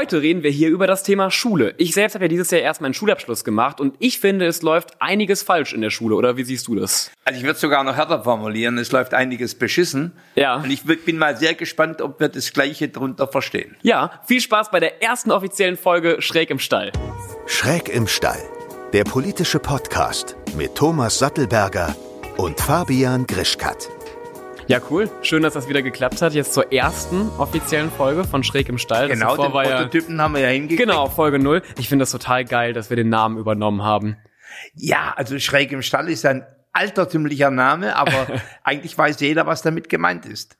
Heute 0.00 0.22
reden 0.22 0.42
wir 0.42 0.50
hier 0.50 0.70
über 0.70 0.86
das 0.86 1.02
Thema 1.02 1.30
Schule. 1.30 1.74
Ich 1.76 1.92
selbst 1.92 2.14
habe 2.14 2.24
ja 2.24 2.28
dieses 2.30 2.50
Jahr 2.50 2.62
erst 2.62 2.80
meinen 2.80 2.94
Schulabschluss 2.94 3.44
gemacht 3.44 3.82
und 3.82 3.96
ich 3.98 4.18
finde, 4.18 4.46
es 4.46 4.62
läuft 4.62 4.94
einiges 5.02 5.42
falsch 5.42 5.74
in 5.74 5.82
der 5.82 5.90
Schule, 5.90 6.14
oder 6.14 6.38
wie 6.38 6.42
siehst 6.42 6.68
du 6.68 6.74
das? 6.74 7.10
Also 7.26 7.36
ich 7.36 7.44
würde 7.44 7.56
es 7.56 7.60
sogar 7.60 7.84
noch 7.84 7.94
härter 7.94 8.24
formulieren, 8.24 8.78
es 8.78 8.92
läuft 8.92 9.12
einiges 9.12 9.54
beschissen. 9.54 10.12
Ja. 10.36 10.56
Und 10.56 10.70
ich 10.70 10.84
bin 10.84 11.18
mal 11.18 11.36
sehr 11.36 11.52
gespannt, 11.52 12.00
ob 12.00 12.18
wir 12.18 12.30
das 12.30 12.54
Gleiche 12.54 12.88
drunter 12.88 13.28
verstehen. 13.28 13.76
Ja, 13.82 14.22
viel 14.26 14.40
Spaß 14.40 14.70
bei 14.70 14.80
der 14.80 15.02
ersten 15.02 15.30
offiziellen 15.32 15.76
Folge 15.76 16.22
Schräg 16.22 16.48
im 16.48 16.60
Stall. 16.60 16.92
Schräg 17.44 17.90
im 17.90 18.06
Stall, 18.06 18.40
der 18.94 19.04
politische 19.04 19.58
Podcast 19.58 20.34
mit 20.56 20.76
Thomas 20.76 21.18
Sattelberger 21.18 21.94
und 22.38 22.58
Fabian 22.58 23.26
Grischkat. 23.26 23.90
Ja, 24.70 24.80
cool. 24.88 25.10
Schön, 25.22 25.42
dass 25.42 25.54
das 25.54 25.68
wieder 25.68 25.82
geklappt 25.82 26.22
hat. 26.22 26.32
Jetzt 26.32 26.54
zur 26.54 26.72
ersten 26.72 27.28
offiziellen 27.38 27.90
Folge 27.90 28.22
von 28.22 28.44
Schräg 28.44 28.68
im 28.68 28.78
Stall. 28.78 29.08
Das 29.08 29.18
Genau, 29.18 29.36
den 29.36 29.52
war 29.52 29.68
ja, 29.68 29.78
Prototypen 29.78 30.20
haben 30.22 30.34
wir 30.34 30.42
ja 30.42 30.48
hingekriegt. 30.50 30.80
Genau, 30.88 31.08
Folge 31.08 31.40
0. 31.40 31.60
Ich 31.76 31.88
finde 31.88 32.04
das 32.04 32.12
total 32.12 32.44
geil, 32.44 32.72
dass 32.72 32.88
wir 32.88 32.96
den 32.96 33.08
Namen 33.08 33.36
übernommen 33.36 33.82
haben. 33.82 34.16
Ja, 34.74 35.12
also 35.16 35.36
schräg 35.40 35.72
im 35.72 35.82
Stall 35.82 36.08
ist 36.08 36.24
ein 36.24 36.46
altertümlicher 36.72 37.50
Name, 37.50 37.96
aber 37.96 38.28
eigentlich 38.62 38.96
weiß 38.96 39.18
jeder, 39.18 39.44
was 39.44 39.62
damit 39.62 39.88
gemeint 39.88 40.24
ist. 40.24 40.56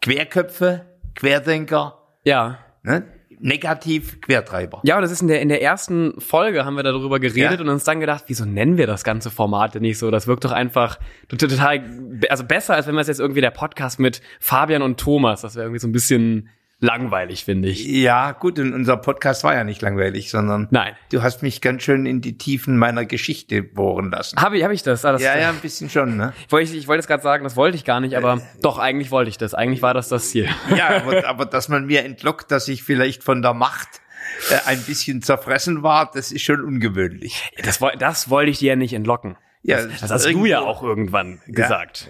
Querköpfe, 0.00 0.86
Querdenker, 1.14 1.98
Ja. 2.24 2.56
ne? 2.84 3.02
Negativ 3.38 4.20
Quertreiber. 4.20 4.80
Ja, 4.84 4.96
und 4.96 5.02
das 5.02 5.10
ist 5.10 5.22
in 5.22 5.28
der, 5.28 5.40
in 5.40 5.48
der 5.48 5.62
ersten 5.62 6.20
Folge 6.20 6.64
haben 6.64 6.74
wir 6.76 6.82
darüber 6.82 7.20
geredet 7.20 7.52
Ja. 7.58 7.60
und 7.60 7.68
uns 7.68 7.84
dann 7.84 8.00
gedacht, 8.00 8.24
wieso 8.28 8.44
nennen 8.44 8.76
wir 8.78 8.86
das 8.86 9.04
ganze 9.04 9.30
Format 9.30 9.74
denn 9.74 9.82
nicht 9.82 9.98
so? 9.98 10.10
Das 10.10 10.26
wirkt 10.26 10.44
doch 10.44 10.52
einfach 10.52 10.98
total, 11.28 11.82
also 12.28 12.44
besser, 12.44 12.74
als 12.74 12.86
wenn 12.86 12.94
wir 12.94 13.00
es 13.02 13.08
jetzt 13.08 13.20
irgendwie 13.20 13.40
der 13.42 13.50
Podcast 13.50 14.00
mit 14.00 14.22
Fabian 14.40 14.82
und 14.82 14.98
Thomas, 14.98 15.42
das 15.42 15.54
wäre 15.54 15.66
irgendwie 15.66 15.80
so 15.80 15.88
ein 15.88 15.92
bisschen 15.92 16.48
langweilig, 16.78 17.44
finde 17.44 17.68
ich. 17.68 17.86
Ja, 17.86 18.32
gut, 18.32 18.58
und 18.58 18.74
unser 18.74 18.96
Podcast 18.96 19.44
war 19.44 19.54
ja 19.54 19.64
nicht 19.64 19.80
langweilig, 19.82 20.30
sondern 20.30 20.68
Nein. 20.70 20.94
du 21.10 21.22
hast 21.22 21.42
mich 21.42 21.60
ganz 21.60 21.82
schön 21.82 22.06
in 22.06 22.20
die 22.20 22.36
Tiefen 22.36 22.76
meiner 22.76 23.04
Geschichte 23.06 23.62
bohren 23.62 24.10
lassen. 24.10 24.40
Habe 24.40 24.58
ich, 24.58 24.64
hab 24.64 24.70
ich 24.70 24.82
das? 24.82 25.04
Ah, 25.04 25.12
das 25.12 25.22
Ja, 25.22 25.38
ja, 25.38 25.48
ein 25.48 25.56
bisschen 25.56 25.88
schon, 25.88 26.16
ne? 26.16 26.32
Ich 26.46 26.52
wollte, 26.52 26.76
ich 26.76 26.88
wollte 26.88 27.00
es 27.00 27.06
gerade 27.06 27.22
sagen, 27.22 27.44
das 27.44 27.56
wollte 27.56 27.76
ich 27.76 27.84
gar 27.84 28.00
nicht, 28.00 28.16
aber 28.16 28.42
doch, 28.62 28.78
eigentlich 28.78 29.10
wollte 29.10 29.30
ich 29.30 29.38
das. 29.38 29.54
Eigentlich 29.54 29.82
war 29.82 29.94
das 29.94 30.08
das 30.08 30.30
Ziel. 30.30 30.48
Ja, 30.76 30.88
aber, 31.02 31.26
aber 31.26 31.46
dass 31.46 31.68
man 31.68 31.86
mir 31.86 32.04
entlockt, 32.04 32.50
dass 32.50 32.68
ich 32.68 32.82
vielleicht 32.82 33.24
von 33.24 33.40
der 33.42 33.54
Macht 33.54 34.02
äh, 34.50 34.68
ein 34.68 34.82
bisschen 34.82 35.22
zerfressen 35.22 35.82
war, 35.82 36.10
das 36.12 36.30
ist 36.30 36.42
schon 36.42 36.60
ungewöhnlich. 36.60 37.50
Das, 37.62 37.80
das 37.98 38.28
wollte 38.28 38.50
ich 38.50 38.58
dir 38.58 38.70
ja 38.70 38.76
nicht 38.76 38.92
entlocken. 38.92 39.36
Ja, 39.62 39.82
Das, 39.82 40.00
das 40.00 40.10
hast 40.10 40.26
du 40.26 40.44
ja 40.44 40.60
auch 40.60 40.82
irgendwann 40.82 41.40
gesagt. 41.46 42.08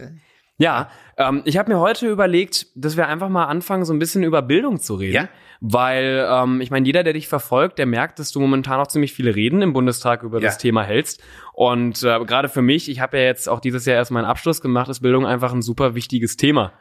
Ja, 0.59 0.89
ähm, 1.19 1.43
ich 1.45 1.59
habe 1.59 1.71
mir 1.73 1.79
heute 1.81 2.09
überlegt, 2.09 2.67
dass 2.75 2.97
wir 2.97 3.09
einfach 3.09 3.29
mal 3.29 3.45
anfangen, 3.45 3.85
so 3.85 3.93
ein 3.93 3.99
bisschen 3.99 4.23
über 4.23 4.41
Bildung 4.43 4.81
zu 4.81 4.95
reden. 4.95 5.15
Ja. 5.15 5.29
Weil, 5.61 6.27
ähm, 6.31 6.61
ich 6.61 6.71
meine, 6.71 6.87
jeder, 6.87 7.03
der 7.03 7.13
dich 7.13 7.29
verfolgt, 7.29 7.79
der 7.79 7.87
merkt, 7.87 8.19
dass 8.19 8.31
du 8.33 8.41
momentan 8.41 8.81
auch 8.81 8.87
ziemlich 8.87 9.13
viele 9.13 9.35
Reden 9.35 9.61
im 9.63 9.73
Bundestag 9.73 10.23
über 10.23 10.41
das 10.41 10.55
Ja. 10.55 10.59
Thema 10.59 10.83
hältst. 10.83 11.23
Und 11.55 12.03
äh, 12.03 12.25
gerade 12.25 12.49
für 12.49 12.63
mich, 12.63 12.91
ich 12.91 13.01
habe 13.01 13.19
ja 13.19 13.25
jetzt 13.25 13.49
auch 13.49 13.61
dieses 13.61 13.85
Jahr 13.87 13.97
erst 13.97 14.11
meinen 14.11 14.25
Abschluss 14.27 14.61
gemacht, 14.61 14.89
ist 14.89 15.01
Bildung 15.01 15.27
einfach 15.27 15.53
ein 15.53 15.63
super 15.63 15.95
wichtiges 15.95 16.37
Thema. 16.37 16.73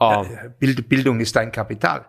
Ähm, 0.00 0.26
Bild, 0.58 0.88
Bildung 0.88 1.20
ist 1.20 1.36
dein 1.36 1.52
Kapital. 1.52 2.06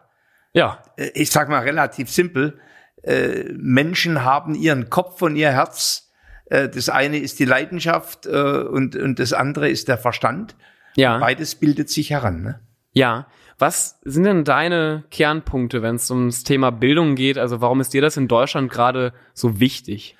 ja, 0.53 0.81
Äh, 0.97 1.09
Ich 1.13 1.29
sag 1.31 1.49
mal 1.49 1.59
relativ 1.61 2.09
simpel. 2.09 2.59
Äh, 3.03 3.45
Menschen 3.57 4.23
haben 4.23 4.55
ihren 4.55 4.89
Kopf 4.89 5.21
und 5.21 5.35
ihr 5.35 5.51
Herz. 5.51 6.11
Äh, 6.45 6.69
Das 6.69 6.89
eine 6.89 7.17
ist 7.17 7.39
die 7.39 7.45
Leidenschaft 7.45 8.25
äh, 8.27 8.29
und, 8.31 8.95
und 8.95 9.19
das 9.19 9.33
andere 9.33 9.69
ist 9.69 9.87
der 9.87 9.97
Verstand. 9.97 10.55
Ja. 10.95 11.17
Beides 11.19 11.55
bildet 11.55 11.89
sich 11.89 12.09
heran. 12.09 12.41
Ne? 12.41 12.59
Ja, 12.91 13.27
was 13.57 13.99
sind 14.03 14.23
denn 14.23 14.43
deine 14.43 15.03
Kernpunkte, 15.11 15.81
wenn 15.81 15.95
es 15.95 16.09
ums 16.09 16.43
Thema 16.43 16.71
Bildung 16.71 17.15
geht? 17.15 17.37
Also 17.37 17.61
warum 17.61 17.79
ist 17.79 17.93
dir 17.93 18.01
das 18.01 18.17
in 18.17 18.27
Deutschland 18.27 18.71
gerade 18.71 19.13
so 19.33 19.59
wichtig? 19.59 20.17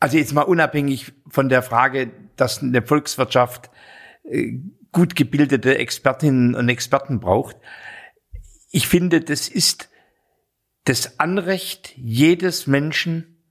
Also 0.00 0.18
jetzt 0.18 0.34
mal 0.34 0.42
unabhängig 0.42 1.12
von 1.28 1.48
der 1.48 1.62
Frage, 1.62 2.10
dass 2.36 2.62
eine 2.62 2.82
Volkswirtschaft 2.82 3.70
äh, 4.24 4.58
gut 4.92 5.16
gebildete 5.16 5.78
Expertinnen 5.78 6.54
und 6.54 6.68
Experten 6.68 7.20
braucht. 7.20 7.56
Ich 8.70 8.86
finde, 8.86 9.20
das 9.20 9.48
ist 9.48 9.88
das 10.84 11.18
Anrecht 11.18 11.94
jedes 11.96 12.66
Menschen, 12.66 13.42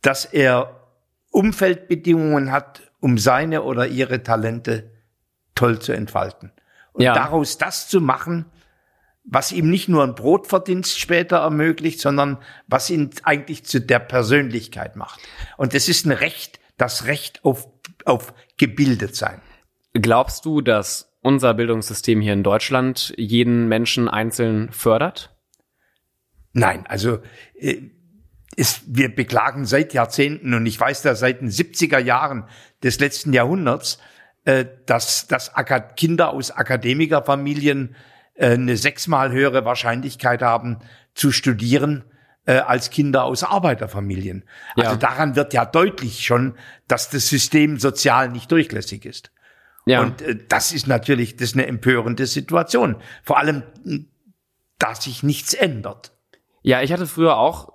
dass 0.00 0.24
er 0.24 0.88
Umfeldbedingungen 1.30 2.52
hat, 2.52 2.92
um 3.00 3.16
seine 3.16 3.62
oder 3.62 3.86
ihre 3.86 4.22
Talente 4.22 4.91
toll 5.54 5.78
zu 5.80 5.92
entfalten. 5.92 6.52
Und 6.92 7.02
Ja. 7.02 7.14
daraus 7.14 7.58
das 7.58 7.88
zu 7.88 8.00
machen, 8.00 8.46
was 9.24 9.52
ihm 9.52 9.70
nicht 9.70 9.88
nur 9.88 10.02
ein 10.02 10.14
Brotverdienst 10.14 10.98
später 10.98 11.38
ermöglicht, 11.38 12.00
sondern 12.00 12.38
was 12.66 12.90
ihn 12.90 13.10
eigentlich 13.22 13.64
zu 13.64 13.80
der 13.80 14.00
Persönlichkeit 14.00 14.96
macht. 14.96 15.20
Und 15.56 15.74
das 15.74 15.88
ist 15.88 16.06
ein 16.06 16.12
Recht, 16.12 16.58
das 16.76 17.06
Recht 17.06 17.44
auf, 17.44 17.68
auf 18.04 18.34
gebildet 18.56 19.14
sein. 19.14 19.40
Glaubst 19.94 20.44
du, 20.44 20.60
dass 20.60 21.12
unser 21.20 21.54
Bildungssystem 21.54 22.20
hier 22.20 22.32
in 22.32 22.42
Deutschland 22.42 23.14
jeden 23.16 23.68
Menschen 23.68 24.08
einzeln 24.08 24.72
fördert? 24.72 25.36
Nein, 26.52 26.84
also 26.86 27.20
äh, 27.54 27.78
ist, 28.56 28.82
wir 28.86 29.14
beklagen 29.14 29.64
seit 29.64 29.94
Jahrzehnten 29.94 30.52
und 30.52 30.66
ich 30.66 30.78
weiß 30.78 31.02
da 31.02 31.14
seit 31.14 31.40
den 31.40 31.48
70er 31.48 31.98
Jahren 31.98 32.44
des 32.82 32.98
letzten 33.00 33.32
Jahrhunderts, 33.32 33.98
äh, 34.44 34.64
dass, 34.86 35.26
dass 35.26 35.54
Aka- 35.54 35.80
Kinder 35.80 36.30
aus 36.30 36.50
Akademikerfamilien 36.50 37.94
äh, 38.34 38.52
eine 38.54 38.76
sechsmal 38.76 39.32
höhere 39.32 39.64
Wahrscheinlichkeit 39.64 40.42
haben 40.42 40.78
zu 41.14 41.32
studieren 41.32 42.04
äh, 42.46 42.54
als 42.54 42.90
Kinder 42.90 43.24
aus 43.24 43.44
Arbeiterfamilien. 43.44 44.44
Ja. 44.76 44.84
Also 44.84 44.96
daran 44.96 45.36
wird 45.36 45.54
ja 45.54 45.64
deutlich 45.64 46.24
schon, 46.24 46.54
dass 46.88 47.10
das 47.10 47.28
System 47.28 47.78
sozial 47.78 48.30
nicht 48.30 48.50
durchlässig 48.50 49.04
ist. 49.04 49.30
Ja. 49.86 50.00
Und 50.00 50.22
äh, 50.22 50.38
das 50.48 50.72
ist 50.72 50.86
natürlich, 50.86 51.36
das 51.36 51.50
ist 51.50 51.54
eine 51.54 51.66
empörende 51.66 52.26
Situation. 52.26 52.96
Vor 53.22 53.38
allem, 53.38 53.62
da 54.78 54.94
sich 54.94 55.22
nichts 55.22 55.54
ändert. 55.54 56.12
Ja, 56.62 56.80
ich 56.80 56.92
hatte 56.92 57.06
früher 57.06 57.36
auch, 57.36 57.72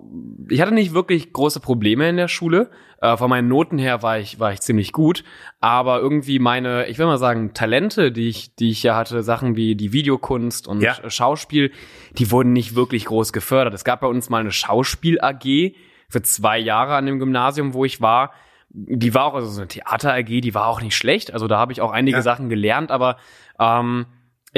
ich 0.48 0.60
hatte 0.60 0.72
nicht 0.72 0.94
wirklich 0.94 1.32
große 1.32 1.60
Probleme 1.60 2.08
in 2.08 2.16
der 2.16 2.28
Schule. 2.28 2.70
Äh, 3.00 3.16
von 3.16 3.30
meinen 3.30 3.48
Noten 3.48 3.78
her 3.78 4.02
war 4.02 4.18
ich, 4.18 4.40
war 4.40 4.52
ich 4.52 4.60
ziemlich 4.60 4.92
gut. 4.92 5.22
Aber 5.60 6.00
irgendwie 6.00 6.38
meine, 6.38 6.86
ich 6.88 6.98
will 6.98 7.06
mal 7.06 7.18
sagen, 7.18 7.54
Talente, 7.54 8.10
die 8.10 8.28
ich, 8.28 8.54
die 8.56 8.70
ich 8.70 8.82
ja 8.82 8.96
hatte, 8.96 9.22
Sachen 9.22 9.54
wie 9.56 9.76
die 9.76 9.92
Videokunst 9.92 10.66
und 10.66 10.80
Ja. 10.80 10.96
Schauspiel, 11.08 11.70
die 12.18 12.30
wurden 12.30 12.52
nicht 12.52 12.74
wirklich 12.74 13.04
groß 13.04 13.32
gefördert. 13.32 13.74
Es 13.74 13.84
gab 13.84 14.00
bei 14.00 14.08
uns 14.08 14.30
mal 14.30 14.40
eine 14.40 14.50
Schauspiel-AG 14.52 15.74
für 16.08 16.22
zwei 16.22 16.58
Jahre 16.58 16.96
an 16.96 17.06
dem 17.06 17.18
Gymnasium, 17.18 17.74
wo 17.74 17.84
ich 17.84 18.00
war. 18.00 18.32
Die 18.70 19.14
war 19.14 19.24
auch, 19.26 19.34
also 19.34 19.48
so 19.48 19.60
eine 19.60 19.68
Theater-AG, 19.68 20.40
die 20.40 20.54
war 20.54 20.66
auch 20.66 20.80
nicht 20.82 20.96
schlecht. 20.96 21.32
Also 21.32 21.46
da 21.46 21.58
habe 21.58 21.72
ich 21.72 21.80
auch 21.80 21.92
einige 21.92 22.18
Ja. 22.18 22.22
Sachen 22.22 22.48
gelernt, 22.48 22.90
aber 22.90 23.16
ähm, 23.60 24.06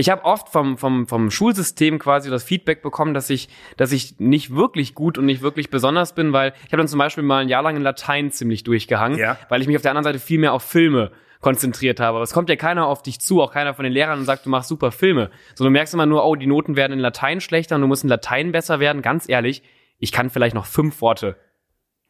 ich 0.01 0.11
habe 0.11 0.25
oft 0.25 0.49
vom, 0.49 0.77
vom, 0.79 1.07
vom 1.07 1.31
Schulsystem 1.31 1.99
quasi 1.99 2.31
das 2.31 2.43
Feedback 2.45 2.83
bekommen, 2.83 3.15
dass 3.15 3.31
ich, 3.31 3.49
dass 3.77 3.93
ich 3.93 4.19
nicht 4.19 4.55
wirklich 4.55 4.95
gut 4.95 5.19
und 5.19 5.27
nicht 5.27 5.43
wirklich 5.43 5.71
besonders 5.71 6.15
bin, 6.15 6.33
weil 6.33 6.53
ich 6.67 6.73
habe 6.73 6.79
dann 6.79 6.89
zum 6.89 6.99
Beispiel 6.99 7.23
mal 7.23 7.43
ein 7.43 7.49
Jahr 7.49 7.63
lang 7.63 7.77
in 7.77 7.83
Latein 7.83 8.31
ziemlich 8.33 8.65
durchgehangen, 8.65 9.19
Ja. 9.19 9.37
weil 9.49 9.61
ich 9.61 9.67
mich 9.69 9.77
auf 9.77 9.83
der 9.83 9.93
anderen 9.93 10.05
Seite 10.05 10.19
viel 10.19 10.39
mehr 10.41 10.53
auf 10.53 10.63
Filme 10.63 11.13
konzentriert 11.41 12.01
habe. 12.01 12.17
Aber 12.17 12.23
es 12.23 12.33
kommt 12.33 12.49
ja 12.51 12.57
keiner 12.57 12.87
auf 12.87 13.03
dich 13.03 13.21
zu, 13.21 13.41
auch 13.41 13.53
keiner 13.53 13.73
von 13.75 13.85
den 13.85 13.93
Lehrern 13.93 14.19
und 14.19 14.25
sagt, 14.27 14.45
du 14.47 14.51
machst 14.51 14.69
super 14.69 14.93
Filme. 14.93 15.31
So, 15.55 15.65
du 15.65 15.71
merkst 15.71 15.95
immer 15.95 16.05
nur, 16.07 16.25
oh, 16.27 16.35
die 16.37 16.47
Noten 16.47 16.77
werden 16.77 16.93
in 16.93 16.99
Latein 16.99 17.41
schlechter 17.41 17.77
und 17.77 17.81
du 17.83 17.87
musst 17.87 18.03
in 18.03 18.11
Latein 18.11 18.53
besser 18.53 18.79
werden. 18.81 19.01
Ganz 19.03 19.29
ehrlich, 19.29 19.63
ich 19.99 20.13
kann 20.13 20.29
vielleicht 20.31 20.55
noch 20.55 20.67
fünf 20.67 21.01
Worte 21.01 21.37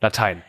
Latein. 0.01 0.43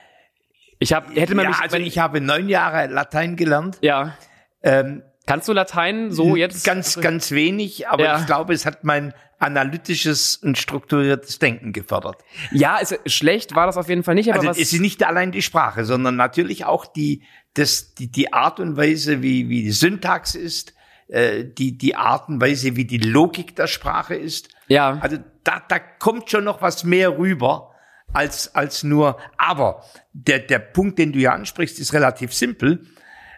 Ich 0.79 0.93
hab, 0.93 1.13
hätte 1.15 1.35
man 1.35 1.43
ja, 1.43 1.49
mich, 1.51 1.59
also 1.59 1.77
ich 1.77 1.99
habe 1.99 2.21
neun 2.21 2.49
Jahre 2.49 2.87
Latein 2.87 3.35
gelernt. 3.35 3.77
ja, 3.81 4.15
Ähm, 4.63 5.03
kannst 5.25 5.47
du 5.47 5.53
Latein 5.53 6.11
so 6.11 6.35
jetzt? 6.35 6.63
Ganz, 6.63 6.99
ganz 6.99 7.31
wenig, 7.31 7.87
aber 7.87 8.03
Ja. 8.03 8.19
ich 8.19 8.25
glaube, 8.25 8.53
es 8.53 8.65
hat 8.65 8.83
mein 8.83 9.13
analytisches 9.39 10.35
und 10.37 10.57
strukturiertes 10.57 11.39
Denken 11.39 11.73
gefördert. 11.73 12.17
Ja, 12.51 12.77
ist, 12.77 12.99
schlecht 13.07 13.55
war 13.55 13.65
das 13.65 13.75
auf 13.77 13.89
jeden 13.89 14.03
Fall 14.03 14.15
nicht, 14.15 14.29
aber 14.29 14.39
Also 14.39 14.49
was, 14.49 14.57
es 14.59 14.71
ist 14.73 14.79
nicht 14.81 15.03
allein 15.03 15.31
die 15.31 15.41
Sprache, 15.41 15.83
sondern 15.83 16.15
natürlich 16.15 16.65
auch 16.65 16.85
die, 16.85 17.23
das, 17.55 17.95
die, 17.95 18.11
die 18.11 18.33
Art 18.33 18.59
und 18.59 18.77
Weise, 18.77 19.21
wie, 19.23 19.49
wie 19.49 19.63
die 19.63 19.71
Syntax 19.71 20.35
ist, 20.35 20.73
äh, 21.07 21.43
die, 21.43 21.77
die 21.77 21.95
Art 21.95 22.29
und 22.29 22.39
Weise, 22.39 22.75
wie 22.75 22.85
die 22.85 22.99
Logik 22.99 23.55
der 23.55 23.67
Sprache 23.67 24.15
ist. 24.15 24.49
ja. 24.67 24.97
Also 25.01 25.17
da, 25.43 25.59
da 25.67 25.79
kommt 25.79 26.29
schon 26.29 26.43
noch 26.43 26.61
was 26.61 26.83
mehr 26.83 27.17
rüber 27.17 27.71
als, 28.13 28.53
als 28.53 28.83
nur, 28.83 29.17
aber 29.37 29.83
der, 30.13 30.37
der 30.37 30.59
Punkt, 30.59 30.99
den 30.99 31.13
du 31.13 31.17
ja 31.19 31.31
ansprichst, 31.33 31.79
ist 31.79 31.93
relativ 31.93 32.31
simpel. 32.31 32.85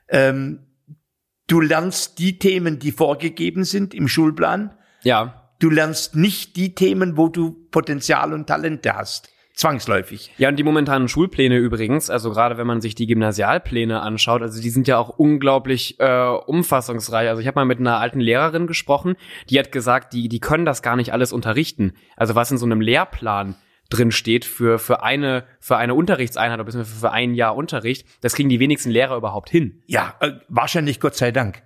Ähm, 0.09 0.59
du 1.47 1.59
lernst 1.61 2.19
die 2.19 2.39
Themen, 2.39 2.79
die 2.79 2.91
vorgegeben 2.91 3.63
sind 3.63 3.93
im 3.93 4.07
Schulplan. 4.07 4.73
Ja, 5.03 5.39
Du 5.59 5.69
lernst 5.69 6.13
nicht 6.13 6.57
die 6.57 6.75
Themen, 6.75 7.15
wo 7.15 7.29
du 7.29 7.51
Potenzial 7.71 8.33
und 8.33 8.47
Talente 8.47 8.95
hast. 8.97 9.29
zwangsläufig. 9.55 10.33
Ja, 10.37 10.49
und 10.49 10.57
die 10.57 10.63
momentanen 10.63 11.07
Schulpläne 11.07 11.55
übrigens, 11.57 12.09
also 12.09 12.31
gerade 12.31 12.57
wenn 12.57 12.67
man 12.67 12.81
sich 12.81 12.95
die 12.95 13.07
Gymnasialpläne 13.07 14.01
anschaut, 14.01 14.41
also 14.41 14.61
die 14.61 14.71
sind 14.71 14.89
ja 14.89 14.97
auch 14.97 15.09
unglaublich 15.09 15.99
äh, 16.01 16.27
umfassungsreich. 16.27 17.29
Also 17.29 17.39
ich 17.39 17.47
habe 17.47 17.59
mal 17.59 17.65
mit 17.65 17.79
einer 17.79 17.99
alten 17.99 18.19
Lehrerin 18.19 18.67
gesprochen, 18.67 19.15
die 19.49 19.57
hat 19.57 19.71
gesagt, 19.71 20.11
die, 20.11 20.27
die 20.27 20.39
können 20.41 20.65
das 20.65 20.81
gar 20.81 20.97
nicht 20.97 21.13
alles 21.13 21.31
unterrichten. 21.31 21.93
Also 22.17 22.35
was 22.35 22.51
in 22.51 22.57
so 22.57 22.65
einem 22.65 22.81
Lehrplan 22.81 23.55
drin 23.93 24.11
steht 24.11 24.45
für, 24.45 24.79
für 24.79 25.03
eine, 25.03 25.45
für 25.59 25.77
eine 25.77 25.93
Unterrichtseinheit 25.93 26.57
oder 26.57 26.65
beziehungsweise 26.65 26.99
für 26.99 27.11
ein 27.11 27.33
Jahr 27.33 27.55
Unterricht, 27.55 28.07
das 28.21 28.33
kriegen 28.33 28.49
die 28.49 28.59
wenigsten 28.59 28.89
Lehrer 28.89 29.15
überhaupt 29.15 29.49
hin. 29.49 29.81
Ja, 29.87 30.15
äh, 30.19 30.31
wahrscheinlich 30.49 30.99
Gott 30.99 31.15
sei 31.15 31.31
Dank. 31.31 31.61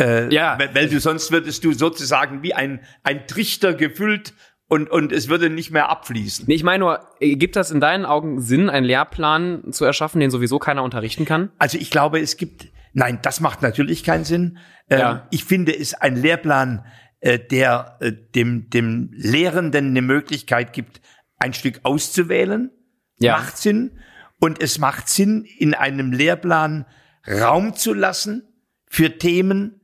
Äh, 0.00 0.32
ja. 0.32 0.58
Weil, 0.72 0.88
du 0.88 1.00
sonst 1.00 1.32
würdest 1.32 1.64
du 1.64 1.72
sozusagen 1.72 2.42
wie 2.42 2.54
ein, 2.54 2.80
ein 3.02 3.26
Trichter 3.26 3.74
gefüllt 3.74 4.32
und, 4.68 4.90
und 4.90 5.12
es 5.12 5.28
würde 5.28 5.50
nicht 5.50 5.70
mehr 5.70 5.90
abfließen. 5.90 6.46
Nee, 6.48 6.54
ich 6.54 6.64
meine 6.64 6.78
nur, 6.78 7.00
gibt 7.20 7.56
das 7.56 7.70
in 7.70 7.80
deinen 7.80 8.06
Augen 8.06 8.40
Sinn, 8.40 8.70
einen 8.70 8.86
Lehrplan 8.86 9.72
zu 9.72 9.84
erschaffen, 9.84 10.20
den 10.20 10.30
sowieso 10.30 10.58
keiner 10.58 10.82
unterrichten 10.82 11.26
kann? 11.26 11.50
Also 11.58 11.76
ich 11.76 11.90
glaube, 11.90 12.20
es 12.20 12.38
gibt, 12.38 12.68
nein, 12.94 13.18
das 13.20 13.40
macht 13.40 13.60
natürlich 13.60 14.02
keinen 14.02 14.24
Sinn. 14.24 14.56
Ähm, 14.88 14.98
ja. 14.98 15.26
Ich 15.30 15.44
finde, 15.44 15.76
es 15.78 15.92
ein 15.92 16.16
Lehrplan, 16.16 16.86
äh, 17.20 17.38
der 17.38 17.98
äh, 18.00 18.12
dem, 18.34 18.70
dem 18.70 19.10
Lehrenden 19.12 19.88
eine 19.88 20.02
Möglichkeit 20.02 20.72
gibt, 20.72 21.01
ein 21.42 21.54
Stück 21.54 21.80
auszuwählen, 21.82 22.70
ja. 23.18 23.36
macht 23.36 23.58
Sinn. 23.58 23.98
Und 24.38 24.60
es 24.60 24.78
macht 24.78 25.08
Sinn, 25.08 25.44
in 25.58 25.74
einem 25.74 26.12
Lehrplan 26.12 26.86
Raum 27.28 27.74
zu 27.74 27.92
lassen 27.92 28.48
für 28.86 29.18
Themen, 29.18 29.80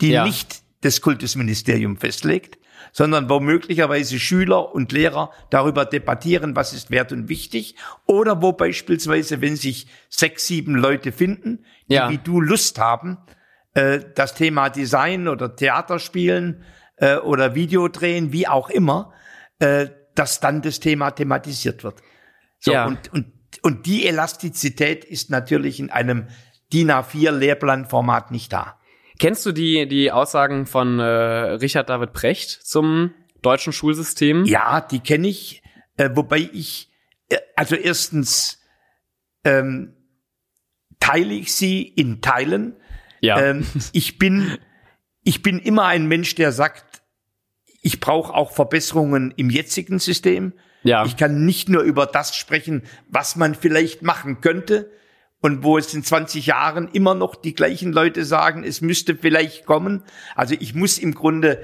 die 0.00 0.10
ja. 0.10 0.24
nicht 0.24 0.62
das 0.82 1.00
Kultusministerium 1.00 1.96
festlegt, 1.96 2.58
sondern 2.92 3.30
wo 3.30 3.40
möglicherweise 3.40 4.18
Schüler 4.18 4.74
und 4.74 4.92
Lehrer 4.92 5.30
darüber 5.50 5.84
debattieren, 5.84 6.56
was 6.56 6.72
ist 6.72 6.90
wert 6.90 7.12
und 7.12 7.28
wichtig, 7.28 7.76
oder 8.06 8.42
wo 8.42 8.52
beispielsweise, 8.52 9.40
wenn 9.40 9.56
sich 9.56 9.86
sechs, 10.08 10.46
sieben 10.46 10.74
Leute 10.74 11.12
finden, 11.12 11.64
die 11.88 11.94
ja. 11.94 12.10
wie 12.10 12.18
du 12.18 12.40
Lust 12.40 12.78
haben, 12.78 13.18
äh, 13.74 14.00
das 14.14 14.34
Thema 14.34 14.68
Design 14.68 15.28
oder 15.28 15.54
Theaterspielen 15.54 16.64
äh, 16.96 17.16
oder 17.16 17.54
Videodrehen, 17.54 18.32
wie 18.32 18.48
auch 18.48 18.68
immer, 18.68 19.12
äh, 19.60 19.88
dass 20.14 20.40
dann 20.40 20.62
das 20.62 20.80
Thema 20.80 21.10
thematisiert 21.10 21.84
wird. 21.84 22.02
So, 22.58 22.72
ja. 22.72 22.86
und, 22.86 23.12
und, 23.12 23.26
und 23.62 23.86
die 23.86 24.06
Elastizität 24.06 25.04
ist 25.04 25.30
natürlich 25.30 25.80
in 25.80 25.90
einem 25.90 26.28
DIN 26.72 26.90
A4 26.90 27.30
Lehrplanformat 27.32 28.30
nicht 28.30 28.52
da. 28.52 28.78
Kennst 29.18 29.44
du 29.46 29.52
die, 29.52 29.86
die 29.86 30.10
Aussagen 30.10 30.66
von 30.66 30.98
äh, 30.98 31.04
Richard 31.04 31.88
David 31.90 32.12
Precht 32.12 32.50
zum 32.50 33.12
deutschen 33.42 33.72
Schulsystem? 33.72 34.44
Ja, 34.44 34.80
die 34.80 35.00
kenne 35.00 35.28
ich, 35.28 35.62
äh, 35.96 36.10
wobei 36.14 36.48
ich, 36.52 36.90
äh, 37.28 37.38
also 37.56 37.76
erstens 37.76 38.60
ähm, 39.44 39.94
teile 40.98 41.34
ich 41.34 41.54
sie 41.54 41.82
in 41.82 42.20
Teilen. 42.20 42.76
Ja. 43.20 43.40
Ähm, 43.40 43.66
ich 43.92 44.18
bin, 44.18 44.58
ich 45.24 45.42
bin 45.42 45.58
immer 45.58 45.86
ein 45.86 46.06
Mensch, 46.06 46.34
der 46.34 46.52
sagt, 46.52 46.91
ich 47.82 48.00
brauche 48.00 48.32
auch 48.32 48.52
Verbesserungen 48.52 49.34
im 49.36 49.50
jetzigen 49.50 49.98
System. 49.98 50.54
Ja. 50.82 51.04
Ich 51.04 51.16
kann 51.16 51.44
nicht 51.44 51.68
nur 51.68 51.82
über 51.82 52.06
das 52.06 52.34
sprechen, 52.34 52.82
was 53.08 53.36
man 53.36 53.54
vielleicht 53.54 54.02
machen 54.02 54.40
könnte, 54.40 54.90
und 55.42 55.64
wo 55.64 55.76
es 55.76 55.92
in 55.92 56.02
20 56.02 56.46
Jahren 56.46 56.88
immer 56.92 57.14
noch 57.14 57.34
die 57.34 57.54
gleichen 57.54 57.92
Leute 57.92 58.24
sagen, 58.24 58.64
es 58.64 58.80
müsste 58.80 59.16
vielleicht 59.16 59.66
kommen. 59.66 60.04
Also 60.36 60.54
ich 60.58 60.74
muss 60.74 60.98
im 60.98 61.14
Grunde 61.14 61.60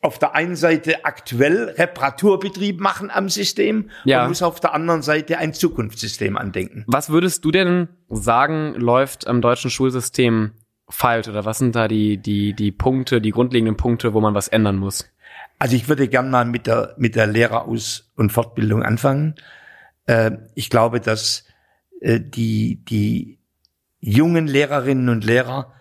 auf 0.00 0.18
der 0.18 0.34
einen 0.34 0.56
Seite 0.56 1.04
aktuell 1.04 1.74
Reparaturbetrieb 1.78 2.80
machen 2.80 3.10
am 3.10 3.28
System 3.28 3.90
ja. 4.04 4.22
und 4.22 4.30
muss 4.30 4.42
auf 4.42 4.58
der 4.58 4.74
anderen 4.74 5.02
Seite 5.02 5.38
ein 5.38 5.54
Zukunftssystem 5.54 6.36
andenken. 6.36 6.84
Was 6.86 7.10
würdest 7.10 7.44
du 7.44 7.50
denn 7.50 7.88
sagen, 8.08 8.74
läuft 8.74 9.26
am 9.26 9.40
deutschen 9.40 9.70
Schulsystem 9.70 10.52
falsch 10.88 11.28
oder 11.28 11.44
was 11.44 11.58
sind 11.58 11.76
da 11.76 11.86
die, 11.86 12.18
die, 12.18 12.54
die 12.54 12.72
Punkte, 12.72 13.20
die 13.20 13.30
grundlegenden 13.30 13.76
Punkte, 13.76 14.14
wo 14.14 14.20
man 14.20 14.34
was 14.34 14.48
ändern 14.48 14.76
muss? 14.76 15.08
Also 15.58 15.76
ich 15.76 15.88
würde 15.88 16.08
gern 16.08 16.30
mal 16.30 16.44
mit 16.44 16.66
der, 16.66 16.94
mit 16.98 17.14
der 17.14 17.26
Lehreraus- 17.26 18.12
und 18.16 18.32
Fortbildung 18.32 18.82
anfangen. 18.82 19.34
Äh, 20.06 20.32
ich 20.54 20.70
glaube, 20.70 21.00
dass 21.00 21.44
äh, 22.00 22.20
die, 22.20 22.84
die 22.84 23.38
jungen 24.00 24.46
Lehrerinnen 24.46 25.08
und 25.08 25.24
Lehrer 25.24 25.72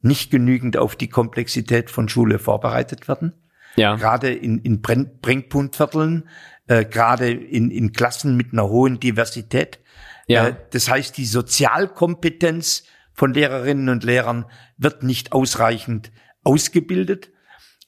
nicht 0.00 0.30
genügend 0.30 0.76
auf 0.76 0.96
die 0.96 1.08
Komplexität 1.08 1.90
von 1.90 2.08
Schule 2.08 2.38
vorbereitet 2.38 3.08
werden. 3.08 3.32
Ja. 3.76 3.96
Gerade 3.96 4.32
in, 4.32 4.58
in 4.58 4.82
Brennpunktvierteln, 4.82 6.28
äh, 6.66 6.84
gerade 6.84 7.30
in, 7.30 7.70
in 7.70 7.92
Klassen 7.92 8.36
mit 8.36 8.52
einer 8.52 8.68
hohen 8.68 9.00
Diversität. 9.00 9.80
Ja. 10.26 10.48
Äh, 10.48 10.54
das 10.70 10.90
heißt, 10.90 11.16
die 11.16 11.24
Sozialkompetenz 11.24 12.84
von 13.12 13.32
Lehrerinnen 13.32 13.88
und 13.88 14.04
Lehrern 14.04 14.46
wird 14.76 15.02
nicht 15.02 15.32
ausreichend 15.32 16.12
ausgebildet. 16.44 17.30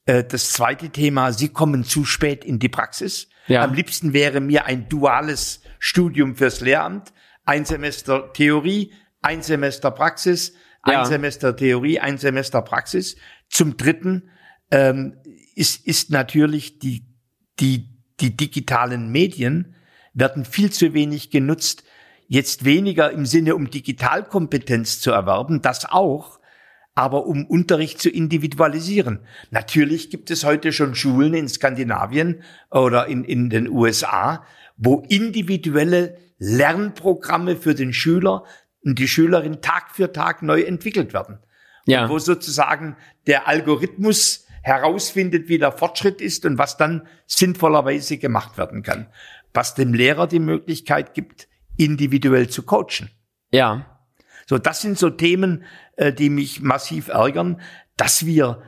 Äh, 0.07 0.25
das 0.25 0.51
zweite 0.53 0.91
Thema, 0.91 1.33
sie 1.33 1.49
kommen 1.49 1.85
zu 1.85 2.05
spät 2.05 2.45
in 2.45 2.59
die 2.59 2.69
Praxis. 2.69 3.29
Ja. 3.47 3.63
Am 3.63 3.75
liebsten 3.75 4.13
wäre 4.13 4.41
mir 4.41 4.67
ein 4.67 4.89
duales 4.89 5.61
Studium 5.79 6.37
fürs 6.37 6.61
Lehramt 6.61 7.13
ein 7.45 7.65
Semester 7.65 8.33
Theorie, 8.33 8.93
ein 9.23 9.43
Semester 9.43 9.91
Praxis, 9.91 10.55
ein 10.83 10.93
ja. 10.93 11.05
Semester 11.05 11.57
Theorie, 11.57 12.01
ein 12.01 12.19
Semester 12.19 12.63
Praxis. 12.63 13.17
Zum 13.49 13.77
Dritten 13.77 14.31
ähm, 14.71 15.17
ist, 15.55 15.87
ist 15.87 16.11
natürlich 16.11 16.79
die, 16.79 17.07
die, 17.61 18.03
die 18.21 18.37
digitalen 18.37 19.11
Medien 19.11 19.75
werden 20.13 20.45
viel 20.45 20.71
zu 20.71 20.95
wenig 20.95 21.31
genutzt. 21.31 21.85
Jetzt 22.27 22.65
weniger 22.65 23.11
im 23.11 23.27
Sinne, 23.27 23.55
um 23.55 23.71
Digitalkompetenz 23.71 25.01
zu 25.01 25.11
erwerben, 25.11 25.61
das 25.61 25.85
auch, 25.85 26.41
aber 26.95 27.27
um 27.27 27.45
Unterricht 27.47 28.01
zu 28.01 28.09
individualisieren. 28.09 29.21
Natürlich 29.51 30.11
gibt 30.11 30.31
es 30.31 30.45
heute 30.45 30.73
schon 30.73 30.95
Schulen 30.95 31.35
in 31.35 31.49
Skandinavien 31.49 32.43
oder 32.71 33.07
in, 33.07 33.25
in 33.25 33.51
den 33.51 33.69
USA, 33.69 34.45
wo 34.77 35.05
individuelle 35.09 36.19
Lernprogramme 36.39 37.57
für 37.57 37.75
den 37.75 37.93
Schüler 37.93 38.45
und 38.85 38.99
die 38.99 39.09
Schülerin 39.09 39.61
Tag 39.61 39.91
für 39.93 40.13
Tag 40.13 40.43
neu 40.43 40.63
entwickelt 40.63 41.13
werden. 41.13 41.39
Ja. 41.87 42.05
Und 42.05 42.11
wo 42.11 42.19
sozusagen 42.19 42.97
der 43.27 43.49
Algorithmus 43.49 44.47
herausfindet, 44.63 45.49
wie 45.49 45.59
der 45.59 45.73
Fortschritt 45.73 46.21
ist 46.21 46.47
und 46.47 46.59
was 46.59 46.77
dann 46.77 47.07
sinnvollerweise 47.27 48.19
gemacht 48.19 48.57
werden 48.57 48.83
kann. 48.83 49.09
Was 49.53 49.75
dem 49.75 49.93
Lehrer 49.93 50.27
die 50.27 50.39
Möglichkeit 50.39 51.15
gibt, 51.15 51.49
individuell 51.77 52.49
zu 52.49 52.63
coachen. 52.63 53.11
Ja. 53.53 53.94
So, 54.47 54.59
das 54.59 54.83
sind 54.83 54.99
so 54.99 55.11
Themen, 55.11 55.65
äh, 55.97 56.13
die 56.13 56.31
mich 56.31 56.61
massiv 56.61 57.09
ärgern, 57.09 57.61
dass 57.97 58.27
wir 58.27 58.63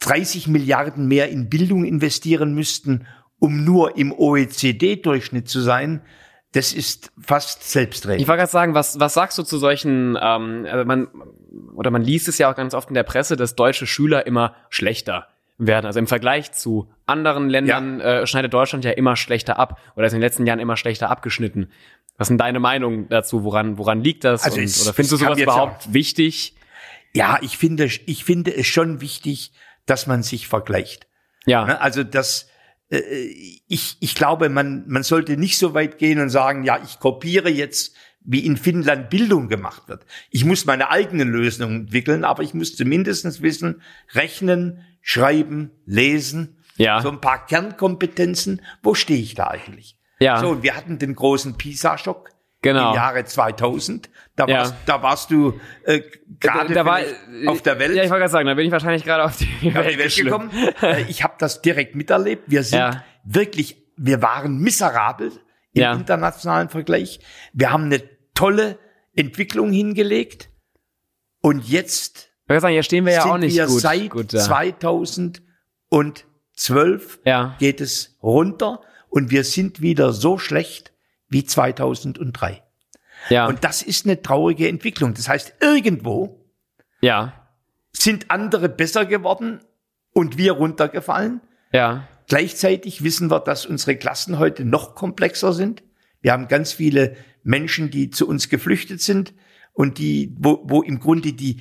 30 0.00 0.46
äh, 0.46 0.50
Milliarden 0.50 1.06
mehr 1.06 1.30
in 1.30 1.48
Bildung 1.48 1.84
investieren 1.84 2.54
müssten, 2.54 3.06
um 3.38 3.64
nur 3.64 3.96
im 3.96 4.12
OECD-Durchschnitt 4.12 5.48
zu 5.48 5.60
sein 5.60 6.02
das 6.52 6.72
ist 6.72 7.12
fast 7.20 7.70
selbstredend. 7.70 8.20
Ich 8.20 8.28
wollte 8.28 8.40
gerade 8.40 8.50
sagen, 8.50 8.74
was, 8.74 8.98
was 8.98 9.14
sagst 9.14 9.38
du 9.38 9.42
zu 9.42 9.58
solchen, 9.58 10.18
ähm, 10.20 10.66
also 10.68 10.84
man, 10.84 11.08
oder 11.74 11.90
man 11.90 12.02
liest 12.02 12.28
es 12.28 12.38
ja 12.38 12.50
auch 12.50 12.56
ganz 12.56 12.74
oft 12.74 12.88
in 12.88 12.94
der 12.94 13.04
Presse, 13.04 13.36
dass 13.36 13.54
deutsche 13.54 13.86
Schüler 13.86 14.26
immer 14.26 14.56
schlechter 14.68 15.28
werden. 15.58 15.86
Also 15.86 16.00
im 16.00 16.06
Vergleich 16.06 16.52
zu 16.52 16.90
anderen 17.06 17.48
Ländern 17.48 18.00
ja. 18.00 18.22
äh, 18.22 18.26
schneidet 18.26 18.52
Deutschland 18.52 18.84
ja 18.84 18.92
immer 18.92 19.14
schlechter 19.14 19.58
ab 19.58 19.78
oder 19.94 20.06
ist 20.06 20.12
in 20.12 20.18
den 20.18 20.26
letzten 20.26 20.46
Jahren 20.46 20.58
immer 20.58 20.76
schlechter 20.76 21.10
abgeschnitten. 21.10 21.70
Was 22.20 22.28
sind 22.28 22.36
deine 22.36 22.60
Meinungen 22.60 23.08
dazu? 23.08 23.44
Woran, 23.44 23.78
woran 23.78 24.04
liegt 24.04 24.24
das? 24.24 24.42
Also 24.42 24.58
Und, 24.58 24.64
es, 24.64 24.82
oder 24.82 24.92
findest 24.92 25.12
du 25.12 25.16
sowas 25.16 25.38
überhaupt 25.38 25.86
auch, 25.88 25.94
wichtig? 25.94 26.54
Ja, 27.14 27.38
ich 27.40 27.56
finde, 27.56 27.86
ich 27.86 28.24
finde 28.24 28.54
es 28.54 28.66
schon 28.66 29.00
wichtig, 29.00 29.52
dass 29.86 30.06
man 30.06 30.22
sich 30.22 30.46
vergleicht. 30.46 31.06
Ja. 31.46 31.64
Ne, 31.64 31.80
also, 31.80 32.04
dass, 32.04 32.48
äh, 32.90 32.98
ich, 32.98 33.96
ich 34.00 34.14
glaube, 34.14 34.50
man, 34.50 34.84
man 34.86 35.02
sollte 35.02 35.38
nicht 35.38 35.56
so 35.56 35.72
weit 35.72 35.96
gehen 35.96 36.20
und 36.20 36.28
sagen, 36.28 36.62
ja, 36.64 36.78
ich 36.84 36.98
kopiere 36.98 37.48
jetzt, 37.48 37.96
wie 38.20 38.44
in 38.44 38.58
Finnland 38.58 39.08
Bildung 39.08 39.48
gemacht 39.48 39.88
wird. 39.88 40.04
Ich 40.28 40.44
muss 40.44 40.66
meine 40.66 40.90
eigenen 40.90 41.30
Lösungen 41.30 41.84
entwickeln, 41.84 42.24
aber 42.24 42.42
ich 42.42 42.52
muss 42.52 42.76
zumindest 42.76 43.40
wissen, 43.40 43.80
rechnen, 44.12 44.84
schreiben, 45.00 45.70
lesen, 45.86 46.58
ja. 46.76 47.00
so 47.00 47.08
ein 47.10 47.22
paar 47.22 47.46
Kernkompetenzen, 47.46 48.60
wo 48.82 48.94
stehe 48.94 49.22
ich 49.22 49.36
da 49.36 49.46
eigentlich? 49.46 49.96
Ja. 50.20 50.40
So, 50.40 50.62
wir 50.62 50.76
hatten 50.76 50.98
den 50.98 51.14
großen 51.14 51.56
PISA-Schock 51.56 52.30
genau. 52.62 52.90
im 52.90 52.96
Jahre 52.96 53.24
2000. 53.24 54.10
Da, 54.36 54.46
ja. 54.46 54.58
warst, 54.58 54.74
da 54.86 55.02
warst 55.02 55.30
du 55.30 55.58
äh, 55.84 56.02
gerade 56.38 56.74
da, 56.74 56.84
war, 56.84 57.00
auf 57.46 57.62
der 57.62 57.78
Welt. 57.78 57.94
Ja, 57.94 58.04
ich 58.04 58.10
wollte 58.10 58.20
gerade 58.20 58.32
sagen, 58.32 58.46
da 58.46 58.54
bin 58.54 58.66
ich 58.66 58.72
wahrscheinlich 58.72 59.04
gerade 59.04 59.24
auf 59.24 59.36
die 59.36 59.74
Welt, 59.74 59.98
Welt 59.98 60.16
gekommen. 60.16 60.50
Äh, 60.82 61.02
ich 61.08 61.24
habe 61.24 61.34
das 61.38 61.62
direkt 61.62 61.94
miterlebt. 61.94 62.44
Wir 62.46 62.62
sind 62.62 62.78
ja. 62.78 63.04
wirklich, 63.24 63.82
wir 63.96 64.22
waren 64.22 64.58
miserabel 64.58 65.32
im 65.72 65.82
ja. 65.82 65.94
internationalen 65.94 66.68
Vergleich. 66.68 67.20
Wir 67.52 67.72
haben 67.72 67.84
eine 67.84 68.02
tolle 68.34 68.78
Entwicklung 69.14 69.72
hingelegt. 69.72 70.50
Und 71.42 71.66
jetzt 71.66 72.30
ich 72.56 72.60
sagen, 72.60 72.72
hier 72.72 72.82
stehen 72.82 73.06
wir 73.06 73.12
ja 73.12 73.24
auch 73.24 73.38
nicht 73.38 73.54
wir 73.54 73.66
gut. 73.66 73.80
Seit 73.80 74.10
gut, 74.10 74.32
ja. 74.32 74.40
2012 74.40 77.20
ja. 77.24 77.54
geht 77.58 77.80
es 77.80 78.18
runter. 78.22 78.80
Und 79.10 79.30
wir 79.30 79.44
sind 79.44 79.82
wieder 79.82 80.12
so 80.12 80.38
schlecht 80.38 80.92
wie 81.28 81.44
2003. 81.44 82.62
Ja. 83.28 83.46
Und 83.46 83.64
das 83.64 83.82
ist 83.82 84.06
eine 84.06 84.22
traurige 84.22 84.68
Entwicklung. 84.68 85.12
Das 85.12 85.28
heißt, 85.28 85.54
irgendwo 85.60 86.46
ja. 87.02 87.34
sind 87.92 88.30
andere 88.30 88.68
besser 88.68 89.04
geworden 89.04 89.60
und 90.12 90.38
wir 90.38 90.52
runtergefallen. 90.52 91.42
Ja. 91.72 92.08
Gleichzeitig 92.28 93.04
wissen 93.04 93.30
wir, 93.30 93.40
dass 93.40 93.66
unsere 93.66 93.96
Klassen 93.96 94.38
heute 94.38 94.64
noch 94.64 94.94
komplexer 94.94 95.52
sind. 95.52 95.82
Wir 96.22 96.32
haben 96.32 96.48
ganz 96.48 96.72
viele 96.72 97.16
Menschen, 97.42 97.90
die 97.90 98.10
zu 98.10 98.28
uns 98.28 98.48
geflüchtet 98.48 99.00
sind 99.00 99.34
und 99.72 99.98
die, 99.98 100.36
wo, 100.38 100.62
wo 100.64 100.82
im 100.82 101.00
Grunde 101.00 101.32
die 101.32 101.60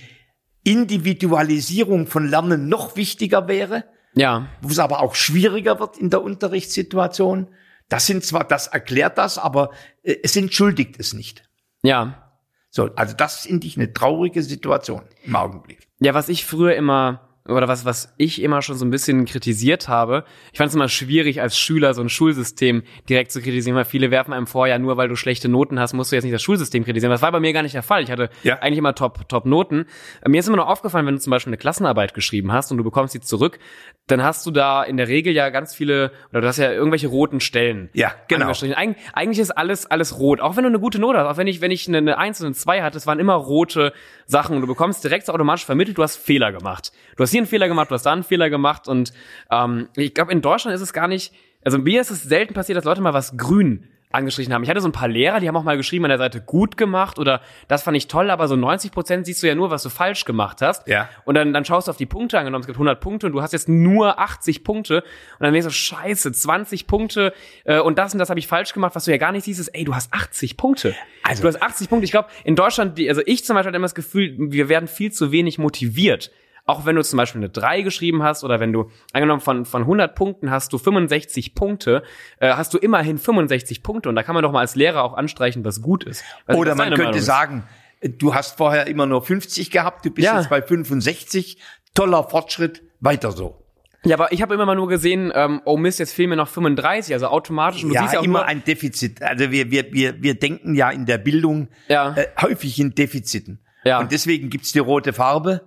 Individualisierung 0.63 2.05
von 2.05 2.27
Lernen 2.27 2.67
noch 2.67 2.95
wichtiger 2.95 3.47
wäre, 3.47 3.85
Ja. 4.19 4.49
wo 4.61 4.69
es 4.69 4.79
aber 4.79 5.01
auch 5.01 5.15
schwieriger 5.15 5.79
wird 5.79 5.97
in 5.97 6.09
der 6.09 6.21
Unterrichtssituation. 6.21 7.47
Das 7.87 8.05
sind 8.05 8.23
zwar, 8.23 8.43
das 8.43 8.67
erklärt 8.67 9.17
das, 9.17 9.37
aber 9.37 9.71
äh, 10.03 10.17
es 10.23 10.35
entschuldigt 10.35 10.99
es 10.99 11.13
nicht. 11.13 11.49
Ja. 11.81 12.31
So, 12.69 12.93
also 12.95 13.15
das 13.15 13.39
finde 13.39 13.65
ich 13.65 13.77
eine 13.77 13.93
traurige 13.93 14.43
Situation 14.43 15.03
im 15.23 15.35
Augenblick. 15.35 15.87
Ja, 15.99 16.13
was 16.13 16.29
ich 16.29 16.45
früher 16.45 16.75
immer 16.75 17.28
oder 17.49 17.67
was, 17.67 17.85
was 17.85 18.13
ich 18.17 18.41
immer 18.41 18.61
schon 18.61 18.77
so 18.77 18.85
ein 18.85 18.91
bisschen 18.91 19.25
kritisiert 19.25 19.87
habe. 19.87 20.23
Ich 20.51 20.57
fand 20.57 20.69
es 20.69 20.75
immer 20.75 20.87
schwierig, 20.89 21.41
als 21.41 21.57
Schüler 21.57 21.93
so 21.93 22.01
ein 22.01 22.09
Schulsystem 22.09 22.83
direkt 23.09 23.31
zu 23.31 23.41
kritisieren, 23.41 23.75
weil 23.75 23.85
viele 23.85 24.11
werfen 24.11 24.33
einem 24.33 24.47
vor, 24.47 24.67
ja, 24.67 24.77
nur 24.79 24.97
weil 24.97 25.07
du 25.09 25.15
schlechte 25.15 25.49
Noten 25.49 25.79
hast, 25.79 25.93
musst 25.93 26.11
du 26.11 26.15
jetzt 26.15 26.23
nicht 26.23 26.33
das 26.33 26.41
Schulsystem 26.41 26.83
kritisieren. 26.85 27.11
Das 27.11 27.21
war 27.21 27.31
bei 27.31 27.39
mir 27.39 27.53
gar 27.53 27.63
nicht 27.63 27.75
der 27.75 27.83
Fall. 27.83 28.03
Ich 28.03 28.11
hatte 28.11 28.29
Ja. 28.43 28.59
eigentlich 28.59 28.77
immer 28.77 28.95
top, 28.95 29.27
top 29.29 29.45
Noten. 29.45 29.85
Mir 30.25 30.39
ist 30.39 30.47
immer 30.47 30.57
nur 30.57 30.67
aufgefallen, 30.69 31.05
wenn 31.05 31.15
du 31.15 31.21
zum 31.21 31.31
Beispiel 31.31 31.49
eine 31.51 31.57
Klassenarbeit 31.57 32.13
geschrieben 32.13 32.51
hast 32.51 32.71
und 32.71 32.77
du 32.77 32.83
bekommst 32.83 33.13
sie 33.13 33.21
zurück, 33.21 33.59
dann 34.07 34.23
hast 34.23 34.45
du 34.45 34.51
da 34.51 34.83
in 34.83 34.97
der 34.97 35.07
Regel 35.07 35.33
ja 35.33 35.49
ganz 35.49 35.73
viele, 35.75 36.11
oder 36.31 36.41
du 36.41 36.47
hast 36.47 36.57
ja 36.57 36.71
irgendwelche 36.71 37.07
roten 37.07 37.39
Stellen. 37.39 37.89
Ja, 37.93 38.11
genau. 38.27 38.49
Eig 38.49 38.95
eigentlich 39.13 39.39
ist 39.39 39.51
alles, 39.51 39.85
alles 39.85 40.17
rot. 40.19 40.39
Auch 40.41 40.55
wenn 40.55 40.63
du 40.63 40.69
eine 40.69 40.79
gute 40.79 40.99
Note 40.99 41.19
hast, 41.19 41.27
auch 41.27 41.37
wenn 41.37 41.47
ich, 41.47 41.61
wenn 41.61 41.71
ich 41.71 41.87
eine, 41.87 41.97
eine 41.99 42.17
1 42.17 42.39
und 42.41 42.47
eine 42.47 42.55
2 42.55 42.81
hatte, 42.81 42.97
es 42.97 43.05
waren 43.07 43.19
immer 43.19 43.33
rote 43.35 43.93
Sachen 44.29 44.55
und 44.55 44.61
du 44.61 44.67
bekommst 44.67 45.03
direkt 45.03 45.27
automatisch 45.27 45.65
vermittelt, 45.65 45.97
du 45.97 46.03
hast 46.03 46.15
Fehler 46.15 46.51
gemacht. 46.51 46.91
Du 47.17 47.23
hast 47.23 47.31
hier 47.31 47.39
einen 47.39 47.47
Fehler 47.47 47.67
gemacht, 47.67 47.89
du 47.89 47.95
hast 47.95 48.05
da 48.05 48.13
einen 48.13 48.23
Fehler 48.23 48.51
gemacht 48.51 48.87
und 48.87 49.11
ähm, 49.51 49.89
ich 49.95 50.13
glaube, 50.13 50.31
in 50.31 50.41
Deutschland 50.41 50.75
ist 50.75 50.81
es 50.81 50.93
gar 50.93 51.07
nicht, 51.07 51.33
also 51.65 51.79
mir 51.79 51.99
ist 51.99 52.11
es 52.11 52.23
selten 52.23 52.53
passiert, 52.53 52.77
dass 52.77 52.85
Leute 52.85 53.01
mal 53.01 53.13
was 53.13 53.37
grün 53.37 53.87
angestrichen 54.11 54.51
haben. 54.53 54.63
Ich 54.63 54.69
hatte 54.71 54.81
so 54.81 54.87
ein 54.87 54.91
paar 54.91 55.07
Lehrer, 55.07 55.39
die 55.39 55.47
haben 55.47 55.55
auch 55.55 55.63
mal 55.63 55.77
geschrieben 55.77 56.05
an 56.05 56.09
der 56.09 56.17
Seite 56.17 56.41
gut 56.41 56.77
gemacht 56.77 57.19
oder 57.19 57.41
das 57.67 57.83
fand 57.83 57.95
ich 57.95 58.07
toll, 58.07 58.31
aber 58.31 58.47
so 58.47 58.55
90 58.55 58.91
Prozent 58.91 59.27
siehst 59.27 59.43
du 59.43 59.47
ja 59.47 59.53
nur, 59.53 59.69
was 59.69 59.83
du 59.83 59.89
falsch 59.89 60.25
gemacht 60.25 60.63
hast. 60.63 60.87
Ja. 60.87 61.07
Und 61.25 61.35
dann, 61.35 61.53
dann 61.53 61.63
schaust 61.63 61.87
du 61.87 61.91
auf 61.91 61.97
die 61.97 62.07
Punkte, 62.07 62.39
angenommen, 62.39 62.61
es 62.61 62.65
gibt 62.65 62.77
100 62.77 62.99
Punkte 62.99 63.27
und 63.27 63.33
du 63.33 63.43
hast 63.43 63.53
jetzt 63.53 63.69
nur 63.69 64.17
80 64.17 64.63
Punkte 64.63 65.03
und 65.03 65.43
dann 65.43 65.53
denkst 65.53 65.67
du, 65.67 65.71
scheiße, 65.71 66.31
20 66.31 66.87
Punkte 66.87 67.33
äh, 67.65 67.79
und 67.79 67.99
das 67.99 68.13
und 68.13 68.19
das 68.19 68.31
habe 68.31 68.39
ich 68.39 68.47
falsch 68.47 68.73
gemacht, 68.73 68.95
was 68.95 69.05
du 69.05 69.11
ja 69.11 69.17
gar 69.17 69.31
nicht 69.31 69.43
siehst, 69.43 69.59
ist, 69.59 69.67
ey, 69.69 69.83
du 69.83 69.93
hast 69.93 70.11
80 70.11 70.57
Punkte. 70.57 70.95
Also- 71.21 71.43
du 71.43 71.47
hast 71.47 71.61
80 71.61 71.89
Punkte. 71.89 72.05
Ich 72.05 72.11
glaube, 72.11 72.29
in 72.43 72.55
Deutschland, 72.55 72.97
die, 72.97 73.09
also 73.09 73.21
ich 73.27 73.45
zum 73.45 73.53
Beispiel 73.53 73.67
hatte 73.67 73.77
immer 73.77 73.85
das 73.85 73.93
Gefühl, 73.93 74.33
wir 74.39 74.69
werden 74.69 74.87
viel 74.87 75.11
zu 75.11 75.31
wenig 75.31 75.59
motiviert. 75.59 76.31
Auch 76.69 76.85
wenn 76.85 76.95
du 76.95 77.03
zum 77.03 77.17
Beispiel 77.17 77.39
eine 77.39 77.49
3 77.49 77.81
geschrieben 77.81 78.21
hast 78.21 78.43
oder 78.43 78.59
wenn 78.59 78.71
du, 78.71 78.91
angenommen 79.11 79.41
von, 79.41 79.65
von 79.65 79.81
100 79.81 80.13
Punkten 80.13 80.51
hast 80.51 80.71
du 80.71 80.77
65 80.77 81.55
Punkte, 81.55 82.03
äh, 82.39 82.53
hast 82.53 82.75
du 82.75 82.77
immerhin 82.77 83.17
65 83.17 83.81
Punkte 83.81 84.07
und 84.07 84.15
da 84.15 84.21
kann 84.21 84.35
man 84.35 84.43
doch 84.43 84.51
mal 84.51 84.59
als 84.59 84.75
Lehrer 84.75 85.03
auch 85.03 85.15
anstreichen, 85.15 85.65
was 85.65 85.81
gut 85.81 86.03
ist. 86.03 86.23
Nicht, 86.47 86.59
Oder 86.59 86.71
was 86.73 86.77
man 86.77 86.89
könnte 86.89 87.03
Meinung 87.05 87.21
sagen, 87.21 87.63
du 88.01 88.35
hast 88.35 88.55
vorher 88.57 88.85
immer 88.85 89.07
nur 89.07 89.23
50 89.23 89.71
gehabt, 89.71 90.05
du 90.05 90.11
bist 90.11 90.27
Ja. 90.27 90.37
jetzt 90.37 90.51
bei 90.51 90.61
65, 90.61 91.57
toller 91.95 92.23
Fortschritt, 92.23 92.83
weiter 92.99 93.31
so. 93.31 93.65
Ja, 94.05 94.15
aber 94.15 94.31
ich 94.31 94.43
habe 94.43 94.53
immer 94.53 94.67
mal 94.67 94.75
nur 94.75 94.89
gesehen, 94.89 95.31
ähm, 95.33 95.61
oh 95.65 95.75
Mist, 95.75 95.97
jetzt 95.97 96.13
fehlen 96.13 96.29
mir 96.29 96.35
noch 96.35 96.49
35, 96.49 97.15
also 97.15 97.29
automatisch. 97.29 97.83
Und 97.83 97.89
du 97.89 97.95
ja, 97.95 98.01
siehst 98.03 98.13
ja 98.13 98.19
auch 98.19 98.23
immer 98.23 98.39
nur, 98.39 98.47
ein 98.47 98.63
Defizit. 98.63 99.23
Also 99.23 99.49
wir, 99.49 99.71
wir, 99.71 99.91
wir, 99.91 100.21
wir 100.21 100.35
denken 100.35 100.75
ja 100.75 100.91
in 100.91 101.07
der 101.07 101.17
Bildung 101.17 101.67
Ja. 101.87 102.13
äh, 102.15 102.27
häufig 102.39 102.79
in 102.79 102.93
Defiziten. 102.93 103.59
Ja. 103.83 103.99
Und 103.99 104.11
deswegen 104.11 104.49
gibt's 104.49 104.71
die 104.71 104.79
rote 104.79 105.13
Farbe. 105.13 105.61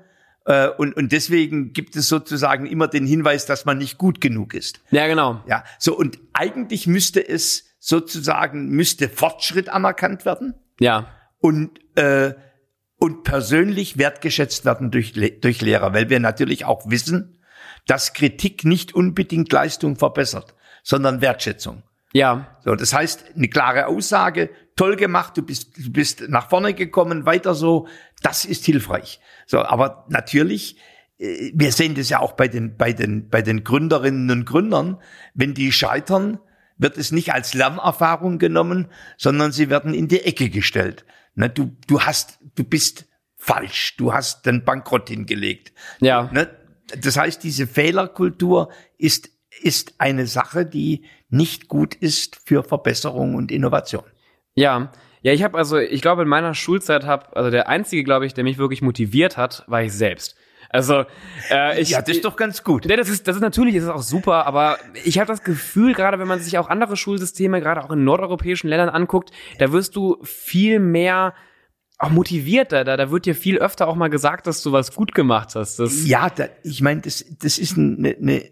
Äh, 0.44 0.68
und, 0.68 0.96
und 0.96 1.12
deswegen 1.12 1.72
gibt 1.72 1.94
es 1.96 2.08
sozusagen 2.08 2.66
immer 2.66 2.88
den 2.88 3.06
Hinweis, 3.06 3.46
dass 3.46 3.64
man 3.64 3.78
nicht 3.78 3.98
gut 3.98 4.20
genug 4.20 4.54
ist. 4.54 4.80
Ja, 4.90 5.06
genau. 5.06 5.42
Ja, 5.46 5.64
so 5.78 5.96
und 5.96 6.18
eigentlich 6.32 6.86
müsste 6.86 7.26
es 7.26 7.64
sozusagen, 7.78 8.68
müsste 8.68 9.08
Fortschritt 9.08 9.68
anerkannt 9.68 10.24
werden 10.24 10.54
Ja. 10.80 11.08
und, 11.38 11.80
äh, 11.96 12.34
und 12.98 13.24
persönlich 13.24 13.98
wertgeschätzt 13.98 14.64
werden 14.64 14.90
durch, 14.90 15.12
durch 15.12 15.60
Lehrer, 15.60 15.92
weil 15.92 16.08
wir 16.08 16.20
natürlich 16.20 16.64
auch 16.64 16.88
wissen, 16.88 17.38
dass 17.86 18.12
Kritik 18.12 18.64
nicht 18.64 18.94
unbedingt 18.94 19.50
Leistung 19.52 19.96
verbessert, 19.96 20.54
sondern 20.84 21.20
Wertschätzung. 21.20 21.82
Ja. 22.12 22.58
So, 22.64 22.74
das 22.76 22.92
heißt, 22.92 23.24
eine 23.36 23.48
klare 23.48 23.86
Aussage, 23.86 24.50
toll 24.76 24.94
gemacht, 24.96 25.36
du 25.36 25.42
bist, 25.42 25.76
du 25.78 25.90
bist 25.90 26.28
nach 26.28 26.48
vorne 26.48 26.74
gekommen, 26.74 27.26
weiter 27.26 27.54
so, 27.54 27.88
das 28.22 28.44
ist 28.44 28.64
hilfreich. 28.64 29.18
So, 29.52 29.62
aber 29.62 30.06
natürlich, 30.08 30.78
äh, 31.18 31.52
wir 31.54 31.72
sehen 31.72 31.94
das 31.94 32.08
ja 32.08 32.20
auch 32.20 32.32
bei 32.32 32.48
den, 32.48 32.78
bei 32.78 32.94
den, 32.94 33.28
bei 33.28 33.42
den 33.42 33.64
Gründerinnen 33.64 34.30
und 34.30 34.46
Gründern, 34.46 34.96
wenn 35.34 35.52
die 35.52 35.72
scheitern, 35.72 36.38
wird 36.78 36.96
es 36.96 37.12
nicht 37.12 37.34
als 37.34 37.52
Lernerfahrung 37.52 38.38
genommen, 38.38 38.88
sondern 39.18 39.52
sie 39.52 39.68
werden 39.68 39.92
in 39.92 40.08
die 40.08 40.22
Ecke 40.22 40.48
gestellt. 40.48 41.04
Ne, 41.34 41.50
du, 41.50 41.76
du 41.86 42.00
hast, 42.00 42.38
du 42.54 42.64
bist 42.64 43.04
falsch, 43.36 43.94
du 43.98 44.14
hast 44.14 44.46
den 44.46 44.64
Bankrott 44.64 45.10
hingelegt. 45.10 45.74
Ja. 46.00 46.30
Ne? 46.32 46.48
Das 46.98 47.18
heißt, 47.18 47.44
diese 47.44 47.66
Fehlerkultur 47.66 48.72
ist, 48.96 49.28
ist 49.60 49.96
eine 49.98 50.26
Sache, 50.26 50.64
die 50.64 51.04
nicht 51.28 51.68
gut 51.68 51.94
ist 51.94 52.40
für 52.46 52.64
Verbesserung 52.64 53.34
und 53.34 53.52
Innovation. 53.52 54.04
Ja. 54.54 54.92
Ja, 55.22 55.32
ich 55.32 55.42
habe 55.42 55.56
also, 55.56 55.78
ich 55.78 56.02
glaube, 56.02 56.22
in 56.22 56.28
meiner 56.28 56.54
Schulzeit 56.54 57.04
habe, 57.04 57.36
also 57.36 57.50
der 57.50 57.68
einzige, 57.68 58.04
glaube 58.04 58.26
ich, 58.26 58.34
der 58.34 58.44
mich 58.44 58.58
wirklich 58.58 58.82
motiviert 58.82 59.36
hat, 59.36 59.64
war 59.68 59.82
ich 59.82 59.92
selbst. 59.92 60.36
Also, 60.68 61.04
äh, 61.50 61.80
ich, 61.80 61.90
ja, 61.90 62.00
das 62.00 62.16
ist 62.16 62.24
doch 62.24 62.36
ganz 62.36 62.64
gut. 62.64 62.86
Ja, 62.86 62.96
das 62.96 63.08
ist, 63.08 63.28
das 63.28 63.36
ist 63.36 63.42
natürlich, 63.42 63.74
ist 63.74 63.84
es 63.84 63.90
auch 63.90 64.02
super, 64.02 64.46
aber 64.46 64.78
ich 65.04 65.18
habe 65.18 65.28
das 65.28 65.42
Gefühl, 65.42 65.92
gerade 65.92 66.18
wenn 66.18 66.28
man 66.28 66.40
sich 66.40 66.56
auch 66.58 66.68
andere 66.68 66.96
Schulsysteme, 66.96 67.60
gerade 67.60 67.84
auch 67.84 67.90
in 67.90 68.04
nordeuropäischen 68.04 68.68
Ländern 68.68 68.88
anguckt, 68.88 69.32
da 69.58 69.70
wirst 69.72 69.96
du 69.96 70.18
viel 70.22 70.80
mehr 70.80 71.34
auch 71.98 72.10
motivierter. 72.10 72.84
Da, 72.84 72.96
da 72.96 73.10
wird 73.10 73.26
dir 73.26 73.34
viel 73.34 73.58
öfter 73.58 73.86
auch 73.86 73.94
mal 73.94 74.08
gesagt, 74.08 74.46
dass 74.46 74.62
du 74.62 74.72
was 74.72 74.94
gut 74.94 75.14
gemacht 75.14 75.54
hast. 75.54 75.78
Das, 75.78 76.06
Ja, 76.06 76.30
da, 76.30 76.46
ich 76.64 76.80
meine, 76.80 77.02
das, 77.02 77.24
das 77.38 77.58
ist 77.58 77.76
ein, 77.76 78.04
eine, 78.04 78.50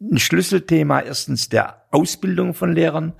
ein 0.00 0.18
Schlüsselthema 0.18 1.00
erstens 1.00 1.48
der 1.48 1.86
Ausbildung 1.90 2.54
von 2.54 2.72
Lehrern, 2.72 3.14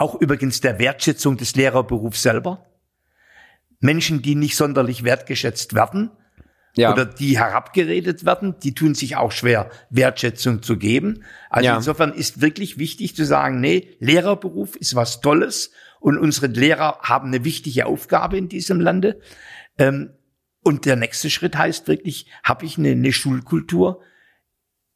auch 0.00 0.20
übrigens 0.20 0.60
der 0.60 0.78
Wertschätzung 0.78 1.36
des 1.36 1.54
Lehrerberufs 1.54 2.22
selber. 2.22 2.66
Menschen, 3.80 4.22
die 4.22 4.34
nicht 4.34 4.56
sonderlich 4.56 5.04
wertgeschätzt 5.04 5.74
werden, 5.74 6.10
ja. 6.76 6.92
oder 6.92 7.04
die 7.04 7.38
herabgeredet 7.38 8.24
werden, 8.24 8.56
die 8.62 8.74
tun 8.74 8.94
sich 8.94 9.16
auch 9.16 9.32
schwer, 9.32 9.70
Wertschätzung 9.90 10.62
zu 10.62 10.76
geben. 10.76 11.24
Also 11.48 11.66
Ja. 11.66 11.76
insofern 11.76 12.12
ist 12.12 12.40
wirklich 12.40 12.78
wichtig 12.78 13.16
zu 13.16 13.24
sagen, 13.24 13.60
nee, 13.60 13.96
Lehrerberuf 13.98 14.76
ist 14.76 14.94
was 14.94 15.20
Tolles 15.20 15.70
und 15.98 16.18
unsere 16.18 16.46
Lehrer 16.46 16.98
haben 17.02 17.28
eine 17.28 17.44
wichtige 17.44 17.86
Aufgabe 17.86 18.38
in 18.38 18.48
diesem 18.48 18.80
Lande. 18.80 19.20
Ähm, 19.78 20.10
und 20.62 20.84
der 20.84 20.96
nächste 20.96 21.30
Schritt 21.30 21.56
heißt 21.56 21.88
wirklich, 21.88 22.26
habe 22.44 22.66
ich 22.66 22.78
eine, 22.78 22.90
eine 22.90 23.12
Schulkultur, 23.12 24.02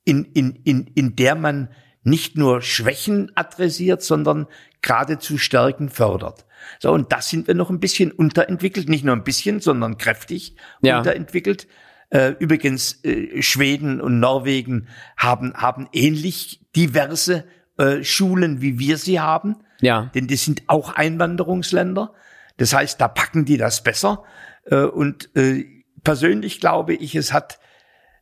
in, 0.05 0.25
in, 0.25 0.55
in, 0.65 0.87
in 0.89 1.17
der 1.17 1.35
man 1.35 1.71
nicht 2.05 2.37
nur 2.37 2.63
Schwächen 2.63 3.33
adressiert, 3.35 4.03
sondern 4.03 4.47
geradezu 4.83 5.39
Stärken 5.39 5.89
fördert. 5.89 6.45
So, 6.79 6.93
und 6.93 7.13
das 7.13 7.29
sind 7.29 7.49
wir 7.49 7.55
noch 7.55 7.71
ein 7.71 7.81
bisschen 7.81 8.13
unterentwickelt, 8.13 8.89
nicht 8.89 9.05
nur 9.05 9.15
ein 9.17 9.25
bisschen, 9.25 9.61
sondern 9.61 9.99
kräftig 9.99 10.57
Ja. 10.83 10.99
unterentwickelt. 10.99 11.67
Äh, 12.11 12.35
übrigens, 12.39 13.03
äh, 13.05 13.43
Schweden 13.43 14.01
und 14.01 14.21
Norwegen 14.21 14.89
haben, 15.17 15.55
haben 15.55 15.89
ähnlich 15.93 16.61
diverse 16.77 17.45
äh, 17.79 18.05
Schulen, 18.05 18.61
wie 18.61 18.79
wir 18.79 18.99
sie 18.99 19.19
haben, 19.19 19.57
ja. 19.81 20.11
denn 20.15 20.27
die 20.27 20.37
sind 20.37 20.63
auch 20.69 20.95
Einwanderungsländer. 20.95 22.13
Das 22.57 22.73
heißt, 22.73 23.01
da 23.01 23.09
packen 23.09 23.45
die 23.45 23.57
das 23.57 23.83
besser. 23.83 24.23
Äh, 24.65 24.85
und 24.85 25.35
äh, 25.37 25.65
persönlich 26.05 26.61
glaube 26.61 26.95
ich, 26.95 27.17
es 27.17 27.33
hat 27.33 27.59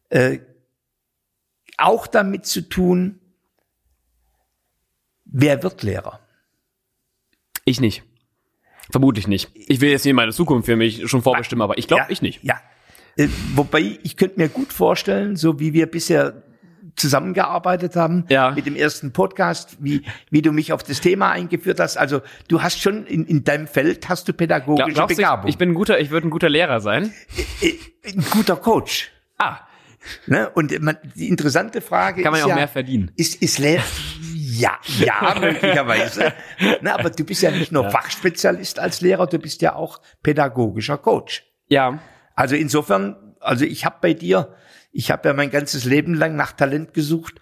äh, 0.08 0.38
auch 1.76 2.06
damit 2.06 2.46
zu 2.46 2.62
tun, 2.62 3.20
wer 5.32 5.62
wird 5.62 5.82
Lehrer? 5.82 6.20
Ich 7.64 7.80
nicht. 7.80 8.02
Vermutlich 8.90 9.26
nicht. 9.28 9.50
Ich 9.54 9.80
will 9.80 9.90
jetzt 9.90 10.04
nicht 10.04 10.14
meine 10.14 10.32
Zukunft 10.32 10.66
für 10.66 10.76
mich 10.76 11.08
schon 11.08 11.22
vorbestimmen, 11.22 11.62
aber 11.62 11.78
ich 11.78 11.86
glaube, 11.86 12.02
ja, 12.02 12.10
ich 12.10 12.22
nicht. 12.22 12.42
Ja. 12.42 12.60
Äh, 13.16 13.28
wobei, 13.54 13.98
ich 14.02 14.16
könnte 14.16 14.38
mir 14.40 14.48
gut 14.48 14.72
vorstellen, 14.72 15.36
so 15.36 15.60
wie 15.60 15.72
wir 15.72 15.86
bisher 15.86 16.42
zusammengearbeitet 16.96 17.96
haben 17.96 18.26
Ja. 18.28 18.50
mit 18.50 18.66
dem 18.66 18.76
ersten 18.76 19.12
Podcast, 19.12 19.78
wie, 19.80 20.02
wie 20.30 20.42
du 20.42 20.52
mich 20.52 20.72
auf 20.72 20.82
das 20.82 21.00
Thema 21.00 21.30
eingeführt 21.30 21.80
hast. 21.80 21.96
Also 21.96 22.20
du 22.48 22.62
hast 22.62 22.80
schon 22.80 23.06
in, 23.06 23.24
in 23.24 23.44
deinem 23.44 23.66
Feld 23.66 24.08
hast 24.10 24.28
du 24.28 24.32
pädagogische 24.34 24.92
Glaub, 24.92 25.08
Begabung. 25.08 25.46
ich, 25.48 25.54
ich 25.54 25.58
bin 25.58 25.70
ein 25.70 25.74
guter, 25.74 26.00
ich 26.00 26.10
würde 26.10 26.26
ein 26.28 26.30
guter 26.30 26.50
Lehrer 26.50 26.80
sein? 26.80 27.12
Äh, 27.62 27.72
ein 28.10 28.24
guter 28.30 28.56
Coach. 28.56 29.10
Ah, 29.38 29.58
Ne? 30.26 30.50
Und 30.50 30.76
man, 30.82 30.96
die 31.14 31.28
interessante 31.28 31.80
Frage 31.80 32.24
kann 32.24 32.32
man 32.32 32.40
ist 32.40 32.46
ja 32.48 32.52
auch 32.52 32.58
mehr 32.58 32.66
verdienen. 32.66 33.12
ist, 33.16 33.40
ist 33.40 33.58
Lehrer, 33.60 33.84
Ja, 34.54 34.78
ja, 34.98 35.34
möglicherweise. 35.40 36.34
Na, 36.82 36.94
aber 36.94 37.08
du 37.08 37.24
bist 37.24 37.42
ja 37.42 37.50
nicht 37.50 37.72
nur 37.72 37.90
Fachspezialist 37.90 38.78
als 38.78 39.00
Lehrer, 39.00 39.26
du 39.26 39.38
bist 39.38 39.62
ja 39.62 39.74
auch 39.74 40.00
pädagogischer 40.22 40.98
Coach. 40.98 41.44
Ja. 41.68 42.00
Also 42.34 42.54
insofern, 42.54 43.34
also 43.40 43.64
ich 43.64 43.86
habe 43.86 43.96
bei 44.02 44.12
dir, 44.12 44.54
ich 44.90 45.10
habe 45.10 45.28
ja 45.28 45.34
mein 45.34 45.50
ganzes 45.50 45.86
Leben 45.86 46.14
lang 46.14 46.36
nach 46.36 46.52
Talent 46.52 46.92
gesucht. 46.92 47.40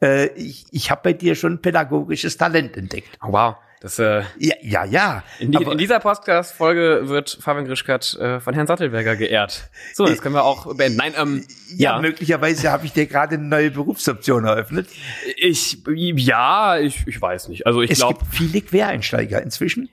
Äh, 0.00 0.26
ich 0.34 0.66
ich 0.70 0.92
habe 0.92 1.00
bei 1.02 1.12
dir 1.12 1.34
schon 1.34 1.60
pädagogisches 1.60 2.36
Talent 2.36 2.76
entdeckt. 2.76 3.18
Wow. 3.20 3.56
Das, 3.84 3.98
äh, 3.98 4.22
Ja, 4.38 4.54
ja, 4.62 4.84
ja. 4.86 5.22
in, 5.38 5.52
die, 5.52 5.62
in 5.62 5.76
dieser 5.76 6.00
Podcast-Folge 6.00 7.02
wird 7.04 7.36
Fabian 7.38 7.66
Grischkat 7.66 8.14
äh, 8.14 8.40
von 8.40 8.54
Herrn 8.54 8.66
Sattelberger 8.66 9.14
geehrt. 9.14 9.68
So, 9.92 10.06
das 10.06 10.22
können 10.22 10.34
wir 10.34 10.42
auch 10.44 10.74
beenden. 10.74 10.96
Nein, 10.96 11.12
ähm, 11.18 11.44
ja, 11.76 11.96
ja. 11.96 12.00
möglicherweise 12.00 12.72
habe 12.72 12.86
ich 12.86 12.94
dir 12.94 13.04
gerade 13.04 13.34
eine 13.34 13.44
neue 13.44 13.70
Berufsoption 13.70 14.46
eröffnet. 14.46 14.88
Ich, 15.36 15.82
ja, 15.94 16.78
ich, 16.78 17.06
ich 17.06 17.20
weiß 17.20 17.48
nicht. 17.48 17.66
Also 17.66 17.82
ich 17.82 17.90
Es 17.90 17.98
glaube, 17.98 18.20
gibt 18.20 18.34
viele 18.34 18.62
Quereinsteiger 18.62 19.42
inzwischen. 19.42 19.90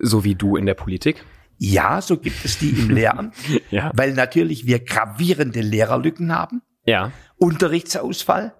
so 0.00 0.24
wie 0.24 0.34
du 0.34 0.56
in 0.56 0.66
der 0.66 0.74
Politik. 0.74 1.24
Ja, 1.56 2.02
so 2.02 2.16
gibt 2.16 2.44
es 2.44 2.58
die 2.58 2.70
im 2.70 2.90
Lehramt, 2.96 3.36
Ja. 3.70 3.92
weil 3.94 4.12
natürlich 4.14 4.66
wir 4.66 4.80
gravierende 4.80 5.60
Lehrerlücken 5.60 6.34
haben, 6.34 6.62
Ja. 6.84 7.12
Unterrichtsausfall. 7.38 8.54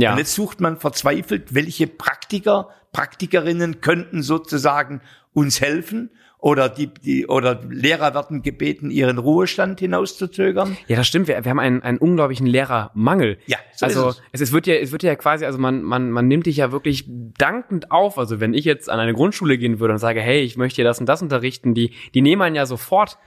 Ja. 0.00 0.12
Und 0.12 0.18
jetzt 0.18 0.34
sucht 0.34 0.60
man 0.60 0.76
verzweifelt, 0.76 1.54
welche 1.54 1.86
Praktiker, 1.86 2.68
Praktikerinnen 2.92 3.80
könnten 3.80 4.22
sozusagen 4.22 5.00
uns 5.32 5.60
helfen 5.60 6.10
oder 6.40 6.68
die, 6.68 6.86
die 6.86 7.26
oder 7.26 7.60
Lehrer 7.68 8.14
werden 8.14 8.42
gebeten, 8.42 8.90
ihren 8.90 9.18
Ruhestand 9.18 9.80
hinauszuzögern. 9.80 10.76
Ja, 10.88 10.96
das 10.96 11.06
stimmt. 11.06 11.28
Wir, 11.28 11.44
wir 11.44 11.50
haben 11.50 11.58
einen, 11.58 11.82
einen 11.82 11.98
unglaublichen 11.98 12.46
Lehrermangel. 12.46 13.38
Ja, 13.46 13.58
so 13.74 13.86
also 13.86 14.08
ist 14.08 14.16
es. 14.32 14.40
Es, 14.40 14.52
wird 14.52 14.66
ja, 14.66 14.74
es 14.74 14.92
wird 14.92 15.02
ja 15.02 15.14
quasi, 15.16 15.44
also 15.44 15.58
man, 15.58 15.82
man, 15.82 16.10
man 16.10 16.28
nimmt 16.28 16.46
dich 16.46 16.56
ja 16.56 16.72
wirklich 16.72 17.04
dankend 17.08 17.90
auf. 17.90 18.18
Also 18.18 18.40
wenn 18.40 18.54
ich 18.54 18.64
jetzt 18.64 18.88
an 18.88 18.98
eine 18.98 19.12
Grundschule 19.12 19.58
gehen 19.58 19.80
würde 19.80 19.92
und 19.92 19.98
sage, 19.98 20.20
hey, 20.20 20.40
ich 20.40 20.56
möchte 20.56 20.76
hier 20.76 20.84
das 20.84 20.98
und 20.98 21.06
das 21.06 21.20
unterrichten, 21.22 21.74
die, 21.74 21.92
die 22.14 22.22
nehmen 22.22 22.42
einen 22.42 22.56
ja 22.56 22.66
sofort. 22.66 23.18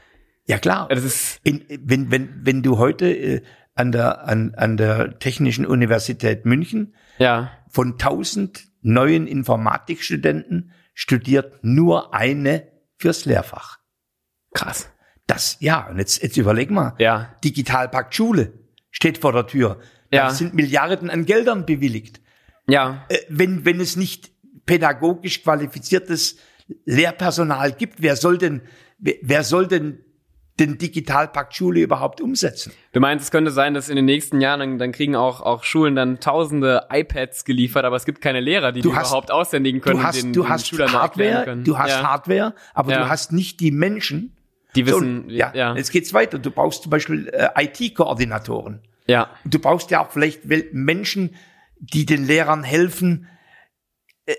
Ja 0.46 0.58
klar. 0.58 0.88
Das 0.90 1.04
ist 1.04 1.40
In, 1.44 1.64
wenn, 1.70 2.12
wenn, 2.12 2.42
wenn 2.42 2.64
du 2.64 2.78
heute 2.78 3.06
äh, 3.06 3.42
an 3.76 3.92
der, 3.92 4.28
an, 4.28 4.54
an 4.56 4.78
der 4.78 5.20
Technischen 5.20 5.66
Universität 5.66 6.46
München 6.46 6.94
ja, 7.18 7.52
von 7.70 7.94
1000 7.94 8.66
neuen 8.82 9.28
Informatikstudenten 9.28 10.72
studiert 10.94 11.64
nur 11.64 12.14
eine 12.14 12.68
fürs 12.98 13.26
Lehrfach. 13.26 13.80
krass. 14.54 14.90
Das, 15.26 15.56
ja, 15.62 15.88
und 15.88 16.00
jetzt, 16.00 16.22
jetzt 16.22 16.36
überleg 16.36 16.70
mal. 16.70 16.96
Ja. 17.00 17.34
Digitalpakt 17.46 18.14
Schule 18.14 18.60
steht 18.92 19.18
vor 19.18 19.32
der 19.32 19.48
Tür. 19.48 19.80
Da 20.12 20.18
Ja. 20.18 20.30
sind 20.32 20.54
Milliarden 20.54 21.10
an 21.10 21.26
Geldern 21.26 21.66
bewilligt. 21.66 22.20
Ja, 22.68 23.06
Äh, 23.08 23.20
wenn, 23.30 23.64
wenn 23.64 23.80
es 23.80 23.96
nicht 23.96 24.32
pädagogisch 24.66 25.42
qualifiziertes 25.42 26.38
Lehrpersonal 26.86 27.72
gibt, 27.72 28.02
wer 28.02 28.18
soll 28.18 28.38
denn, 28.38 28.62
wer 29.00 29.44
soll 29.46 29.68
denn 29.68 30.03
den 30.60 30.78
Digitalpakt 30.78 31.56
Schule 31.56 31.80
überhaupt 31.82 32.22
umsetzen? 32.22 32.72
du 32.92 33.00
meinst, 33.00 33.26
es 33.26 33.32
könnte 33.32 33.50
sein, 33.52 33.74
dass 33.74 33.90
in 33.90 33.96
den 33.96 34.06
nächsten 34.06 34.40
Jahren, 34.40 34.60
dann, 34.60 34.78
dann 34.78 34.92
kriegen 34.92 35.16
auch, 35.16 35.42
auch 35.42 35.64
Schulen 35.64 35.96
dann 35.96 36.20
tausende 36.20 36.88
iPads 36.92 37.44
geliefert, 37.46 37.86
aber 37.86 37.96
es 37.96 38.06
gibt 38.06 38.22
keine 38.22 38.40
Lehrer, 38.40 38.72
die 38.72 38.82
Du 38.82 38.90
die 38.92 38.96
hast- 38.96 39.08
überhaupt 39.10 39.32
aushändigen 39.32 39.82
können. 39.82 40.00
Du 40.00 40.04
hast, 40.04 40.22
den, 40.22 40.34
du 40.34 40.48
hast 40.48 40.72
Hardware, 40.72 41.58
du 41.58 41.78
hast 41.78 41.90
ja. 41.90 42.04
Hardware, 42.04 42.54
aber 42.74 42.92
Ja. 42.92 43.00
du 43.04 43.10
hast 43.10 43.32
nicht 43.32 43.60
die 43.60 43.72
Menschen. 43.72 44.36
Die 44.76 44.82
So, 44.86 44.96
wissen, 45.02 45.30
ja, 45.30 45.52
ja, 45.56 45.76
jetzt 45.76 45.92
geht's 45.92 46.14
weiter. 46.14 46.40
Du 46.40 46.50
brauchst 46.50 46.84
zum 46.84 46.90
Beispiel 46.90 47.28
äh, 47.30 47.50
IT-Koordinatoren. 47.64 48.82
ja, 49.06 49.30
Du 49.46 49.60
brauchst 49.60 49.92
ja 49.92 50.04
auch 50.04 50.10
vielleicht 50.12 50.42
Menschen, 50.74 51.36
die 51.80 52.06
den 52.08 52.26
Lehrern 52.26 52.64
helfen, 52.64 53.28
äh, 54.26 54.34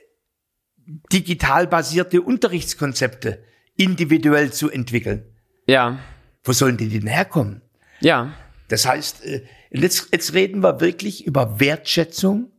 digital 1.12 1.66
basierte 1.66 2.20
Unterrichtskonzepte 2.22 3.44
individuell 3.76 4.52
zu 4.52 4.70
entwickeln. 4.70 5.24
Ja, 5.66 5.98
Wo 6.42 6.52
sollen 6.52 6.76
die 6.76 6.88
denn 6.88 7.06
herkommen? 7.08 7.62
ja, 8.00 8.32
Das 8.68 8.86
heißt, 8.86 9.24
äh, 9.24 9.42
jetzt, 9.70 10.08
jetzt 10.12 10.34
reden 10.34 10.62
wir 10.62 10.80
wirklich 10.80 11.26
über 11.26 11.60
Wertschätzung 11.60 12.50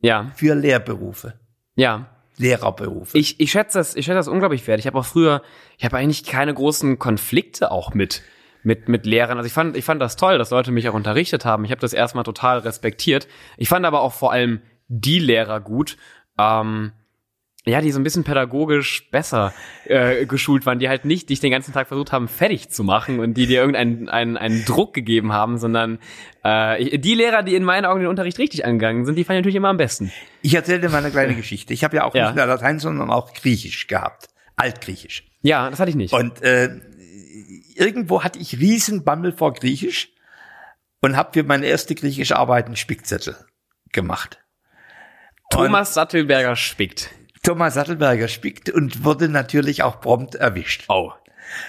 ja, 0.00 0.32
für 0.36 0.54
Lehrberufe, 0.54 1.38
ja. 1.76 2.10
Lehrerberufe. 2.36 3.16
Ich, 3.16 3.38
ich 3.38 3.52
schätze 3.52 3.78
das, 3.78 3.94
ich 3.94 4.04
schätze 4.06 4.16
das 4.16 4.28
unglaublich 4.28 4.66
wert. 4.66 4.80
Ich 4.80 4.86
habe 4.86 4.98
auch 4.98 5.04
früher, 5.04 5.42
ich 5.78 5.84
habe 5.84 5.96
eigentlich 5.96 6.24
keine 6.24 6.52
großen 6.52 6.98
Konflikte 6.98 7.70
auch 7.70 7.94
mit 7.94 8.22
mit 8.64 8.88
mit 8.88 9.06
Lehrern. 9.06 9.36
Also 9.36 9.46
ich 9.46 9.52
fand 9.52 9.76
ich 9.76 9.84
fand 9.84 10.00
das 10.02 10.16
toll, 10.16 10.36
dass 10.38 10.50
Leute 10.50 10.72
mich 10.72 10.88
auch 10.88 10.94
unterrichtet 10.94 11.44
haben. 11.44 11.64
Ich 11.64 11.70
habe 11.70 11.80
das 11.80 11.92
erstmal 11.92 12.24
total 12.24 12.58
respektiert. 12.58 13.28
Ich 13.56 13.68
fand 13.68 13.86
aber 13.86 14.00
auch 14.00 14.12
vor 14.14 14.32
allem 14.32 14.62
die 14.88 15.18
Lehrer 15.20 15.60
gut. 15.60 15.96
Ähm, 16.38 16.92
ja, 17.66 17.80
die 17.80 17.90
so 17.92 17.98
ein 17.98 18.02
bisschen 18.02 18.24
pädagogisch 18.24 19.08
besser 19.10 19.54
äh, 19.86 20.26
geschult 20.26 20.66
waren, 20.66 20.78
die 20.78 20.88
halt 20.88 21.04
nicht 21.06 21.30
dich 21.30 21.40
den 21.40 21.50
ganzen 21.50 21.72
Tag 21.72 21.88
versucht 21.88 22.12
haben, 22.12 22.28
fertig 22.28 22.68
zu 22.68 22.84
machen 22.84 23.20
und 23.20 23.34
die 23.34 23.46
dir 23.46 23.60
irgendeinen 23.60 24.08
einen, 24.10 24.36
einen 24.36 24.64
Druck 24.66 24.92
gegeben 24.92 25.32
haben, 25.32 25.56
sondern 25.58 25.98
äh, 26.42 26.98
die 26.98 27.14
Lehrer, 27.14 27.42
die 27.42 27.54
in 27.54 27.64
meinen 27.64 27.86
Augen 27.86 28.00
den 28.00 28.08
Unterricht 28.08 28.38
richtig 28.38 28.66
angegangen 28.66 29.06
sind, 29.06 29.14
die 29.16 29.24
fand 29.24 29.36
ich 29.36 29.40
natürlich 29.40 29.56
immer 29.56 29.68
am 29.70 29.78
besten. 29.78 30.12
Ich 30.42 30.54
erzähle 30.54 30.80
dir 30.80 30.90
mal 30.90 30.98
eine 30.98 31.10
kleine 31.10 31.34
Geschichte. 31.34 31.72
Ich 31.72 31.84
habe 31.84 31.96
ja 31.96 32.04
auch 32.04 32.14
Ja. 32.14 32.26
nicht 32.26 32.36
nur 32.36 32.44
Latein, 32.44 32.78
sondern 32.78 33.10
auch 33.10 33.32
Griechisch 33.32 33.86
gehabt. 33.86 34.28
Altgriechisch. 34.56 35.24
Ja, 35.40 35.70
das 35.70 35.80
hatte 35.80 35.88
ich 35.90 35.96
nicht. 35.96 36.12
Und 36.12 36.42
äh, 36.42 36.68
irgendwo 37.76 38.22
hatte 38.22 38.38
ich 38.38 38.58
Riesenbammel 38.58 39.32
vor 39.32 39.54
Griechisch 39.54 40.10
und 41.00 41.16
habe 41.16 41.30
für 41.32 41.42
meine 41.44 41.66
erste 41.66 41.94
griechische 41.94 42.36
Arbeit 42.36 42.66
einen 42.66 42.76
Spickzettel 42.76 43.36
gemacht. 43.92 44.38
Thomas 45.50 45.94
Sattelberger 45.94 46.56
spickt. 46.56 47.10
Thomas 47.44 47.74
Sattelberger 47.74 48.28
spickt 48.28 48.70
und 48.70 49.04
wurde 49.04 49.28
natürlich 49.28 49.82
auch 49.82 50.00
prompt 50.00 50.34
erwischt. 50.34 50.86
Oh. 50.88 51.12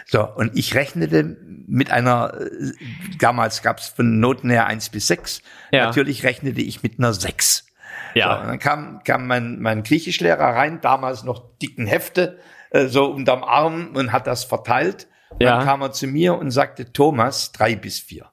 So, 0.08 0.26
und 0.26 0.58
ich 0.58 0.74
rechnete 0.74 1.38
mit 1.68 1.92
einer, 1.92 2.34
äh, 2.40 2.72
damals 3.20 3.62
gab 3.62 3.80
es 3.80 3.90
von 3.90 4.20
Noten 4.20 4.50
her 4.50 4.66
eins 4.68 4.90
bis 4.90 5.08
sechs. 5.08 5.42
Ja. 5.72 5.86
Natürlich 5.86 6.24
rechnete 6.24 6.62
ich 6.62 6.82
mit 6.82 6.98
einer 6.98 7.14
sechs. 7.14 7.68
Ja. 8.14 8.40
So, 8.42 8.48
dann 8.48 8.60
kam, 8.60 9.04
kam 9.04 9.28
mein, 9.28 9.60
mein 9.60 9.84
Griechischlehrer 9.84 10.56
rein, 10.56 10.80
damals 10.82 11.24
noch 11.24 11.58
dicken 11.58 11.86
Hefte, 11.88 12.40
äh, 12.72 12.88
so 12.88 13.06
unterm 13.06 13.44
Arm 13.44 13.96
und 13.96 14.12
hat 14.14 14.28
das 14.28 14.46
verteilt. 14.46 15.08
Ja. 15.40 15.58
Dann 15.58 15.66
kam 15.66 15.82
er 15.82 15.92
zu 15.92 16.08
mir 16.08 16.36
und 16.38 16.52
sagte, 16.52 16.94
Thomas, 16.94 17.52
drei 17.52 17.76
bis 17.76 18.00
vier. 18.00 18.32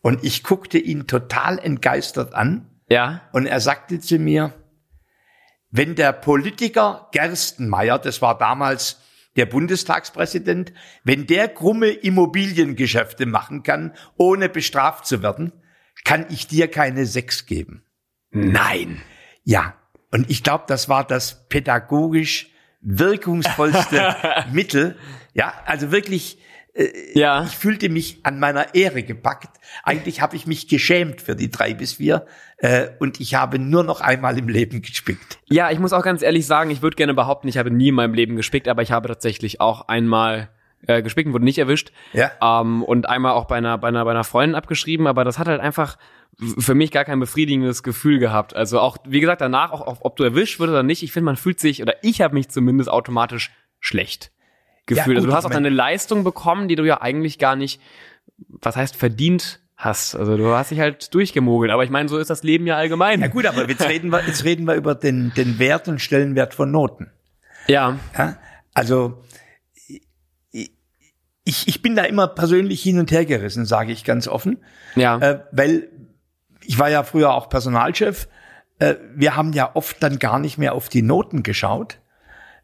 Und 0.00 0.24
ich 0.24 0.42
guckte 0.42 0.78
ihn 0.78 1.06
total 1.06 1.58
entgeistert 1.58 2.34
an 2.34 2.70
Ja. 2.88 3.20
und 3.32 3.44
er 3.46 3.60
sagte 3.60 4.00
zu 4.00 4.18
mir, 4.18 4.54
wenn 5.70 5.94
der 5.94 6.12
Politiker 6.12 7.08
Gerstenmeier, 7.12 7.98
das 7.98 8.20
war 8.22 8.36
damals 8.36 9.00
der 9.36 9.46
Bundestagspräsident, 9.46 10.72
wenn 11.04 11.26
der 11.26 11.48
krumme 11.48 11.88
Immobiliengeschäfte 11.88 13.26
machen 13.26 13.62
kann, 13.62 13.94
ohne 14.16 14.48
bestraft 14.48 15.06
zu 15.06 15.22
werden, 15.22 15.52
kann 16.04 16.26
ich 16.30 16.46
dir 16.46 16.68
keine 16.68 17.06
Sechs 17.06 17.46
geben. 17.46 17.84
Nein. 18.30 19.00
Ja, 19.44 19.74
und 20.10 20.28
ich 20.28 20.42
glaube, 20.42 20.64
das 20.66 20.88
war 20.88 21.04
das 21.04 21.48
pädagogisch 21.48 22.50
wirkungsvollste 22.80 24.16
Mittel. 24.52 24.96
Ja, 25.34 25.52
also 25.66 25.92
wirklich, 25.92 26.38
Ja. 27.14 27.44
ich 27.44 27.56
fühlte 27.56 27.88
mich 27.88 28.20
an 28.22 28.38
meiner 28.38 28.74
Ehre 28.74 29.02
gepackt. 29.02 29.58
Eigentlich 29.82 30.20
habe 30.20 30.36
ich 30.36 30.46
mich 30.46 30.68
geschämt 30.68 31.20
für 31.20 31.36
die 31.36 31.50
drei 31.50 31.74
bis 31.74 31.94
vier 31.94 32.26
äh, 32.58 32.88
und 32.98 33.20
ich 33.20 33.34
habe 33.34 33.58
nur 33.58 33.84
noch 33.84 34.00
einmal 34.00 34.38
im 34.38 34.48
Leben 34.48 34.82
gespickt. 34.82 35.38
Ja, 35.46 35.70
ich 35.70 35.78
muss 35.78 35.92
auch 35.92 36.02
ganz 36.02 36.22
ehrlich 36.22 36.46
sagen, 36.46 36.70
ich 36.70 36.82
würde 36.82 36.96
gerne 36.96 37.14
behaupten, 37.14 37.48
ich 37.48 37.58
habe 37.58 37.70
nie 37.70 37.88
in 37.88 37.94
meinem 37.94 38.14
Leben 38.14 38.36
gespickt, 38.36 38.68
aber 38.68 38.82
ich 38.82 38.92
habe 38.92 39.08
tatsächlich 39.08 39.60
auch 39.60 39.88
einmal 39.88 40.50
äh, 40.86 41.02
gespickt 41.02 41.26
und 41.26 41.32
wurde 41.32 41.44
nicht 41.44 41.58
erwischt. 41.58 41.92
Ja. 42.12 42.30
Ähm, 42.42 42.82
und 42.82 43.08
einmal 43.08 43.32
auch 43.32 43.46
bei 43.46 43.56
einer, 43.56 43.78
bei 43.78 43.88
einer, 43.88 44.04
bei 44.04 44.12
einer 44.12 44.24
Freundin 44.24 44.54
abgeschrieben, 44.54 45.06
aber 45.06 45.24
das 45.24 45.38
hat 45.38 45.48
halt 45.48 45.60
einfach 45.60 45.98
für 46.58 46.74
mich 46.74 46.90
gar 46.90 47.04
kein 47.04 47.20
befriedigendes 47.20 47.82
Gefühl 47.82 48.18
gehabt. 48.18 48.54
Also 48.56 48.80
auch, 48.80 48.96
wie 49.06 49.20
gesagt, 49.20 49.40
danach, 49.40 49.72
auch, 49.72 49.82
auch 49.82 49.98
ob 50.00 50.16
du 50.16 50.24
erwischt 50.24 50.58
wirst 50.58 50.70
oder 50.70 50.82
nicht, 50.82 51.02
ich 51.02 51.12
finde, 51.12 51.26
man 51.26 51.36
fühlt 51.36 51.60
sich, 51.60 51.82
oder 51.82 51.94
ich 52.02 52.20
habe 52.22 52.34
mich 52.34 52.48
zumindest 52.48 52.90
automatisch 52.90 53.50
schlecht 53.80 54.30
gefühlt. 54.86 55.06
gut, 55.06 55.16
also 55.16 55.28
du 55.28 55.34
hast 55.34 55.44
auch 55.44 55.50
deine 55.50 55.68
Leistung 55.68 56.24
bekommen, 56.24 56.68
die 56.68 56.76
du 56.76 56.84
ja 56.84 57.00
eigentlich 57.00 57.38
gar 57.38 57.56
nicht, 57.56 57.80
was 58.48 58.76
heißt 58.76 58.96
verdient 58.96 59.60
hast. 59.76 60.14
Also 60.14 60.36
du 60.36 60.54
hast 60.54 60.70
dich 60.70 60.80
halt 60.80 61.14
durchgemogelt. 61.14 61.72
Aber 61.72 61.84
ich 61.84 61.90
meine, 61.90 62.08
so 62.08 62.18
ist 62.18 62.30
das 62.30 62.42
Leben 62.42 62.66
ja 62.66 62.76
allgemein. 62.76 63.20
Ja 63.20 63.28
gut, 63.28 63.46
aber 63.46 63.68
jetzt 63.68 63.88
reden 63.88 64.10
wir, 64.10 64.26
jetzt 64.26 64.44
reden 64.44 64.66
wir 64.66 64.74
über 64.74 64.94
den, 64.94 65.32
den 65.36 65.58
Wert 65.58 65.88
und 65.88 66.00
Stellenwert 66.00 66.54
von 66.54 66.70
Noten. 66.70 67.10
Ja, 67.66 67.98
Ja? 68.16 68.36
Also 68.72 69.22
ich, 71.44 71.66
ich 71.68 71.82
bin 71.82 71.96
da 71.96 72.04
immer 72.04 72.28
persönlich 72.28 72.82
hin 72.82 72.98
und 72.98 73.10
her 73.10 73.24
gerissen, 73.24 73.64
sage 73.64 73.92
ich 73.92 74.04
ganz 74.04 74.28
offen, 74.28 74.58
ja, 74.94 75.18
äh, 75.18 75.40
weil 75.52 75.88
ich 76.62 76.78
war 76.78 76.90
ja 76.90 77.02
früher 77.02 77.34
auch 77.34 77.48
Personalchef. 77.48 78.28
Äh, 78.78 78.96
wir 79.14 79.36
haben 79.36 79.52
ja 79.52 79.74
oft 79.74 80.02
dann 80.02 80.18
gar 80.18 80.38
nicht 80.38 80.58
mehr 80.58 80.74
auf 80.74 80.88
die 80.88 81.02
Noten 81.02 81.42
geschaut, 81.42 81.99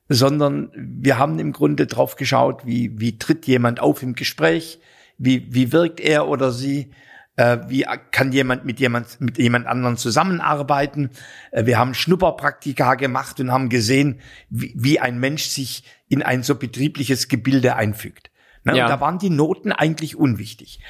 sondern 0.09 0.71
wir 0.75 1.19
haben 1.19 1.39
im 1.39 1.53
Grunde 1.53 1.87
drauf 1.87 2.17
geschaut, 2.17 2.65
wie, 2.67 3.01
wie 3.01 3.19
tritt 3.19 3.47
jemand 3.47 3.81
auf 3.81 4.03
im 4.03 4.15
Gespräch, 4.15 4.81
wie, 5.19 5.53
wie 5.55 5.73
wirkt 5.73 6.01
er 6.01 6.29
oder 6.29 6.53
sie, 6.53 6.91
Äh, 7.39 7.69
wie 7.69 7.85
kann 8.13 8.33
jemand 8.33 8.65
mit 8.65 8.81
jemand 8.81 9.21
mit 9.21 9.37
jemand 9.37 9.67
anderen 9.67 9.99
zusammenarbeiten? 9.99 11.11
Äh, 11.51 11.67
wir 11.67 11.77
haben 11.77 11.93
Schnupperpraktika 11.93 12.95
gemacht 12.95 13.39
und 13.41 13.53
haben 13.53 13.69
gesehen, 13.69 14.21
wie, 14.49 14.73
wie 14.75 15.01
ein 15.01 15.19
Mensch 15.19 15.45
sich 15.45 15.85
in 16.09 16.23
ein 16.23 16.43
so 16.43 16.55
betriebliches 16.55 17.29
Gebilde 17.29 17.77
einfügt. 17.77 18.31
Ne? 18.65 18.79
Ja. 18.79 18.85
Und 18.85 18.91
da 18.91 19.01
waren 19.01 19.19
die 19.19 19.29
Noten 19.29 19.73
eigentlich 19.73 20.17
unwichtig. 20.17 20.81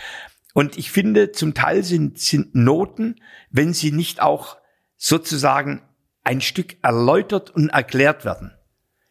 Und 0.55 0.79
ich 0.79 0.93
finde, 0.93 1.33
zum 1.33 1.53
Teil 1.53 1.83
sind, 1.83 2.21
sind 2.21 2.55
Noten, 2.55 3.17
wenn 3.51 3.75
sie 3.75 3.91
nicht 3.91 4.23
auch 4.23 4.57
sozusagen 4.97 5.83
ein 6.23 6.41
Stück 6.41 6.77
erläutert 6.81 7.51
und 7.51 7.71
erklärt 7.71 8.25
werden, 8.25 8.53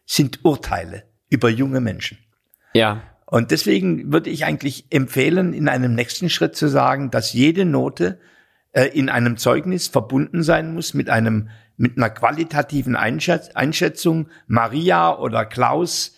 sind 0.06 0.44
Urteile 0.44 1.02
über 1.28 1.50
junge 1.50 1.80
Menschen. 1.80 2.18
Ja. 2.72 3.02
Und 3.26 3.50
deswegen 3.50 4.12
würde 4.12 4.30
ich 4.30 4.44
eigentlich 4.44 4.86
empfehlen, 4.90 5.52
in 5.52 5.68
einem 5.68 5.94
nächsten 5.94 6.30
Schritt 6.30 6.56
zu 6.56 6.68
sagen, 6.68 7.10
dass 7.10 7.32
jede 7.32 7.64
Note 7.64 8.20
äh, 8.72 8.86
in 8.86 9.08
einem 9.08 9.36
Zeugnis 9.36 9.88
verbunden 9.88 10.42
sein 10.42 10.72
muss 10.72 10.94
mit 10.94 11.10
einem 11.10 11.50
mit 11.78 11.98
einer 11.98 12.08
qualitativen 12.08 12.96
Einschätz 12.96 13.50
Einschätzung. 13.50 14.28
Maria 14.46 15.18
oder 15.18 15.44
Klaus 15.44 16.14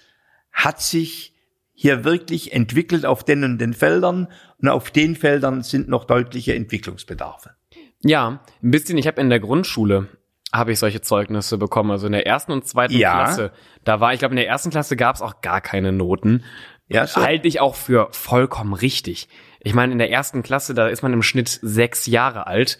hat 0.52 0.80
sich 0.80 1.34
hier 1.72 2.04
wirklich 2.04 2.52
entwickelt 2.52 3.06
auf 3.06 3.24
den 3.24 3.44
und 3.44 3.58
den 3.58 3.72
Feldern 3.72 4.28
und 4.58 4.68
auf 4.68 4.90
den 4.90 5.16
Feldern 5.16 5.62
sind 5.62 5.88
noch 5.88 6.04
deutliche 6.04 6.54
Entwicklungsbedarfe. 6.54 7.50
Ja, 8.02 8.44
ein 8.62 8.70
bisschen. 8.70 8.98
Ich 8.98 9.06
habe 9.06 9.20
in 9.20 9.30
der 9.30 9.40
Grundschule 9.40 10.08
habe 10.52 10.72
ich 10.72 10.78
solche 10.78 11.00
Zeugnisse 11.00 11.58
bekommen, 11.58 11.90
also 11.90 12.06
in 12.06 12.12
der 12.12 12.26
ersten 12.26 12.52
und 12.52 12.66
zweiten 12.66 12.94
Ja. 12.94 13.12
Klasse. 13.24 13.52
Da 13.84 14.00
war, 14.00 14.12
ich 14.12 14.18
glaube, 14.18 14.32
in 14.32 14.36
der 14.36 14.48
ersten 14.48 14.70
Klasse 14.70 14.96
gab 14.96 15.16
es 15.16 15.22
auch 15.22 15.40
gar 15.42 15.60
keine 15.60 15.92
Noten. 15.92 16.44
Ja. 16.88 17.06
Halte 17.16 17.46
ich 17.48 17.60
auch 17.60 17.74
für 17.74 18.08
vollkommen 18.12 18.72
richtig. 18.72 19.28
Ich 19.60 19.74
meine, 19.74 19.92
in 19.92 19.98
der 19.98 20.10
ersten 20.10 20.42
Klasse, 20.42 20.72
da 20.72 20.88
ist 20.88 21.02
man 21.02 21.12
im 21.12 21.22
Schnitt 21.22 21.48
sechs 21.62 22.06
Jahre 22.06 22.46
alt. 22.46 22.78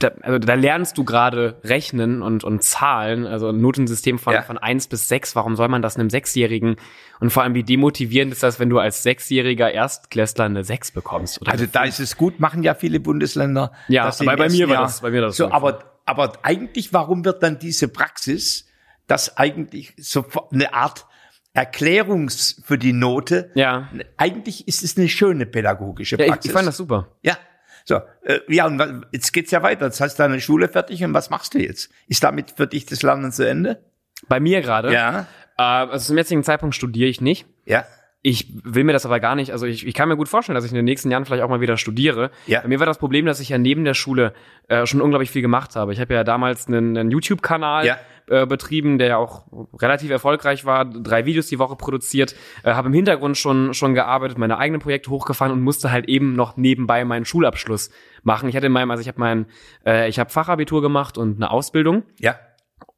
Da, 0.00 0.08
also 0.22 0.38
da 0.38 0.54
lernst 0.54 0.98
du 0.98 1.04
gerade 1.04 1.60
rechnen 1.62 2.22
und, 2.22 2.42
und 2.42 2.62
Zahlen, 2.64 3.26
also 3.26 3.50
ein 3.50 3.60
Notensystem 3.60 4.18
von, 4.18 4.32
Ja. 4.34 4.42
von 4.42 4.58
eins 4.58 4.88
bis 4.88 5.06
sechs. 5.08 5.36
Warum 5.36 5.54
soll 5.54 5.68
man 5.68 5.82
das 5.82 5.96
einem 5.96 6.10
Sechsjährigen? 6.10 6.76
Und 7.20 7.30
vor 7.30 7.42
allem, 7.44 7.54
wie 7.54 7.62
demotivierend 7.62 8.32
ist 8.32 8.42
das, 8.42 8.58
wenn 8.58 8.68
du 8.70 8.78
als 8.78 9.02
Sechsjähriger 9.02 9.70
Erstklässler 9.70 10.46
eine 10.46 10.64
Sechs 10.64 10.90
bekommst? 10.90 11.40
Oder 11.40 11.52
Also 11.52 11.66
da 11.70 11.84
ist 11.84 12.00
es 12.00 12.16
gut, 12.16 12.40
machen 12.40 12.62
ja 12.62 12.74
viele 12.74 12.98
Bundesländer. 12.98 13.72
Ja, 13.88 14.04
aber 14.18 14.36
bei 14.36 14.48
mir 14.48 14.68
war 14.68 14.82
das- 14.82 15.02
bei 15.02 15.10
mir 15.10 15.20
das 15.20 15.36
so. 15.36 15.46
so. 15.46 15.52
Aber, 15.52 15.78
aber 16.06 16.32
eigentlich, 16.42 16.92
warum 16.92 17.24
wird 17.24 17.42
dann 17.42 17.58
diese 17.58 17.88
Praxis, 17.88 18.66
dass 19.06 19.36
eigentlich 19.36 19.92
so 19.98 20.24
eine 20.50 20.72
Art 20.72 21.06
Erklärungs 21.52 22.62
für 22.64 22.76
die 22.76 22.92
Note, 22.92 23.50
Ja. 23.54 23.88
eigentlich 24.18 24.68
ist 24.68 24.82
es 24.82 24.96
eine 24.98 25.08
schöne 25.08 25.46
pädagogische 25.46 26.16
ja, 26.16 26.24
ich, 26.24 26.30
Praxis. 26.30 26.50
ich 26.50 26.52
fand 26.52 26.68
das 26.68 26.76
super. 26.76 27.08
Ja. 27.22 27.38
So, 27.84 28.00
äh, 28.24 28.40
ja, 28.48 28.66
und 28.66 29.06
jetzt 29.12 29.32
geht's 29.32 29.52
ja 29.52 29.62
weiter. 29.62 29.86
Jetzt 29.86 30.00
hast 30.00 30.18
du 30.18 30.22
deine 30.22 30.40
Schule 30.40 30.68
fertig 30.68 31.02
und 31.04 31.14
was 31.14 31.30
machst 31.30 31.54
du 31.54 31.58
jetzt? 31.58 31.88
Ist 32.08 32.22
damit 32.24 32.50
für 32.56 32.66
dich 32.66 32.84
das 32.84 33.02
Lernen 33.02 33.32
zu 33.32 33.48
Ende? 33.48 33.82
Bei 34.28 34.38
mir 34.40 34.60
gerade. 34.60 34.92
Ja. 34.92 35.20
Äh, 35.56 35.62
also 35.62 36.08
zum 36.08 36.18
jetzigen 36.18 36.42
Zeitpunkt 36.44 36.74
studiere 36.74 37.08
ich 37.08 37.20
nicht. 37.20 37.46
Ja. 37.64 37.86
Ich 38.28 38.48
will 38.64 38.82
mir 38.82 38.92
das 38.92 39.06
aber 39.06 39.20
gar 39.20 39.36
nicht, 39.36 39.52
also 39.52 39.66
ich, 39.66 39.86
ich 39.86 39.94
kann 39.94 40.08
mir 40.08 40.16
gut 40.16 40.28
vorstellen, 40.28 40.56
dass 40.56 40.64
ich 40.64 40.72
in 40.72 40.76
den 40.76 40.84
nächsten 40.84 41.12
Jahren 41.12 41.24
vielleicht 41.24 41.44
auch 41.44 41.48
mal 41.48 41.60
wieder 41.60 41.76
studiere. 41.76 42.32
Ja. 42.48 42.60
Bei 42.60 42.66
mir 42.66 42.80
war 42.80 42.86
das 42.86 42.98
Problem, 42.98 43.24
dass 43.24 43.38
ich 43.38 43.50
ja 43.50 43.56
neben 43.56 43.84
der 43.84 43.94
Schule 43.94 44.32
äh, 44.66 44.84
schon 44.84 45.00
unglaublich 45.00 45.30
viel 45.30 45.42
gemacht 45.42 45.76
habe. 45.76 45.92
Ich 45.92 46.00
habe 46.00 46.12
ja 46.12 46.24
damals 46.24 46.66
einen, 46.66 46.96
einen 46.98 47.12
YouTube-Kanal 47.12 47.86
Ja. 47.86 47.98
äh, 48.26 48.44
betrieben, 48.44 48.98
der 48.98 49.06
ja 49.06 49.16
auch 49.18 49.44
relativ 49.80 50.10
erfolgreich 50.10 50.64
war, 50.64 50.84
drei 50.84 51.24
Videos 51.24 51.46
die 51.46 51.60
Woche 51.60 51.76
produziert, 51.76 52.34
äh, 52.64 52.72
habe 52.72 52.88
im 52.88 52.94
Hintergrund 52.94 53.36
schon 53.38 53.72
schon 53.74 53.94
gearbeitet, 53.94 54.38
meine 54.38 54.58
eigenen 54.58 54.80
Projekte 54.80 55.10
hochgefahren 55.10 55.52
und 55.52 55.60
musste 55.60 55.92
halt 55.92 56.08
eben 56.08 56.32
noch 56.32 56.56
nebenbei 56.56 57.04
meinen 57.04 57.26
Schulabschluss 57.26 57.90
machen. 58.24 58.48
Ich 58.48 58.56
hatte 58.56 58.66
in 58.66 58.72
meinem, 58.72 58.90
also 58.90 59.02
ich 59.02 59.06
habe 59.08 59.20
mein, 59.20 59.46
äh, 59.86 60.08
ich 60.08 60.18
habe 60.18 60.30
Fachabitur 60.30 60.82
gemacht 60.82 61.16
und 61.16 61.36
eine 61.36 61.52
Ausbildung 61.52 62.02
Ja. 62.18 62.34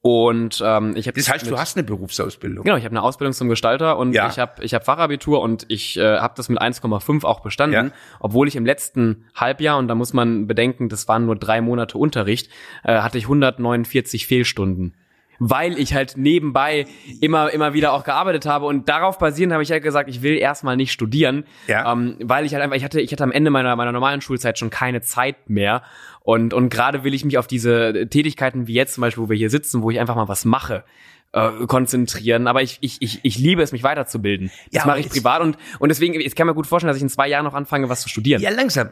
Und 0.01 0.63
ähm, 0.65 0.95
ich 0.97 1.09
habe 1.09 1.19
Das 1.19 1.29
heißt, 1.29 1.51
du 1.51 1.59
hast 1.59 1.77
eine 1.77 1.83
Berufsausbildung. 1.85 2.65
Genau, 2.65 2.77
ich 2.77 2.85
habe 2.85 2.93
eine 2.93 3.03
Ausbildung 3.03 3.33
zum 3.33 3.49
Gestalter 3.49 3.99
und 3.99 4.13
Ja. 4.13 4.29
ich 4.29 4.39
habe 4.39 4.63
ich 4.65 4.73
hab 4.75 4.85
Fachabitur 4.85 5.41
und 5.41 5.67
ich 5.69 5.97
äh, 5.99 6.19
habe 6.19 6.35
das 6.37 6.49
mit 6.49 6.61
1,5 6.61 7.25
auch 7.25 7.41
bestanden, 7.41 7.87
Ja. 7.89 7.93
obwohl 8.21 8.47
ich 8.47 8.55
im 8.57 8.65
letzten 8.65 9.25
Halbjahr, 9.35 9.77
und 9.79 9.89
da 9.89 9.95
muss 9.97 10.13
man 10.13 10.47
bedenken, 10.47 10.89
das 10.89 11.09
waren 11.09 11.27
nur 11.27 11.35
drei 11.37 11.61
Monate 11.61 11.99
Unterricht, 11.99 12.51
äh, 12.85 12.99
hatte 13.01 13.19
ich 13.19 13.25
149 13.25 14.27
Fehlstunden. 14.27 14.95
Weil 15.41 15.79
ich 15.79 15.95
halt 15.95 16.17
nebenbei 16.17 16.87
immer, 17.21 17.51
immer 17.53 17.73
wieder 17.73 17.93
auch 17.93 18.03
gearbeitet 18.03 18.45
habe 18.45 18.67
und 18.67 18.89
darauf 18.89 19.19
basierend 19.19 19.53
habe 19.53 19.63
ich 19.63 19.71
halt 19.71 19.85
gesagt, 19.85 20.11
ich 20.11 20.21
will 20.23 20.37
erstmal 20.37 20.77
nicht 20.77 20.91
studieren, 20.91 21.45
Ja. 21.69 21.93
ähm, 21.93 22.17
weil 22.21 22.45
ich 22.45 22.55
halt 22.55 22.63
einfach, 22.65 22.77
ich 22.77 22.83
hatte, 22.83 23.01
ich 23.01 23.13
hatte 23.13 23.23
am 23.23 23.31
Ende 23.31 23.51
meiner, 23.51 23.77
meiner 23.77 23.93
normalen 23.93 24.21
Schulzeit 24.21 24.59
schon 24.59 24.71
keine 24.71 25.01
Zeit 25.01 25.49
mehr 25.49 25.83
und, 26.29 26.53
und 26.53 26.69
gerade 26.69 27.05
will 27.05 27.15
ich 27.15 27.25
mich 27.25 27.39
auf 27.39 27.47
diese 27.47 28.07
Tätigkeiten 28.11 28.67
wie 28.67 28.75
jetzt 28.75 28.93
zum 28.93 29.01
Beispiel, 29.01 29.25
wo 29.25 29.31
wir 29.31 29.37
hier 29.39 29.49
sitzen, 29.49 29.81
wo 29.81 29.91
ich 29.91 29.99
einfach 29.99 30.15
mal 30.15 30.29
was 30.29 30.45
mache, 30.45 30.85
äh, 31.33 31.49
konzentrieren. 31.67 32.47
Aber 32.47 32.61
ich, 32.61 32.77
ich, 32.83 32.99
ich, 33.01 33.21
ich 33.23 33.39
liebe 33.39 33.63
es, 33.63 33.73
mich 33.73 33.83
weiterzubilden. 33.83 34.51
Das 34.71 34.83
Ja, 34.83 34.87
mache 34.87 35.01
ich 35.01 35.09
privat 35.09 35.41
und, 35.41 35.57
und 35.79 35.89
deswegen, 35.89 36.21
ich 36.21 36.37
kann 36.37 36.47
mir 36.47 36.53
gut 36.53 36.67
vorstellen, 36.67 36.89
dass 36.89 36.99
ich 36.99 37.03
in 37.03 37.09
zwei 37.09 37.29
Jahren 37.29 37.47
noch 37.47 37.55
anfange, 37.55 37.89
was 37.89 38.03
zu 38.03 38.11
studieren. 38.11 38.43
Ja, 38.43 38.51
langsam. 38.51 38.91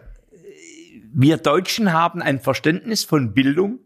Wir 1.12 1.37
Deutschen 1.37 1.92
haben 1.92 2.22
ein 2.22 2.40
Verständnis 2.40 3.05
von 3.05 3.35
Bildung, 3.35 3.81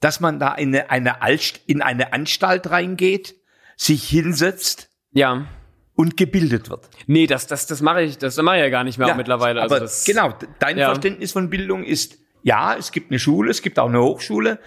dass 0.00 0.18
man 0.18 0.40
da 0.40 0.52
in 0.52 0.74
eine, 0.74 0.90
eine 0.90 1.38
in 1.68 1.82
eine 1.82 2.12
Anstalt 2.12 2.70
reingeht, 2.70 3.36
sich 3.76 4.02
hinsetzt 4.08 4.90
Ja. 5.12 5.46
und 5.94 6.16
gebildet 6.16 6.70
wird. 6.70 6.90
Nee, 7.06 7.28
das, 7.28 7.46
das, 7.46 7.68
das 7.68 7.82
mache 7.82 8.02
ich, 8.02 8.18
das 8.18 8.36
mache 8.38 8.56
ich 8.56 8.62
ja 8.62 8.68
gar 8.68 8.82
nicht 8.82 8.98
mehr 8.98 9.06
Ja, 9.06 9.14
mittlerweile. 9.14 9.62
Also 9.62 9.76
aber 9.76 9.84
das, 9.84 10.04
genau, 10.04 10.34
dein 10.58 10.76
ja. 10.76 10.86
Verständnis 10.86 11.30
von 11.30 11.50
Bildung 11.50 11.84
ist, 11.84 12.19
ja, 12.42 12.74
es 12.76 12.92
gibt 12.92 13.10
eine 13.10 13.18
Schule, 13.18 13.50
es 13.50 13.62
gibt 13.62 13.78
auch 13.78 13.88
eine 13.88 14.00
Hochschule. 14.02 14.58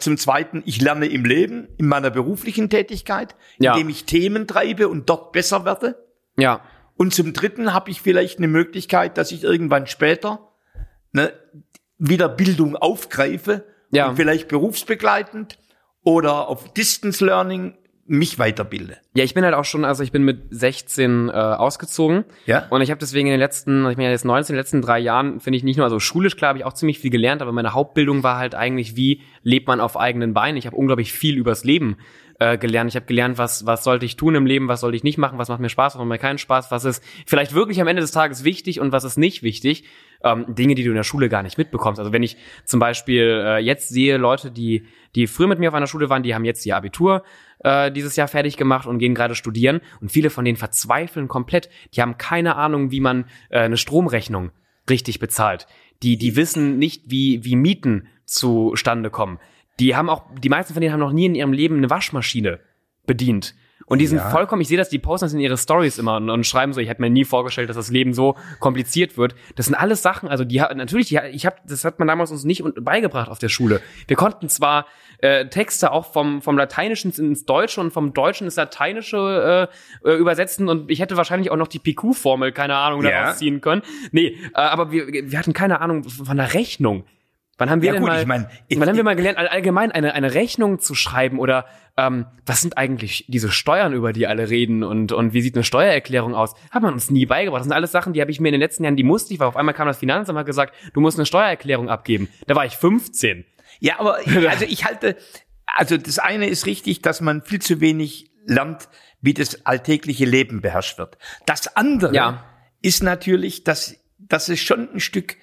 Zum 0.00 0.16
Zweiten, 0.16 0.62
ich 0.66 0.80
lerne 0.80 1.06
im 1.06 1.24
Leben, 1.24 1.68
in 1.78 1.86
meiner 1.86 2.10
beruflichen 2.10 2.68
Tätigkeit, 2.68 3.36
Ja. 3.58 3.74
indem 3.74 3.88
ich 3.90 4.04
Themen 4.06 4.46
treibe 4.48 4.88
und 4.88 5.08
dort 5.08 5.30
besser 5.32 5.64
werde. 5.64 6.04
Ja. 6.36 6.62
Und 6.96 7.14
zum 7.14 7.32
Dritten 7.32 7.72
habe 7.72 7.90
ich 7.90 8.00
vielleicht 8.02 8.38
eine 8.38 8.48
Möglichkeit, 8.48 9.16
dass 9.18 9.30
ich 9.30 9.44
irgendwann 9.44 9.86
später 9.86 10.48
ne, 11.12 11.32
wieder 11.96 12.28
Bildung 12.28 12.74
aufgreife 12.76 13.64
Ja. 13.92 14.08
und 14.08 14.16
vielleicht 14.16 14.48
berufsbegleitend 14.48 15.58
oder 16.02 16.48
auf 16.48 16.72
Distance 16.74 17.24
Learning 17.24 17.78
mich 18.08 18.38
weiterbilde. 18.38 18.96
Ja, 19.14 19.24
ich 19.24 19.34
bin 19.34 19.44
halt 19.44 19.54
auch 19.54 19.64
schon, 19.64 19.84
also 19.84 20.02
ich 20.02 20.12
bin 20.12 20.22
mit 20.22 20.42
16 20.50 21.28
äh, 21.28 21.32
ausgezogen. 21.32 22.24
Ja. 22.46 22.66
Und 22.70 22.80
ich 22.80 22.90
habe 22.90 22.98
deswegen 22.98 23.28
in 23.28 23.32
den 23.32 23.40
letzten, 23.40 23.88
ich 23.88 23.96
bin 23.96 24.04
ja 24.04 24.10
jetzt 24.10 24.24
19, 24.24 24.52
in 24.52 24.56
den 24.56 24.60
letzten 24.60 24.82
drei 24.82 24.98
Jahren, 24.98 25.40
finde 25.40 25.56
ich 25.56 25.64
nicht 25.64 25.76
nur, 25.76 25.84
also 25.84 26.00
schulisch 26.00 26.36
klar 26.36 26.50
habe 26.50 26.58
ich 26.58 26.64
auch 26.64 26.72
ziemlich 26.72 26.98
viel 26.98 27.10
gelernt, 27.10 27.42
aber 27.42 27.52
meine 27.52 27.74
Hauptbildung 27.74 28.22
war 28.22 28.38
halt 28.38 28.54
eigentlich, 28.54 28.96
wie 28.96 29.22
lebt 29.42 29.68
man 29.68 29.80
auf 29.80 29.98
eigenen 29.98 30.34
Beinen. 30.34 30.56
Ich 30.56 30.66
habe 30.66 30.76
unglaublich 30.76 31.12
viel 31.12 31.36
übers 31.36 31.64
Leben 31.64 31.96
äh, 32.38 32.56
gelernt. 32.58 32.90
Ich 32.90 32.96
habe 32.96 33.06
gelernt, 33.06 33.38
was, 33.38 33.66
was 33.66 33.84
sollte 33.84 34.06
ich 34.06 34.16
tun 34.16 34.34
im 34.34 34.46
Leben, 34.46 34.68
was 34.68 34.80
sollte 34.80 34.96
ich 34.96 35.04
nicht 35.04 35.18
machen, 35.18 35.38
was 35.38 35.48
macht 35.48 35.60
mir 35.60 35.68
Spaß, 35.68 35.94
was 35.94 35.98
macht 35.98 36.08
mir 36.08 36.18
keinen 36.18 36.38
Spaß, 36.38 36.70
was 36.70 36.84
ist 36.84 37.02
vielleicht 37.26 37.52
wirklich 37.54 37.80
am 37.80 37.88
Ende 37.88 38.00
des 38.00 38.12
Tages 38.12 38.44
wichtig 38.44 38.80
und 38.80 38.92
was 38.92 39.04
ist 39.04 39.16
nicht 39.16 39.42
wichtig. 39.42 39.84
Ähm, 40.22 40.46
Dinge, 40.48 40.74
die 40.74 40.82
du 40.82 40.90
in 40.90 40.96
der 40.96 41.04
Schule 41.04 41.28
gar 41.28 41.42
nicht 41.42 41.58
mitbekommst. 41.58 42.00
Also 42.00 42.12
wenn 42.12 42.22
ich 42.22 42.36
zum 42.64 42.80
Beispiel 42.80 43.42
äh, 43.44 43.58
jetzt 43.58 43.88
sehe, 43.88 44.16
Leute, 44.16 44.50
die, 44.50 44.86
die 45.14 45.26
früher 45.26 45.46
mit 45.46 45.60
mir 45.60 45.68
auf 45.68 45.74
einer 45.74 45.86
Schule 45.86 46.10
waren, 46.10 46.24
die 46.24 46.34
haben 46.34 46.44
jetzt 46.44 46.66
ihr 46.66 46.76
Abitur 46.76 47.22
äh, 47.60 47.92
dieses 47.92 48.16
Jahr 48.16 48.28
fertig 48.28 48.56
gemacht 48.56 48.86
und 48.86 48.98
gehen 48.98 49.14
gerade 49.14 49.34
studieren 49.36 49.80
und 50.00 50.10
viele 50.10 50.30
von 50.30 50.44
denen 50.44 50.56
verzweifeln 50.56 51.28
komplett. 51.28 51.68
Die 51.94 52.02
haben 52.02 52.18
keine 52.18 52.56
Ahnung, 52.56 52.90
wie 52.90 53.00
man 53.00 53.26
äh, 53.48 53.60
eine 53.60 53.76
Stromrechnung 53.76 54.50
richtig 54.90 55.20
bezahlt. 55.20 55.66
Die, 56.02 56.16
die 56.16 56.36
wissen 56.36 56.78
nicht, 56.78 57.04
wie, 57.06 57.44
wie 57.44 57.56
Mieten 57.56 58.08
zustande 58.24 59.10
kommen. 59.10 59.38
Die 59.80 59.94
haben 59.96 60.08
auch, 60.10 60.24
die 60.40 60.48
meisten 60.48 60.72
von 60.72 60.80
denen 60.80 60.92
haben 60.92 61.00
noch 61.00 61.12
nie 61.12 61.26
in 61.26 61.34
ihrem 61.34 61.52
Leben 61.52 61.76
eine 61.76 61.90
Waschmaschine 61.90 62.60
bedient. 63.06 63.54
Und 63.86 64.00
die 64.00 64.06
sind 64.06 64.18
Ja. 64.18 64.28
vollkommen, 64.28 64.60
ich 64.60 64.68
sehe 64.68 64.76
das, 64.76 64.90
die 64.90 64.98
posten 64.98 65.24
das 65.26 65.32
in 65.32 65.40
ihre 65.40 65.56
Stories 65.56 65.96
immer 65.96 66.16
und, 66.16 66.28
und 66.28 66.44
schreiben 66.46 66.74
so, 66.74 66.80
ich 66.80 66.90
hätte 66.90 67.00
mir 67.00 67.08
nie 67.08 67.24
vorgestellt, 67.24 67.70
dass 67.70 67.76
das 67.76 67.90
Leben 67.90 68.12
so 68.12 68.36
kompliziert 68.60 69.16
wird. 69.16 69.34
Das 69.56 69.64
sind 69.64 69.74
alles 69.76 70.02
Sachen, 70.02 70.28
also 70.28 70.44
die 70.44 70.58
natürlich, 70.58 71.08
die, 71.08 71.18
ich 71.32 71.46
habe, 71.46 71.56
das 71.66 71.86
hat 71.86 71.98
man 71.98 72.06
damals 72.06 72.30
uns 72.30 72.44
nicht 72.44 72.62
beigebracht 72.84 73.30
auf 73.30 73.38
der 73.38 73.48
Schule. 73.48 73.80
Wir 74.06 74.16
konnten 74.16 74.50
zwar 74.50 74.86
äh, 75.20 75.46
Texte 75.46 75.90
auch 75.90 76.12
vom 76.12 76.42
vom 76.42 76.58
Lateinischen 76.58 77.12
ins 77.12 77.46
Deutsche 77.46 77.80
und 77.80 77.90
vom 77.90 78.12
Deutschen 78.12 78.44
ins 78.46 78.56
Lateinische 78.56 79.68
äh, 80.04 80.08
äh, 80.10 80.14
übersetzen 80.16 80.68
und 80.68 80.90
ich 80.90 81.00
hätte 81.00 81.16
wahrscheinlich 81.16 81.50
auch 81.50 81.56
noch 81.56 81.68
die 81.68 81.78
PQ-Formel, 81.78 82.52
keine 82.52 82.76
Ahnung, 82.76 83.02
Ja. 83.02 83.10
daraus 83.10 83.38
ziehen 83.38 83.62
können. 83.62 83.80
Nee, 84.12 84.36
äh, 84.54 84.58
aber 84.60 84.92
wir, 84.92 85.06
wir 85.08 85.38
hatten 85.38 85.54
keine 85.54 85.80
Ahnung 85.80 86.04
von 86.04 86.36
der 86.36 86.52
Rechnung. 86.52 87.04
Wann 87.58 87.70
haben 87.70 87.82
wir 87.82 87.88
Ja, 87.88 87.92
denn 87.94 88.02
gut, 88.02 88.10
mal, 88.10 88.20
ich 88.20 88.26
mein, 88.26 88.48
ich- 88.68 88.78
wann 88.80 88.88
haben 88.88 88.96
wir 88.96 89.02
mal 89.04 89.16
gelernt, 89.16 89.36
all- 89.36 89.48
allgemein 89.48 89.92
eine, 89.92 90.14
eine 90.14 90.32
Rechnung 90.34 90.78
zu 90.78 90.94
schreiben 90.94 91.38
oder 91.40 91.66
ähm, 91.96 92.26
was 92.46 92.60
sind 92.60 92.78
eigentlich 92.78 93.24
diese 93.28 93.50
Steuern, 93.50 93.92
über 93.92 94.12
die 94.12 94.26
alle 94.28 94.48
reden 94.48 94.84
und, 94.84 95.10
und 95.12 95.32
wie 95.32 95.42
sieht 95.42 95.56
eine 95.56 95.64
Steuererklärung 95.64 96.34
aus? 96.36 96.54
Hat 96.70 96.82
man 96.82 96.94
uns 96.94 97.10
nie 97.10 97.26
beigebracht. 97.26 97.58
Das 97.60 97.64
sind 97.66 97.72
alles 97.74 97.90
Sachen, 97.90 98.12
die 98.12 98.20
habe 98.20 98.30
ich 98.30 98.38
mir 98.40 98.48
in 98.48 98.52
den 98.52 98.60
letzten 98.60 98.84
Jahren, 98.84 98.94
die 98.96 99.02
musste 99.02 99.34
ich, 99.34 99.40
weil 99.40 99.48
auf 99.48 99.56
einmal 99.56 99.74
kam 99.74 99.88
das 99.88 99.98
Finanzamt 99.98 100.36
und 100.36 100.40
hat 100.40 100.46
gesagt, 100.46 100.74
du 100.94 101.00
musst 101.00 101.18
eine 101.18 101.26
Steuererklärung 101.26 101.88
abgeben. 101.90 102.28
Da 102.46 102.54
war 102.54 102.64
ich 102.64 102.76
15. 102.76 103.44
Ja, 103.80 103.98
aber 103.98 104.20
ich, 104.26 104.48
also 104.48 104.64
ich 104.64 104.84
halte, 104.84 105.16
also 105.66 105.96
das 105.96 106.20
eine 106.20 106.46
ist 106.46 106.66
richtig, 106.66 107.02
dass 107.02 107.20
man 107.20 107.42
viel 107.42 107.60
zu 107.60 107.80
wenig 107.80 108.30
lernt, 108.46 108.88
wie 109.20 109.34
das 109.34 109.66
alltägliche 109.66 110.24
Leben 110.24 110.60
beherrscht 110.60 110.96
wird. 110.98 111.18
Das 111.46 111.76
andere 111.76 112.14
Ja. 112.14 112.44
ist 112.82 113.02
natürlich, 113.02 113.64
dass, 113.64 113.96
dass 114.20 114.48
es 114.48 114.60
schon 114.60 114.88
ein 114.94 115.00
Stück 115.00 115.36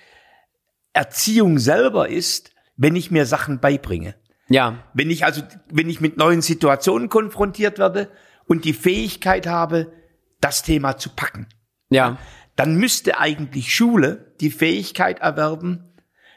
Erziehung 0.95 1.59
selber 1.59 2.09
ist, 2.09 2.51
wenn 2.77 2.95
ich 2.95 3.11
mir 3.11 3.25
Sachen 3.25 3.59
beibringe. 3.59 4.15
Ja, 4.47 4.83
Wenn 4.93 5.09
ich 5.09 5.25
also, 5.25 5.41
wenn 5.71 5.89
ich 5.89 6.01
mit 6.01 6.17
neuen 6.17 6.41
Situationen 6.41 7.09
konfrontiert 7.09 7.79
werde 7.79 8.11
und 8.45 8.63
die 8.63 8.73
Fähigkeit 8.73 9.47
habe, 9.47 9.91
das 10.39 10.61
Thema 10.61 10.97
zu 10.97 11.09
packen, 11.09 11.47
ja, 11.89 12.17
dann 12.55 12.75
müsste 12.75 13.17
eigentlich 13.17 13.73
Schule 13.73 14.35
die 14.39 14.51
Fähigkeit 14.51 15.19
erwerben, 15.19 15.95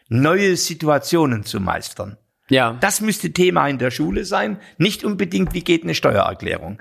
neue 0.08 0.56
Situationen 0.56 1.44
zu 1.44 1.60
meistern. 1.60 2.16
ja. 2.48 2.78
Das 2.80 3.02
müsste 3.02 3.32
Thema 3.32 3.68
in 3.68 3.78
der 3.78 3.90
Schule 3.90 4.24
sein, 4.24 4.58
nicht 4.78 5.04
unbedingt, 5.04 5.52
wie 5.52 5.62
geht 5.62 5.84
eine 5.84 5.94
Steuererklärung. 5.94 6.80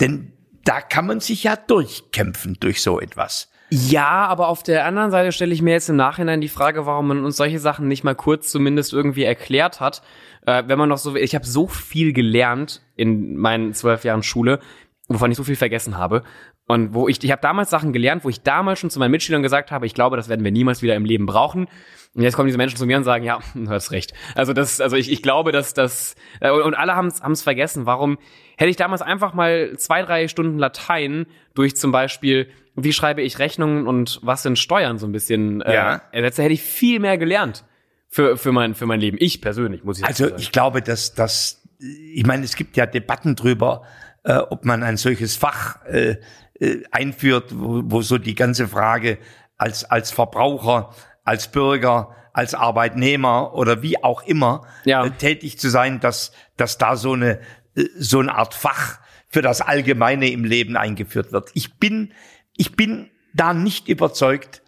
Denn 0.00 0.32
da 0.64 0.80
kann 0.80 1.06
man 1.06 1.18
sich 1.18 1.42
ja 1.42 1.56
durchkämpfen 1.56 2.58
durch 2.60 2.80
so 2.80 3.00
etwas. 3.00 3.51
Ja, 3.74 4.26
aber 4.26 4.48
auf 4.48 4.62
der 4.62 4.84
anderen 4.84 5.10
Seite 5.10 5.32
stelle 5.32 5.54
ich 5.54 5.62
mir 5.62 5.70
jetzt 5.70 5.88
im 5.88 5.96
Nachhinein 5.96 6.42
die 6.42 6.50
Frage, 6.50 6.84
warum 6.84 7.08
man 7.08 7.24
uns 7.24 7.38
solche 7.38 7.58
Sachen 7.58 7.88
nicht 7.88 8.04
mal 8.04 8.14
kurz 8.14 8.50
zumindest 8.50 8.92
irgendwie 8.92 9.24
erklärt 9.24 9.80
hat. 9.80 10.02
Äh, 10.44 10.64
wenn 10.66 10.78
man 10.78 10.90
noch 10.90 10.98
so, 10.98 11.16
ich 11.16 11.34
habe 11.34 11.46
so 11.46 11.68
viel 11.68 12.12
gelernt 12.12 12.82
in 12.96 13.38
meinen 13.38 13.72
zwölf 13.72 14.04
Jahren 14.04 14.22
Schule, 14.22 14.60
wovon 15.08 15.30
ich 15.30 15.38
so 15.38 15.44
viel 15.44 15.56
vergessen 15.56 15.96
habe. 15.96 16.22
Und 16.66 16.92
wo 16.92 17.08
ich, 17.08 17.24
ich 17.24 17.32
habe 17.32 17.40
damals 17.40 17.70
Sachen 17.70 17.94
gelernt, 17.94 18.24
wo 18.24 18.28
ich 18.28 18.42
damals 18.42 18.78
schon 18.78 18.90
zu 18.90 18.98
meinen 18.98 19.10
Mitschülern 19.10 19.42
gesagt 19.42 19.70
habe, 19.70 19.86
ich 19.86 19.94
glaube, 19.94 20.18
das 20.18 20.28
werden 20.28 20.44
wir 20.44 20.52
niemals 20.52 20.82
wieder 20.82 20.94
im 20.94 21.06
Leben 21.06 21.24
brauchen. 21.24 21.66
Und 22.14 22.22
jetzt 22.22 22.36
kommen 22.36 22.48
diese 22.48 22.58
Menschen 22.58 22.76
zu 22.76 22.84
mir 22.84 22.98
und 22.98 23.04
sagen, 23.04 23.24
ja, 23.24 23.38
du 23.54 23.70
hast 23.70 23.90
recht. 23.90 24.12
Also 24.34 24.52
das, 24.52 24.82
also 24.82 24.96
ich, 24.96 25.10
ich 25.10 25.22
glaube, 25.22 25.50
dass 25.50 25.72
das 25.72 26.14
äh, 26.40 26.50
und 26.50 26.74
alle 26.74 26.94
haben 26.94 27.06
es 27.06 27.42
vergessen. 27.42 27.86
Warum 27.86 28.18
hätte 28.58 28.68
ich 28.68 28.76
damals 28.76 29.00
einfach 29.00 29.32
mal 29.32 29.78
zwei, 29.78 30.02
drei 30.02 30.28
Stunden 30.28 30.58
Latein 30.58 31.24
durch 31.54 31.74
zum 31.74 31.90
Beispiel, 31.90 32.50
wie 32.74 32.92
schreibe 32.92 33.22
ich 33.22 33.38
Rechnungen 33.38 33.86
und 33.86 34.18
was 34.22 34.42
sind 34.42 34.58
Steuern 34.58 34.98
so 34.98 35.06
ein 35.06 35.12
bisschen 35.12 35.60
äh, 35.62 35.74
Ja. 35.74 36.02
ersetzt, 36.12 36.38
hätte 36.38 36.52
ich 36.54 36.62
viel 36.62 37.00
mehr 37.00 37.18
gelernt 37.18 37.64
für 38.08 38.36
für 38.36 38.52
mein 38.52 38.74
für 38.74 38.86
mein 38.86 39.00
Leben. 39.00 39.16
Ich 39.20 39.40
persönlich 39.40 39.84
muss 39.84 39.98
ich 39.98 40.04
Also 40.04 40.24
sagen. 40.28 40.36
ich 40.38 40.52
glaube, 40.52 40.82
dass 40.82 41.14
das, 41.14 41.62
ich 41.78 42.24
meine, 42.26 42.44
es 42.44 42.56
gibt 42.56 42.76
ja 42.76 42.86
Debatten 42.86 43.36
drüber, 43.36 43.82
äh, 44.24 44.34
ob 44.36 44.64
man 44.64 44.82
ein 44.82 44.96
solches 44.96 45.36
Fach 45.36 45.84
äh, 45.86 46.16
äh, 46.60 46.82
einführt, 46.90 47.50
wo, 47.54 47.82
wo 47.84 48.02
so 48.02 48.18
die 48.18 48.34
ganze 48.34 48.68
Frage 48.68 49.18
als 49.58 49.84
als 49.84 50.10
Verbraucher, 50.10 50.94
als 51.24 51.48
Bürger, 51.50 52.14
als 52.32 52.54
Arbeitnehmer 52.54 53.54
oder 53.54 53.82
wie 53.82 54.02
auch 54.02 54.22
immer 54.22 54.66
Ja. 54.84 55.04
äh, 55.04 55.10
tätig 55.10 55.58
zu 55.58 55.68
sein, 55.70 56.00
dass 56.00 56.32
dass 56.56 56.78
da 56.78 56.96
so 56.96 57.12
eine 57.12 57.40
äh, 57.76 57.84
so 57.98 58.18
eine 58.20 58.34
Art 58.34 58.54
Fach 58.54 58.98
für 59.28 59.42
das 59.42 59.60
Allgemeine 59.62 60.30
im 60.30 60.44
Leben 60.44 60.76
eingeführt 60.76 61.32
wird. 61.32 61.50
Ich 61.54 61.78
bin 61.78 62.12
ich 62.56 62.76
bin 62.76 63.10
da 63.34 63.54
nicht 63.54 63.88
überzeugt, 63.88 64.62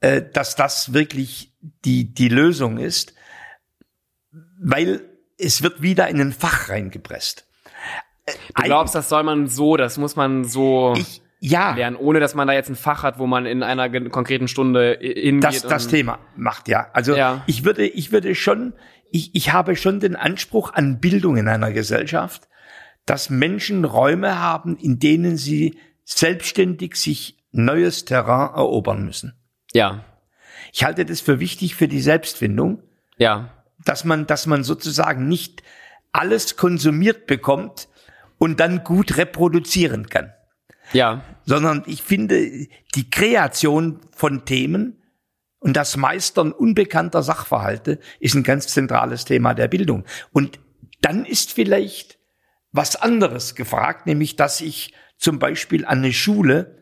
äh, 0.00 0.22
dass 0.32 0.56
das 0.56 0.92
wirklich 0.94 1.52
die 1.84 2.12
die 2.12 2.28
Lösung 2.28 2.78
ist 2.78 3.14
weil 4.62 5.02
es 5.38 5.62
wird 5.62 5.80
wieder 5.82 6.08
in 6.08 6.20
ein 6.20 6.32
Fach 6.32 6.68
reingepresst. 6.68 7.46
du 8.26 8.62
glaubst, 8.62 8.94
das 8.94 9.08
soll 9.08 9.22
man 9.22 9.46
so, 9.48 9.76
das 9.76 9.96
muss 9.96 10.16
man 10.16 10.44
so 10.44 10.94
Ich, 10.96 11.22
ja, 11.40 11.74
lernen, 11.74 11.96
ohne 11.96 12.20
dass 12.20 12.34
man 12.34 12.46
da 12.46 12.52
jetzt 12.54 12.68
ein 12.68 12.76
Fach 12.76 13.02
hat, 13.02 13.18
wo 13.18 13.26
man 13.26 13.46
in 13.46 13.62
einer 13.62 13.88
konkreten 14.10 14.48
Stunde 14.48 14.98
i- 15.02 15.18
hingeht. 15.20 15.44
das, 15.44 15.62
das 15.62 15.88
Thema 15.88 16.18
macht 16.36 16.68
ja. 16.68 16.88
Also 16.92 17.16
Ja. 17.16 17.42
ich 17.46 17.64
würde, 17.64 17.86
ich 17.86 18.12
würde 18.12 18.34
schon, 18.34 18.74
ich, 19.10 19.34
ich 19.34 19.52
habe 19.52 19.76
schon 19.76 19.98
den 19.98 20.14
Anspruch 20.16 20.74
an 20.74 21.00
Bildung 21.00 21.38
in 21.38 21.48
einer 21.48 21.72
Gesellschaft, 21.72 22.46
dass 23.06 23.30
Menschen 23.30 23.84
Räume 23.86 24.38
haben, 24.38 24.76
in 24.76 24.98
denen 24.98 25.38
sie 25.38 25.78
selbstständig 26.16 26.96
sich 26.96 27.36
neues 27.52 28.04
Terrain 28.04 28.54
erobern 28.54 29.04
müssen. 29.04 29.34
Ja, 29.72 30.04
Ich 30.72 30.84
halte 30.84 31.04
das 31.04 31.20
für 31.20 31.40
wichtig 31.40 31.74
für 31.74 31.88
die 31.88 32.00
Selbstfindung, 32.00 32.82
ja, 33.16 33.50
dass 33.84 34.04
man, 34.04 34.26
dass 34.26 34.46
man 34.46 34.62
sozusagen 34.62 35.28
nicht 35.28 35.62
alles 36.12 36.56
konsumiert 36.56 37.26
bekommt 37.26 37.88
und 38.38 38.60
dann 38.60 38.84
gut 38.84 39.16
reproduzieren 39.16 40.08
kann. 40.08 40.32
ja, 40.92 41.22
sondern 41.44 41.84
ich 41.86 42.02
finde, 42.02 42.68
die 42.94 43.10
Kreation 43.10 44.00
von 44.14 44.44
Themen 44.44 45.02
und 45.60 45.76
das 45.76 45.96
Meistern 45.96 46.52
unbekannter 46.52 47.22
Sachverhalte 47.22 48.00
ist 48.18 48.34
ein 48.34 48.42
ganz 48.42 48.66
zentrales 48.68 49.24
Thema 49.24 49.54
der 49.54 49.68
Bildung. 49.68 50.04
Und 50.32 50.58
dann 51.00 51.24
ist 51.24 51.52
vielleicht 51.52 52.18
was 52.72 52.96
anderes 52.96 53.54
gefragt, 53.54 54.06
nämlich, 54.06 54.36
dass 54.36 54.60
ich 54.60 54.94
zum 55.20 55.38
Beispiel 55.38 55.84
an 55.84 55.98
eine 55.98 56.12
Schule 56.12 56.78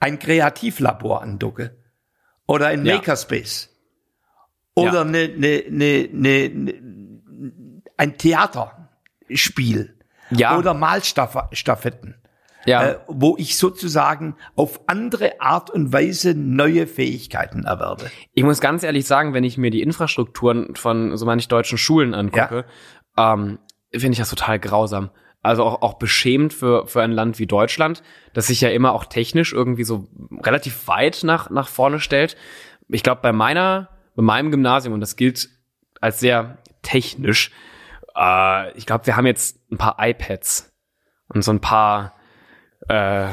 ein 0.00 0.18
Kreativlabor 0.18 1.22
andocke 1.22 1.76
oder 2.46 2.66
ein 2.66 2.84
Ja. 2.84 2.96
Makerspace 2.96 3.70
oder 4.74 4.94
Ja. 4.94 5.00
eine, 5.02 5.18
eine, 5.18 5.64
eine, 5.68 6.10
eine, 6.12 6.74
ein 7.96 8.18
Theaterspiel 8.18 9.96
Ja. 10.30 10.58
oder 10.58 10.74
Malstaffetten 10.74 12.16
ja. 12.66 12.82
äh, 12.90 12.98
wo 13.06 13.36
ich 13.38 13.56
sozusagen 13.56 14.36
auf 14.56 14.80
andere 14.86 15.40
Art 15.40 15.70
und 15.70 15.92
Weise 15.92 16.34
neue 16.34 16.86
Fähigkeiten 16.86 17.64
erwerbe. 17.64 18.10
Ich 18.34 18.42
muss 18.42 18.60
ganz 18.60 18.82
ehrlich 18.82 19.06
sagen, 19.06 19.34
wenn 19.34 19.44
ich 19.44 19.56
mir 19.56 19.70
die 19.70 19.82
Infrastrukturen 19.82 20.74
von 20.76 21.16
so 21.16 21.24
manch 21.26 21.48
deutschen 21.48 21.78
Schulen 21.78 22.12
angucke, 22.14 22.64
ähm, 23.16 23.58
finde 23.92 24.12
ich 24.12 24.18
das 24.18 24.30
total 24.30 24.58
grausam. 24.58 25.10
Also 25.46 25.64
auch, 25.64 25.82
auch 25.82 25.94
beschämend 25.94 26.52
für, 26.52 26.86
für 26.86 27.02
ein 27.02 27.12
Land 27.12 27.38
wie 27.38 27.46
Deutschland, 27.46 28.02
das 28.34 28.48
sich 28.48 28.60
ja 28.60 28.68
immer 28.70 28.92
auch 28.92 29.04
technisch 29.04 29.52
irgendwie 29.52 29.84
so 29.84 30.08
relativ 30.42 30.88
weit 30.88 31.20
nach, 31.22 31.50
nach 31.50 31.68
vorne 31.68 32.00
stellt. 32.00 32.36
Ich 32.88 33.02
glaube, 33.02 33.20
bei 33.22 33.32
meiner, 33.32 33.88
bei 34.14 34.22
meinem 34.22 34.50
Gymnasium, 34.50 34.94
und 34.94 35.00
das 35.00 35.16
gilt 35.16 35.48
als 36.00 36.20
sehr 36.20 36.58
technisch, 36.82 37.50
äh, 38.16 38.76
ich 38.76 38.86
glaube, 38.86 39.06
wir 39.06 39.16
haben 39.16 39.26
jetzt 39.26 39.58
ein 39.70 39.78
paar 39.78 39.96
iPads 39.98 40.72
und 41.28 41.42
so 41.42 41.52
ein 41.52 41.60
paar 41.60 42.14
äh, 42.88 43.28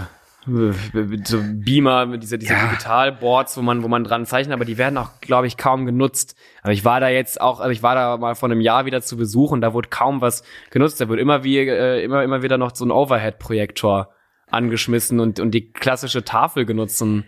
so 0.45 1.41
Beamer, 1.41 2.17
diese, 2.17 2.37
diese 2.37 2.53
Ja. 2.53 2.65
Digitalboards, 2.65 3.57
wo 3.57 3.61
man, 3.61 3.83
wo 3.83 3.87
man 3.87 4.03
dran 4.03 4.25
zeichnet, 4.25 4.53
aber 4.53 4.65
die 4.65 4.77
werden 4.77 4.97
auch, 4.97 5.21
glaube 5.21 5.47
ich, 5.47 5.57
kaum 5.57 5.85
genutzt. 5.85 6.35
Aber 6.61 6.73
ich 6.73 6.83
war 6.85 6.99
da 6.99 7.09
jetzt 7.09 7.39
auch, 7.39 7.59
also 7.59 7.71
ich 7.71 7.83
war 7.83 7.95
da 7.95 8.17
mal 8.17 8.35
vor 8.35 8.49
einem 8.49 8.61
Jahr 8.61 8.85
wieder 8.85 9.01
zu 9.01 9.17
Besuch 9.17 9.51
und 9.51 9.61
da 9.61 9.73
wurde 9.73 9.89
kaum 9.89 10.21
was 10.21 10.43
genutzt. 10.69 10.99
Da 11.01 11.09
wird 11.09 11.19
immer 11.19 11.43
wie, 11.43 11.57
äh, 11.59 12.03
immer, 12.03 12.23
immer 12.23 12.43
wieder 12.43 12.57
noch 12.57 12.75
so 12.75 12.85
ein 12.85 12.91
Overhead-Projektor 12.91 14.09
angeschmissen 14.49 15.19
und, 15.19 15.39
und 15.39 15.51
die 15.51 15.71
klassische 15.71 16.23
Tafel 16.23 16.65
genutzt. 16.65 17.01
Und, 17.01 17.25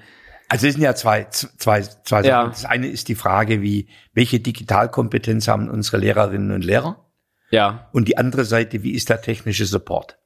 Also 0.50 0.68
es 0.68 0.74
sind 0.74 0.84
ja 0.84 0.94
zwei, 0.96 1.26
zwei, 1.26 1.82
zwei 1.82 2.22
Sachen. 2.22 2.26
Ja. 2.26 2.48
Das 2.48 2.66
eine 2.66 2.88
ist 2.88 3.08
die 3.08 3.16
Frage, 3.16 3.62
wie, 3.62 3.88
welche 4.14 4.40
Digitalkompetenz 4.40 5.48
haben 5.48 5.70
unsere 5.70 5.98
Lehrerinnen 5.98 6.52
und 6.52 6.64
Lehrer? 6.64 7.02
ja, 7.52 7.88
Und 7.94 8.08
die 8.08 8.18
andere 8.18 8.44
Seite, 8.44 8.84
wie 8.84 8.92
ist 8.92 9.10
der 9.10 9.22
technische 9.22 9.66
Support? 9.66 10.18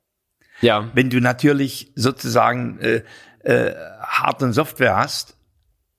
Ja, 0.61 0.89
Wenn 0.93 1.09
du 1.09 1.19
natürlich 1.21 1.91
sozusagen 1.95 2.79
äh, 2.79 3.03
äh, 3.43 3.73
Hard- 4.01 4.43
und 4.43 4.53
Software 4.53 4.97
hast, 4.97 5.35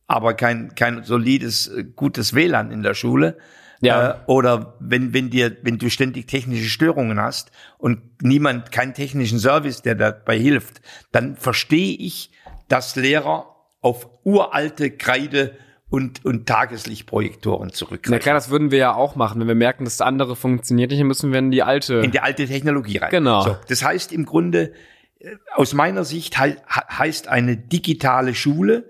aber 0.07 0.35
kein, 0.35 0.75
kein 0.75 1.05
solides, 1.05 1.69
äh, 1.69 1.85
gutes 1.85 2.35
WLAN 2.35 2.71
in 2.71 2.83
der 2.83 2.95
Schule, 2.95 3.37
Ja. 3.83 4.11
Äh, 4.11 4.15
oder 4.27 4.75
wenn, 4.81 5.15
wenn 5.15 5.31
dir, 5.31 5.57
wenn 5.63 5.79
du 5.79 5.89
ständig 5.89 6.27
technische 6.27 6.69
Störungen 6.69 7.19
hast 7.19 7.51
und 7.79 8.01
niemand, 8.21 8.73
keinen 8.73 8.93
technischen 8.93 9.39
Service, 9.39 9.81
der 9.81 9.95
dabei 9.95 10.39
hilft, 10.39 10.83
dann 11.13 11.37
verstehe 11.37 11.97
ich, 11.97 12.31
dass 12.69 12.97
Lehrer 12.97 13.47
auf 13.81 14.09
uralte 14.25 14.91
Kreide 14.91 15.57
und, 15.91 16.25
und 16.25 16.47
Tageslichtprojektoren 16.47 17.69
Na 17.69 17.73
zurückgreifen. 17.75 18.23
klar, 18.23 18.35
das 18.35 18.49
würden 18.51 18.71
wir 18.71 18.79
ja 18.79 18.95
auch 18.95 19.17
machen. 19.17 19.41
Wenn 19.41 19.49
wir 19.49 19.55
merken, 19.57 19.85
dass 19.85 19.97
das 19.99 20.07
andere 20.07 20.37
funktioniert 20.37 20.91
nicht, 20.91 21.01
dann 21.01 21.09
müssen 21.09 21.33
wir 21.33 21.39
in 21.41 21.51
die 21.51 21.63
alte. 21.63 21.95
in 21.97 22.13
die 22.13 22.21
alte 22.21 22.47
Technologie 22.47 22.99
rein. 22.99 23.11
Genau. 23.11 23.43
So, 23.43 23.57
das 23.69 23.85
heißt 23.85 24.13
im 24.13 24.25
Grunde, 24.25 24.73
äh, 25.19 25.35
aus 25.55 25.75
meiner 25.75 26.05
Sicht 26.05 26.41
he- 26.41 26.57
heißt 26.69 27.29
eine 27.29 27.57
digitale 27.57 28.35
Schule, 28.35 28.89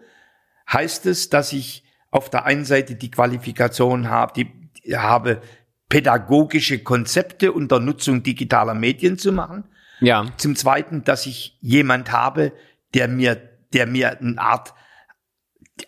heißt 0.70 1.06
es, 1.06 1.30
dass 1.30 1.52
ich 1.52 1.84
auf 2.10 2.28
der 2.28 2.44
einen 2.44 2.64
Seite 2.64 2.94
die 2.96 3.10
Qualifikation 3.10 4.08
habe, 4.10 4.32
die 4.34 4.96
habe, 4.96 5.40
pädagogische 5.88 6.78
Konzepte 6.80 7.52
unter 7.52 7.80
Nutzung 7.80 8.22
digitaler 8.22 8.74
Medien 8.74 9.18
zu 9.18 9.32
machen. 9.32 9.64
ja, 10.00 10.26
Zum 10.36 10.54
Zweiten, 10.56 11.02
dass 11.04 11.26
ich 11.26 11.58
jemand 11.60 12.12
habe, 12.12 12.52
der 12.94 13.08
mir, 13.08 13.36
der 13.72 13.86
mir 13.86 14.18
eine 14.20 14.40
Art 14.40 14.72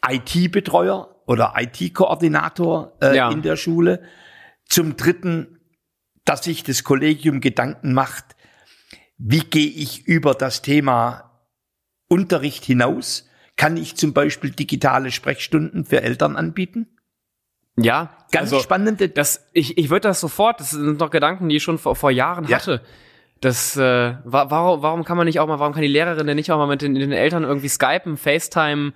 IT-Betreuer 0.07 1.23
oder 1.27 1.55
IT-Koordinator 1.57 2.93
äh, 3.01 3.17
Ja. 3.17 3.31
in 3.31 3.43
der 3.43 3.57
Schule. 3.57 4.03
Zum 4.69 4.97
Dritten, 4.97 5.59
dass 6.25 6.45
sich 6.45 6.63
das 6.63 6.85
Kollegium 6.85 7.41
Gedanken 7.41 7.93
macht, 7.93 8.25
wie 9.19 9.41
gehe 9.41 9.69
ich 9.69 10.07
über 10.07 10.35
das 10.35 10.63
Thema 10.63 11.41
Unterricht 12.09 12.65
hinaus? 12.65 13.29
Kann 13.57 13.77
ich 13.77 13.97
zum 13.97 14.13
Beispiel 14.13 14.51
digitale 14.51 15.11
Sprechstunden 15.11 15.85
für 15.85 16.03
Eltern 16.03 16.37
anbieten? 16.37 16.97
ja. 17.77 18.17
Ganz 18.33 18.51
also, 18.53 18.63
spannende. 18.63 19.11
Das, 19.11 19.49
ich, 19.53 19.77
ich 19.77 19.91
würde 19.91 20.09
das 20.09 20.19
sofort, 20.21 20.59
das 20.61 20.71
sind 20.71 20.99
doch 21.03 21.11
Gedanken, 21.11 21.51
die 21.51 21.57
ich 21.57 21.63
schon 21.63 21.77
vor, 21.79 21.95
vor 21.95 22.11
Jahren 22.11 22.47
Ja. 22.47 22.57
hatte. 22.57 22.81
Das, 23.43 23.77
äh, 23.77 24.15
wa 24.25 24.51
warum, 24.51 24.81
warum 24.83 25.05
kann 25.05 25.17
man 25.19 25.27
nicht 25.27 25.39
auch 25.39 25.47
mal, 25.47 25.59
warum 25.59 25.75
kann 25.75 25.83
die 25.83 25.89
Lehrerin 25.89 26.27
denn 26.27 26.37
nicht 26.37 26.51
auch 26.51 26.57
mal 26.59 26.67
mit 26.67 26.81
den, 26.81 26.95
den 26.95 27.13
Eltern 27.13 27.43
irgendwie 27.43 27.69
skypen, 27.69 28.17
FaceTime, 28.17 28.93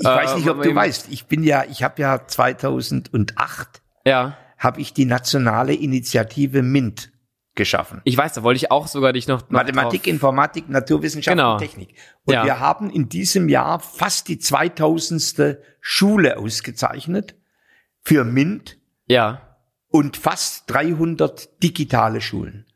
Ich 0.00 0.06
weiß 0.06 0.32
Äh, 0.32 0.36
nicht, 0.36 0.48
ob 0.48 0.62
du 0.62 0.74
weißt, 0.74 1.08
ich 1.10 1.26
bin 1.26 1.42
ja, 1.44 1.64
ich 1.68 1.82
habe 1.82 2.00
ja 2.02 2.26
2008 2.26 3.82
Ja. 4.06 4.36
habe 4.58 4.80
ich 4.80 4.92
die 4.94 5.04
nationale 5.04 5.74
Initiative 5.74 6.62
MINT 6.62 7.12
geschaffen. 7.54 8.00
Ich 8.04 8.16
weiß, 8.16 8.32
da 8.32 8.42
wollte 8.42 8.56
ich 8.56 8.70
auch 8.70 8.86
sogar 8.86 9.12
dich 9.12 9.28
noch, 9.28 9.42
noch 9.42 9.50
Mathematik, 9.50 10.06
Informatik, 10.06 10.68
Naturwissenschaft 10.68 11.36
Genau. 11.36 11.52
und 11.54 11.58
Technik. 11.58 11.94
Und 12.24 12.34
Ja. 12.34 12.44
wir 12.44 12.60
haben 12.60 12.88
in 12.90 13.08
diesem 13.08 13.48
Jahr 13.48 13.80
fast 13.80 14.28
die 14.28 14.38
2000. 14.38 15.58
Schule 15.82 16.38
ausgezeichnet 16.38 17.34
für 18.02 18.24
MINT 18.24 18.78
Ja. 19.06 19.56
und 19.88 20.16
fast 20.16 20.70
300 20.70 21.62
digitale 21.62 22.20
Schulen. 22.20 22.66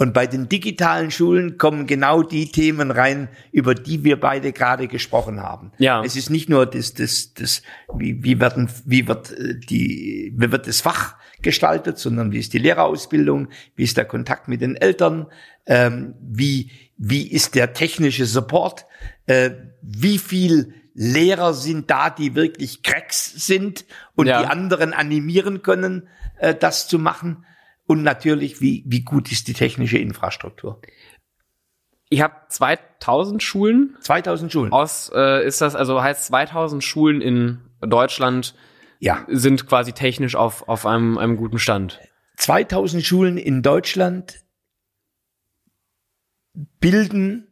Und 0.00 0.14
bei 0.14 0.26
den 0.26 0.48
digitalen 0.48 1.10
Schulen 1.10 1.58
kommen 1.58 1.86
genau 1.86 2.22
die 2.22 2.50
Themen 2.50 2.90
rein, 2.90 3.28
über 3.52 3.74
die 3.74 4.02
wir 4.02 4.18
beide 4.18 4.50
gerade 4.50 4.88
gesprochen 4.88 5.40
haben. 5.42 5.72
Ja. 5.76 6.02
Es 6.02 6.16
ist 6.16 6.30
nicht 6.30 6.48
nur 6.48 6.64
das, 6.64 6.94
das, 6.94 7.34
das, 7.34 7.60
wie, 7.94 8.24
wie 8.24 8.40
werden, 8.40 8.70
wie 8.86 9.06
wird 9.06 9.30
äh, 9.32 9.56
die, 9.58 10.32
wie 10.34 10.50
wird 10.50 10.66
das 10.66 10.80
Fach 10.80 11.16
gestaltet, 11.42 11.98
sondern 11.98 12.32
wie 12.32 12.38
ist 12.38 12.54
die 12.54 12.58
Lehrerausbildung, 12.58 13.48
wie 13.76 13.82
ist 13.82 13.98
der 13.98 14.06
Kontakt 14.06 14.48
mit 14.48 14.62
den 14.62 14.74
Eltern, 14.74 15.26
ähm, 15.66 16.14
wie, 16.18 16.70
wie 16.96 17.30
ist 17.30 17.54
der 17.54 17.74
technische 17.74 18.24
Support, 18.24 18.86
äh, 19.26 19.50
wie 19.82 20.16
viel 20.16 20.72
Lehrer 20.94 21.52
sind 21.52 21.90
da, 21.90 22.08
die 22.08 22.34
wirklich 22.34 22.82
Cracks 22.82 23.26
sind 23.46 23.84
und 24.14 24.28
Ja. 24.28 24.40
die 24.40 24.48
anderen 24.48 24.94
animieren 24.94 25.60
können, 25.60 26.08
äh, 26.38 26.54
das 26.54 26.88
zu 26.88 26.98
machen. 26.98 27.44
Und 27.90 28.04
natürlich, 28.04 28.60
wie, 28.60 28.84
wie 28.86 29.02
gut 29.02 29.32
ist 29.32 29.48
die 29.48 29.52
technische 29.52 29.98
Infrastruktur? 29.98 30.80
Ich 32.08 32.22
habe 32.22 32.34
2000 32.48 33.42
Schulen 33.42 33.96
2000 34.00 34.52
Schulen. 34.52 34.72
aus, 34.72 35.10
äh, 35.12 35.44
ist 35.44 35.60
das, 35.60 35.74
also 35.74 36.00
heißt 36.00 36.26
2000 36.26 36.84
Schulen 36.84 37.20
in 37.20 37.58
Deutschland 37.80 38.54
Ja. 39.00 39.26
sind 39.26 39.66
quasi 39.66 39.92
technisch 39.92 40.36
auf, 40.36 40.68
auf 40.68 40.86
einem, 40.86 41.18
einem 41.18 41.36
guten 41.36 41.58
Stand. 41.58 41.98
2000 42.36 43.04
Schulen 43.04 43.36
in 43.36 43.60
Deutschland 43.60 44.38
bilden 46.78 47.48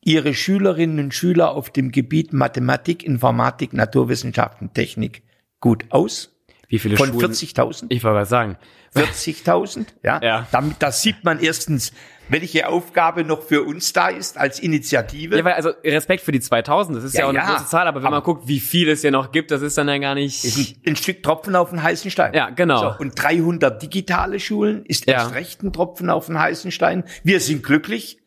ihre 0.00 0.34
Schülerinnen 0.34 0.98
und 0.98 1.14
Schüler 1.14 1.52
auf 1.52 1.70
dem 1.70 1.92
Gebiet 1.92 2.32
Mathematik, 2.32 3.04
Informatik, 3.04 3.72
Naturwissenschaften, 3.72 4.72
Technik 4.72 5.22
gut 5.60 5.84
aus. 5.90 6.37
Wie 6.68 6.78
viele 6.78 6.96
Von 6.96 7.08
Schulen? 7.12 7.32
40.000. 7.32 7.86
Ich 7.88 8.04
wollte 8.04 8.14
gerade 8.16 8.26
sagen. 8.26 8.58
40.000, 8.94 9.86
ja. 10.02 10.20
Ja. 10.22 10.46
Damit, 10.50 10.76
das 10.80 11.02
sieht 11.02 11.24
man 11.24 11.40
erstens, 11.40 11.92
welche 12.28 12.68
Aufgabe 12.68 13.24
noch 13.24 13.42
für 13.42 13.62
uns 13.62 13.92
da 13.94 14.08
ist 14.08 14.36
als 14.36 14.60
Initiative. 14.60 15.36
Ja, 15.38 15.44
weil, 15.44 15.54
also 15.54 15.70
Respekt 15.82 16.22
für 16.22 16.32
die 16.32 16.40
2000, 16.40 16.96
das 16.98 17.04
ist 17.04 17.14
ja, 17.14 17.20
Ja, 17.20 17.24
auch 17.26 17.30
eine 17.30 17.38
ja. 17.38 17.54
große 17.54 17.66
Zahl, 17.66 17.86
aber 17.86 18.02
wenn 18.02 18.10
man 18.10 18.22
guckt, 18.22 18.46
wie 18.48 18.60
viel 18.60 18.88
es 18.90 19.02
ja 19.02 19.10
noch 19.10 19.32
gibt, 19.32 19.50
das 19.50 19.62
ist 19.62 19.78
dann 19.78 19.88
ja 19.88 19.96
gar 19.98 20.14
nicht. 20.14 20.44
ist 20.44 20.58
ein, 20.58 20.92
ein 20.92 20.96
Stück 20.96 21.22
Tropfen 21.22 21.56
auf 21.56 21.70
den 21.70 21.82
heißen 21.82 22.10
Stein. 22.10 22.34
Ja, 22.34 22.50
genau. 22.50 22.80
So, 22.80 22.94
und 22.98 23.12
300 23.22 23.80
digitale 23.82 24.38
Schulen 24.40 24.84
ist 24.84 25.06
Ja. 25.06 25.14
erst 25.14 25.34
recht 25.34 25.62
ein 25.62 25.72
Tropfen 25.72 26.10
auf 26.10 26.26
den 26.26 26.38
heißen 26.38 26.70
Stein. 26.70 27.04
Wir 27.24 27.40
sind 27.40 27.62
glücklich, 27.62 28.18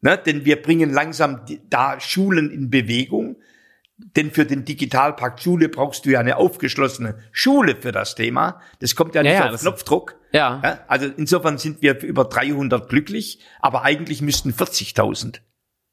ne, 0.00 0.16
denn 0.16 0.44
wir 0.46 0.60
bringen 0.62 0.90
langsam 0.90 1.42
da 1.68 2.00
Schulen 2.00 2.50
in 2.50 2.70
Bewegung. 2.70 3.36
Denn 4.16 4.30
für 4.30 4.44
den 4.44 4.64
Digitalpakt 4.64 5.42
Schule 5.42 5.68
brauchst 5.68 6.04
du 6.06 6.10
ja 6.10 6.20
eine 6.20 6.36
aufgeschlossene 6.36 7.18
Schule 7.32 7.76
für 7.76 7.92
das 7.92 8.14
Thema. 8.14 8.60
Das 8.80 8.96
kommt 8.96 9.14
ja 9.14 9.22
nicht 9.22 9.32
Ja, 9.32 9.46
ja, 9.46 9.52
auf 9.52 9.60
Knopfdruck. 9.60 10.16
Ja. 10.32 10.60
Ja, 10.62 10.80
also 10.88 11.06
insofern 11.16 11.58
sind 11.58 11.82
wir 11.82 11.96
für 11.96 12.06
über 12.06 12.24
300 12.24 12.88
glücklich, 12.88 13.40
aber 13.60 13.82
eigentlich 13.82 14.22
müssten 14.22 14.50
40.000 14.52 15.40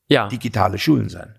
ja. 0.07 0.27
digitale 0.27 0.77
Schulen 0.77 1.09
sein. 1.09 1.37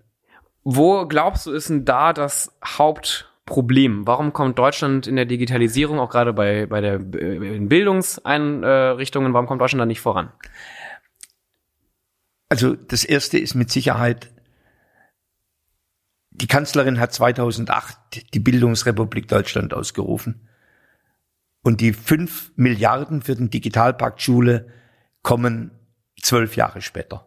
Wo 0.63 1.05
glaubst 1.07 1.45
du, 1.45 1.51
ist 1.51 1.69
denn 1.69 1.85
da 1.85 2.13
das 2.13 2.57
Hauptproblem? 2.63 4.05
Warum 4.05 4.33
kommt 4.33 4.59
Deutschland 4.59 5.07
in 5.07 5.15
der 5.15 5.25
Digitalisierung, 5.25 5.99
auch 5.99 6.09
gerade 6.09 6.33
bei, 6.33 6.65
bei 6.65 6.81
der 6.81 6.99
äh, 7.15 7.55
in 7.55 7.69
Bildungseinrichtungen, 7.69 9.33
warum 9.33 9.47
kommt 9.47 9.61
Deutschland 9.61 9.81
da 9.81 9.85
nicht 9.85 10.01
voran? 10.01 10.31
Also 12.49 12.75
das 12.75 13.03
erste 13.03 13.37
ist 13.37 13.55
mit 13.55 13.71
Sicherheit, 13.71 14.31
die 16.41 16.47
Kanzlerin 16.47 16.99
hat 16.99 17.13
2008 17.13 18.33
die 18.33 18.39
Bildungsrepublik 18.39 19.27
Deutschland 19.27 19.73
ausgerufen. 19.73 20.47
Und 21.61 21.81
die 21.81 21.93
fünf 21.93 22.51
Milliarden 22.55 23.21
für 23.21 23.35
den 23.35 23.49
Digitalpakt 23.49 24.21
Schule 24.21 24.67
kommen 25.23 25.71
zwölf 26.21 26.55
Jahre 26.55 26.81
später. 26.81 27.25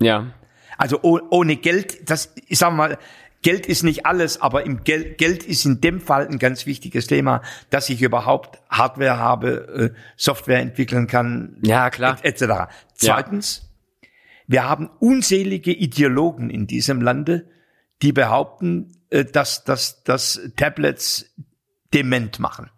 Ja. 0.00 0.32
Also 0.78 1.00
oh, 1.02 1.20
ohne 1.30 1.56
Geld, 1.56 2.08
das, 2.10 2.32
ich 2.48 2.58
sag 2.58 2.72
mal, 2.72 2.98
Geld 3.42 3.66
ist 3.66 3.82
nicht 3.82 4.06
alles, 4.06 4.40
aber 4.40 4.64
im 4.64 4.82
Gel 4.82 5.14
Geld 5.14 5.42
ist 5.44 5.64
in 5.66 5.80
dem 5.80 6.00
Fall 6.00 6.26
ein 6.26 6.38
ganz 6.38 6.66
wichtiges 6.66 7.06
Thema, 7.06 7.42
dass 7.70 7.88
ich 7.90 8.02
überhaupt 8.02 8.58
Hardware 8.70 9.18
habe, 9.18 9.92
äh, 9.94 10.00
Software 10.16 10.60
entwickeln 10.60 11.06
kann, 11.06 11.58
Ja, 11.62 11.90
klar. 11.90 12.18
et- 12.22 12.42
etc. 12.42 12.68
Zweitens, 12.94 13.70
wir 14.46 14.64
haben 14.68 14.88
unzählige 15.00 15.72
Ideologen 15.72 16.50
in 16.50 16.66
diesem 16.66 17.00
Lande, 17.02 17.46
die 18.02 18.12
behaupten, 18.12 18.92
äh, 19.10 19.24
dass, 19.24 19.64
dass, 19.64 20.02
dass 20.04 20.40
Tablets 20.56 21.34
dement 21.94 22.38
machen 22.38 22.70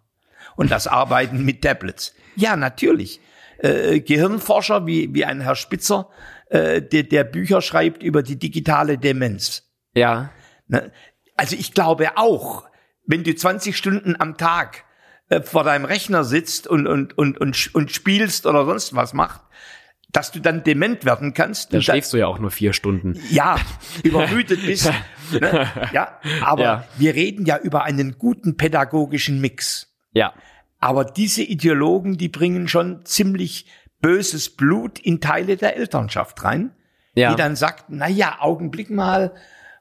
und 0.55 0.71
das 0.71 0.87
Arbeiten 0.87 1.43
mit 1.43 1.61
Tablets. 1.61 2.13
Ja, 2.35 2.55
natürlich. 2.55 3.19
Äh, 3.59 3.99
Gehirnforscher 3.99 4.85
wie, 4.87 5.13
wie 5.13 5.25
ein 5.25 5.41
Herr 5.41 5.55
Spitzer, 5.55 6.09
äh, 6.49 6.81
der, 6.81 7.03
der 7.03 7.23
Bücher 7.25 7.61
schreibt 7.61 8.03
über 8.03 8.23
die 8.23 8.37
digitale 8.37 8.97
Demenz. 8.97 9.69
Ja. 9.93 10.31
Ne? 10.67 10.91
Also 11.35 11.55
ich 11.55 11.73
glaube 11.73 12.17
auch, 12.17 12.67
wenn 13.05 13.23
du 13.23 13.35
20 13.35 13.75
Stunden 13.75 14.15
am 14.17 14.37
Tag 14.37 14.85
äh, 15.29 15.41
vor 15.41 15.63
deinem 15.63 15.85
Rechner 15.85 16.23
sitzt 16.23 16.67
und, 16.67 16.87
und, 16.87 17.17
und, 17.17 17.37
und, 17.39 17.75
und 17.75 17.91
spielst 17.91 18.45
oder 18.45 18.65
sonst 18.65 18.95
was 18.95 19.13
machst, 19.13 19.41
dass 20.11 20.31
du 20.31 20.39
dann 20.39 20.63
dement 20.63 21.05
werden 21.05 21.33
kannst. 21.33 21.73
Dann 21.73 21.81
schläfst 21.81 22.11
du 22.13 22.17
ja 22.17 22.27
auch 22.27 22.39
nur 22.39 22.51
vier 22.51 22.73
Stunden. 22.73 23.19
ja, 23.29 23.57
übermüdet 24.03 24.65
bist. 24.65 24.91
ne? 25.31 25.67
Ja, 25.93 26.19
aber 26.43 26.61
Ja. 26.63 26.83
wir 26.97 27.13
reden 27.15 27.45
ja 27.45 27.57
über 27.57 27.83
einen 27.83 28.17
guten 28.17 28.57
pädagogischen 28.57 29.39
Mix. 29.39 29.93
Ja. 30.13 30.33
Aber 30.79 31.05
diese 31.05 31.43
Ideologen, 31.43 32.17
die 32.17 32.29
bringen 32.29 32.67
schon 32.67 33.05
ziemlich 33.05 33.65
böses 34.01 34.55
Blut 34.55 34.97
in 34.97 35.19
Teile 35.21 35.57
der 35.57 35.75
Elternschaft 35.77 36.43
rein, 36.43 36.71
Ja. 37.13 37.29
die 37.31 37.35
dann 37.35 37.55
sagt, 37.55 37.85
na 37.89 38.07
ja, 38.07 38.37
Augenblick 38.39 38.89
mal. 38.89 39.33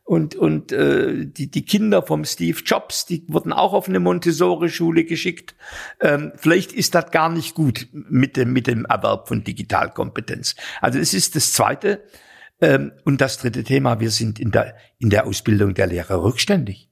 Und, 0.09 0.37
und 0.37 0.73
äh, 0.73 1.27
die, 1.27 1.51
die 1.51 1.67
Kinder 1.67 2.01
vom 2.01 2.25
Steve 2.25 2.59
Jobs, 2.65 3.05
die 3.05 3.25
wurden 3.29 3.53
auch 3.53 3.75
auf 3.75 3.91
eine 3.91 4.01
Montessori-Schule 4.01 5.05
geschickt. 5.05 5.55
Ähm, 6.01 6.33
vielleicht 6.35 6.73
ist 6.73 6.95
das 6.95 7.11
gar 7.11 7.29
nicht 7.29 7.55
gut 7.55 7.89
mit 7.93 8.39
dem, 8.39 8.55
mit 8.55 8.69
dem 8.69 8.87
Erwerb 8.87 9.29
von 9.29 9.45
Digitalkompetenz. 9.45 10.57
Also 10.81 10.99
es 10.99 11.13
ist 11.13 11.37
das 11.37 11.53
Zweite. 11.53 12.03
Ähm, 12.59 12.93
und 13.05 13.21
das 13.21 13.37
dritte 13.37 13.65
Thema, 13.65 14.01
wir 14.01 14.11
sind 14.11 14.41
in 14.41 14.51
der, 14.51 14.77
in 14.99 15.11
der 15.11 15.27
Ausbildung 15.27 15.75
der 15.75 15.89
Lehrer 15.89 16.23
rückständig. 16.23 16.89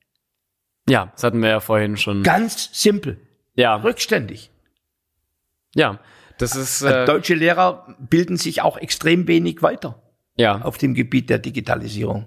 Ja, 0.87 1.11
das 1.15 1.25
hatten 1.25 1.41
wir 1.41 1.49
ja 1.49 1.61
vorhin 1.61 1.97
schon. 1.97 2.23
Ganz 2.23 2.69
simpel, 2.75 3.19
Ja. 3.55 3.77
rückständig. 3.77 4.51
Ja. 5.75 6.01
Das 6.37 6.55
ist, 6.55 6.83
Also 6.85 6.95
äh, 6.95 7.07
Deutsche 7.07 7.35
Lehrer 7.35 7.97
bilden 7.99 8.37
sich 8.37 8.61
auch 8.61 8.77
extrem 8.77 9.27
wenig 9.27 9.63
weiter 9.63 10.03
ja. 10.37 10.61
auf 10.61 10.77
dem 10.77 10.93
Gebiet 10.93 11.31
der 11.31 11.39
Digitalisierung. 11.39 12.27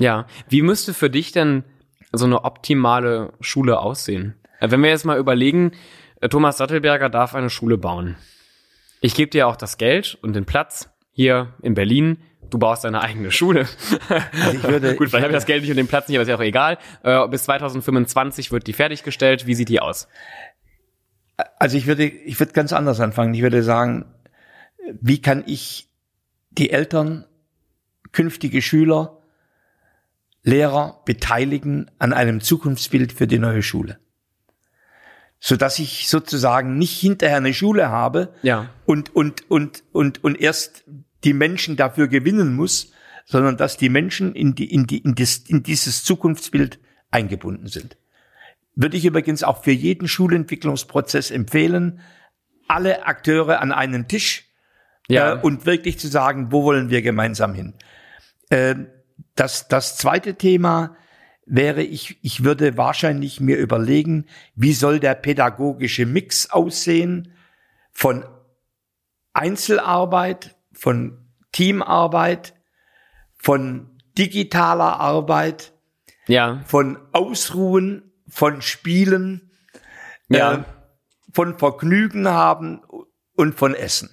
Ja. 0.00 0.26
Wie 0.48 0.62
müsste 0.62 0.94
für 0.94 1.10
dich 1.10 1.32
denn 1.32 1.64
so 2.12 2.24
eine 2.26 2.44
optimale 2.44 3.32
Schule 3.40 3.78
aussehen? 3.78 4.34
Äh, 4.60 4.70
Wenn 4.70 4.82
wir 4.82 4.90
jetzt 4.90 5.04
mal 5.04 5.18
überlegen, 5.18 5.72
äh, 6.20 6.28
Thomas 6.28 6.58
Sattelberger 6.58 7.10
darf 7.10 7.34
eine 7.34 7.50
Schule 7.50 7.78
bauen. 7.78 8.16
Ich 9.00 9.14
gebe 9.14 9.30
dir 9.30 9.48
auch 9.48 9.56
das 9.56 9.76
Geld 9.78 10.18
und 10.22 10.34
den 10.34 10.46
Platz 10.46 10.90
hier 11.12 11.54
in 11.62 11.74
Berlin. 11.74 12.18
Du 12.50 12.58
baust 12.58 12.84
deine 12.84 13.00
eigene 13.00 13.30
Schule. 13.30 13.66
Also 14.08 14.56
ich 14.56 14.62
würde, 14.62 14.94
Gut, 14.96 15.08
vielleicht 15.08 15.24
habe 15.24 15.32
ich 15.32 15.36
das 15.38 15.46
Geld 15.46 15.62
nicht 15.62 15.70
und 15.70 15.76
den 15.76 15.88
Platz 15.88 16.08
nicht, 16.08 16.16
aber 16.16 16.22
ist 16.22 16.28
ja 16.28 16.36
auch 16.36 16.40
egal. 16.40 16.78
Äh, 17.02 17.26
bis 17.28 17.44
2025 17.44 18.52
wird 18.52 18.66
die 18.66 18.72
fertiggestellt. 18.72 19.46
Wie 19.46 19.54
sieht 19.54 19.68
die 19.68 19.80
aus? 19.80 20.08
also 21.58 21.76
ich 21.76 21.86
würde, 21.86 22.04
ich 22.04 22.38
würde 22.38 22.52
ganz 22.52 22.72
anders 22.72 23.00
anfangen. 23.00 23.34
Ich 23.34 23.42
würde 23.42 23.62
sagen, 23.62 24.04
wie 25.00 25.20
kann 25.20 25.42
ich 25.46 25.88
die 26.50 26.70
Eltern, 26.70 27.26
künftige 28.12 28.62
Schüler, 28.62 29.22
Lehrer 30.44 31.00
beteiligen 31.04 31.90
an 31.98 32.12
einem 32.12 32.40
Zukunftsbild 32.40 33.12
für 33.12 33.26
die 33.26 33.38
neue 33.38 33.62
Schule? 33.62 33.98
So 35.40 35.56
dass 35.56 35.78
ich 35.78 36.08
sozusagen 36.08 36.78
nicht 36.78 36.98
hinterher 37.00 37.38
eine 37.38 37.52
Schule 37.52 37.88
habe, 37.90 38.32
Ja. 38.42 38.70
und, 38.86 39.14
und, 39.16 39.50
und, 39.50 39.82
und, 39.92 40.22
und 40.22 40.40
erst 40.40 40.84
die 41.24 41.32
Menschen 41.34 41.76
dafür 41.76 42.08
gewinnen 42.08 42.54
muss, 42.54 42.92
sondern 43.26 43.56
dass 43.56 43.76
die 43.78 43.88
Menschen 43.88 44.34
in, 44.34 44.54
die, 44.54 44.70
in, 44.72 44.86
die, 44.86 44.98
in, 44.98 45.14
das, 45.14 45.38
in 45.38 45.62
dieses 45.62 46.04
Zukunftsbild 46.04 46.78
eingebunden 47.10 47.66
sind. 47.66 47.96
Würde 48.74 48.96
ich 48.96 49.04
übrigens 49.06 49.42
auch 49.42 49.64
für 49.64 49.70
jeden 49.72 50.08
Schulentwicklungsprozess 50.08 51.30
empfehlen, 51.30 52.00
alle 52.68 53.06
Akteure 53.06 53.60
an 53.60 53.72
einen 53.72 54.08
Tisch 54.08 54.46
Ja. 55.08 55.34
äh, 55.34 55.40
und 55.40 55.64
wirklich 55.66 55.98
zu 55.98 56.08
sagen, 56.08 56.52
wo 56.52 56.64
wollen 56.64 56.90
wir 56.90 57.00
gemeinsam 57.02 57.54
hin. 57.54 57.74
Äh, 58.50 58.74
das, 59.34 59.68
das 59.68 59.96
zweite 59.96 60.34
Thema, 60.36 60.96
wäre 61.46 61.82
ich, 61.82 62.18
ich 62.22 62.42
würde 62.44 62.76
wahrscheinlich 62.76 63.40
mir 63.40 63.58
überlegen, 63.58 64.26
wie 64.54 64.72
soll 64.72 64.98
der 65.00 65.14
pädagogische 65.14 66.06
Mix 66.06 66.50
aussehen 66.50 67.32
von 67.92 68.24
Einzelarbeit, 69.32 70.56
von 70.72 71.26
Teamarbeit, 71.52 72.54
von 73.36 73.90
digitaler 74.16 75.00
Arbeit, 75.00 75.72
Ja. 76.26 76.62
von 76.66 76.98
Ausruhen, 77.12 78.12
von 78.28 78.62
Spielen, 78.62 79.50
Ja. 80.28 80.54
äh, 80.54 80.64
von 81.32 81.58
Vergnügen 81.58 82.28
haben 82.28 82.80
und 83.34 83.54
von 83.54 83.74
Essen. 83.74 84.10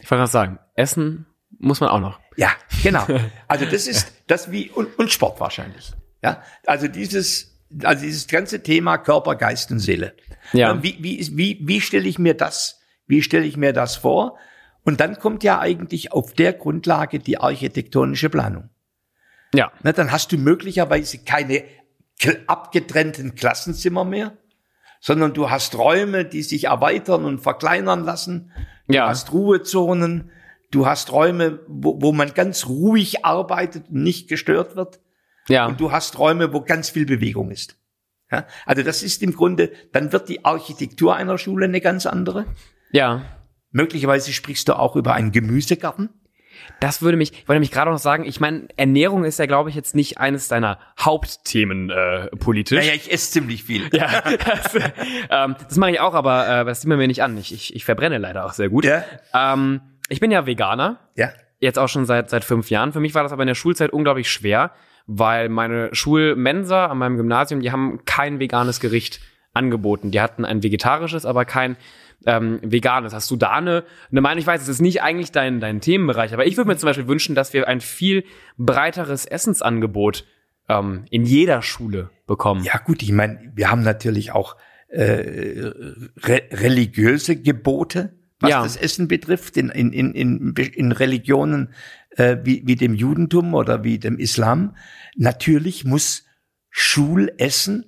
Ich 0.00 0.10
wollte 0.10 0.20
gerade 0.20 0.30
sagen, 0.32 0.58
Essen 0.74 1.26
muss 1.58 1.80
man 1.80 1.90
auch 1.90 2.00
noch. 2.00 2.20
Ja, 2.36 2.50
genau. 2.82 3.06
Also 3.48 3.64
das 3.66 3.86
ist 3.86 4.12
das 4.26 4.50
wie 4.52 4.70
und, 4.70 4.98
und 4.98 5.10
Sport 5.10 5.40
wahrscheinlich. 5.40 5.92
Ja, 6.22 6.42
also 6.66 6.88
dieses 6.88 7.48
also 7.84 8.04
dieses 8.04 8.26
ganze 8.26 8.62
Thema 8.62 8.98
Körper, 8.98 9.36
Geist 9.36 9.70
und 9.70 9.78
Seele. 9.78 10.14
Ja. 10.52 10.82
Wie 10.82 10.96
wie 11.00 11.16
ist- 11.18 11.36
wie 11.36 11.58
wie 11.62 11.80
stelle 11.80 12.08
ich 12.08 12.18
mir 12.18 12.34
das? 12.34 12.80
Wie 13.06 13.22
stelle 13.22 13.44
ich 13.44 13.56
mir 13.56 13.72
das 13.72 13.96
vor? 13.96 14.36
Und 14.82 15.00
dann 15.00 15.18
kommt 15.18 15.44
ja 15.44 15.58
eigentlich 15.60 16.12
auf 16.12 16.32
der 16.32 16.52
Grundlage 16.54 17.18
die 17.18 17.38
architektonische 17.38 18.30
Planung. 18.30 18.70
Ja. 19.54 19.72
Na, 19.82 19.92
dann 19.92 20.10
hast 20.12 20.32
du 20.32 20.38
möglicherweise 20.38 21.18
keine 21.18 21.64
abgetrennten 22.46 23.34
Klassenzimmer 23.34 24.04
mehr, 24.04 24.36
sondern 25.00 25.32
du 25.32 25.50
hast 25.50 25.76
Räume, 25.76 26.24
die 26.24 26.42
sich 26.42 26.64
erweitern 26.64 27.24
und 27.24 27.40
verkleinern 27.40 28.04
lassen. 28.04 28.52
Du 28.88 28.94
Ja. 28.94 29.08
hast 29.08 29.32
Ruhezonen, 29.32 30.30
du 30.70 30.86
hast 30.86 31.12
Räume, 31.12 31.60
wo, 31.68 32.00
wo 32.00 32.12
man 32.12 32.34
ganz 32.34 32.66
ruhig 32.66 33.24
arbeitet 33.24 33.88
und 33.88 34.02
nicht 34.02 34.28
gestört 34.28 34.76
wird. 34.76 35.00
Ja. 35.48 35.66
Und 35.66 35.80
du 35.80 35.92
hast 35.92 36.18
Räume, 36.18 36.52
wo 36.52 36.60
ganz 36.60 36.90
viel 36.90 37.06
Bewegung 37.06 37.50
ist. 37.50 37.76
Ja? 38.30 38.46
Also 38.66 38.82
das 38.82 39.02
ist 39.02 39.22
im 39.22 39.34
Grunde, 39.34 39.72
dann 39.92 40.12
wird 40.12 40.28
die 40.28 40.44
Architektur 40.44 41.16
einer 41.16 41.38
Schule 41.38 41.66
eine 41.66 41.80
ganz 41.80 42.06
andere. 42.06 42.46
ja. 42.92 43.22
Möglicherweise 43.72 44.32
sprichst 44.32 44.68
du 44.68 44.76
auch 44.76 44.96
über 44.96 45.14
einen 45.14 45.30
Gemüsegarten. 45.30 46.08
Das 46.80 47.02
würde 47.02 47.16
mich, 47.16 47.32
ich 47.32 47.48
wollte 47.48 47.52
nämlich 47.58 47.70
gerade 47.70 47.90
noch 47.90 47.98
sagen, 47.98 48.24
ich 48.24 48.40
meine, 48.40 48.66
Ernährung 48.76 49.24
ist 49.24 49.38
ja, 49.38 49.46
glaube 49.46 49.70
ich, 49.70 49.76
jetzt 49.76 49.94
nicht 49.94 50.18
eines 50.18 50.48
deiner 50.48 50.80
Hauptthemen 50.98 51.88
äh, 51.88 52.26
politisch. 52.36 52.78
Naja, 52.78 52.94
ich 52.94 53.12
esse 53.12 53.30
ziemlich 53.30 53.62
viel. 53.62 53.88
Ja, 53.92 54.22
das, 54.44 54.74
ähm, 55.30 55.54
das 55.62 55.76
mache 55.76 55.92
ich 55.92 56.00
auch, 56.00 56.14
aber 56.14 56.48
äh, 56.48 56.64
das 56.64 56.80
sieht 56.80 56.88
man 56.88 56.98
mir 56.98 57.06
nicht 57.06 57.22
an. 57.22 57.38
Ich, 57.38 57.52
ich, 57.52 57.76
ich 57.76 57.84
verbrenne 57.84 58.18
leider 58.18 58.44
auch 58.44 58.54
sehr 58.54 58.68
gut. 58.68 58.84
Ja. 58.84 59.04
Ähm, 59.32 59.80
ich 60.10 60.20
bin 60.20 60.30
ja 60.30 60.44
Veganer, 60.46 60.98
Ja. 61.16 61.30
jetzt 61.58 61.78
auch 61.78 61.88
schon 61.88 62.04
seit 62.04 62.28
seit 62.30 62.44
fünf 62.44 62.68
Jahren. 62.70 62.92
Für 62.92 63.00
mich 63.00 63.14
war 63.14 63.22
das 63.22 63.32
aber 63.32 63.42
in 63.42 63.48
der 63.48 63.54
Schulzeit 63.54 63.90
unglaublich 63.92 64.30
schwer, 64.30 64.72
weil 65.06 65.48
meine 65.48 65.88
Schulmensa 65.94 66.86
an 66.86 66.98
meinem 66.98 67.16
Gymnasium, 67.16 67.60
die 67.60 67.72
haben 67.72 68.04
kein 68.04 68.38
veganes 68.38 68.80
Gericht 68.80 69.20
angeboten. 69.52 70.10
Die 70.10 70.20
hatten 70.20 70.44
ein 70.44 70.62
vegetarisches, 70.62 71.24
aber 71.26 71.44
kein 71.44 71.76
ähm, 72.26 72.60
veganes. 72.62 73.12
Hast 73.14 73.30
du 73.30 73.36
da 73.36 73.52
eine, 73.52 73.84
eine 74.10 74.20
Meinung? 74.20 74.38
Ich 74.38 74.46
weiß, 74.46 74.60
es 74.62 74.68
ist 74.68 74.80
nicht 74.80 75.02
eigentlich 75.02 75.32
dein, 75.32 75.58
dein 75.58 75.80
Themenbereich, 75.80 76.32
aber 76.34 76.46
ich 76.46 76.56
würde 76.56 76.68
mir 76.68 76.76
zum 76.76 76.86
Beispiel 76.88 77.08
wünschen, 77.08 77.34
dass 77.34 77.52
wir 77.52 77.66
ein 77.66 77.80
viel 77.80 78.24
breiteres 78.58 79.26
Essensangebot 79.26 80.24
ähm, 80.68 81.04
in 81.10 81.24
jeder 81.24 81.62
Schule 81.62 82.10
bekommen. 82.26 82.62
Ja 82.62 82.78
gut, 82.78 83.02
ich 83.02 83.10
meine, 83.12 83.50
wir 83.54 83.70
haben 83.70 83.82
natürlich 83.82 84.32
auch 84.32 84.56
äh, 84.88 85.70
re 86.24 86.42
religiöse 86.52 87.36
Gebote, 87.40 88.12
was 88.40 88.50
Ja. 88.50 88.62
das 88.62 88.76
Essen 88.76 89.08
betrifft, 89.08 89.56
in, 89.56 89.68
in, 89.68 89.92
in, 89.92 90.54
in, 90.54 90.92
Religionen 90.92 91.72
äh, 92.16 92.38
wie, 92.42 92.62
wie 92.66 92.76
dem 92.76 92.94
Judentum 92.94 93.54
oder 93.54 93.84
wie 93.84 93.98
dem 93.98 94.18
Islam. 94.18 94.76
Natürlich 95.16 95.84
muss 95.84 96.24
Schulessen 96.70 97.86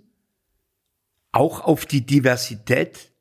auch 1.33 1.61
auf 1.65 1.87
die 1.87 2.05
Diversität 2.05 3.13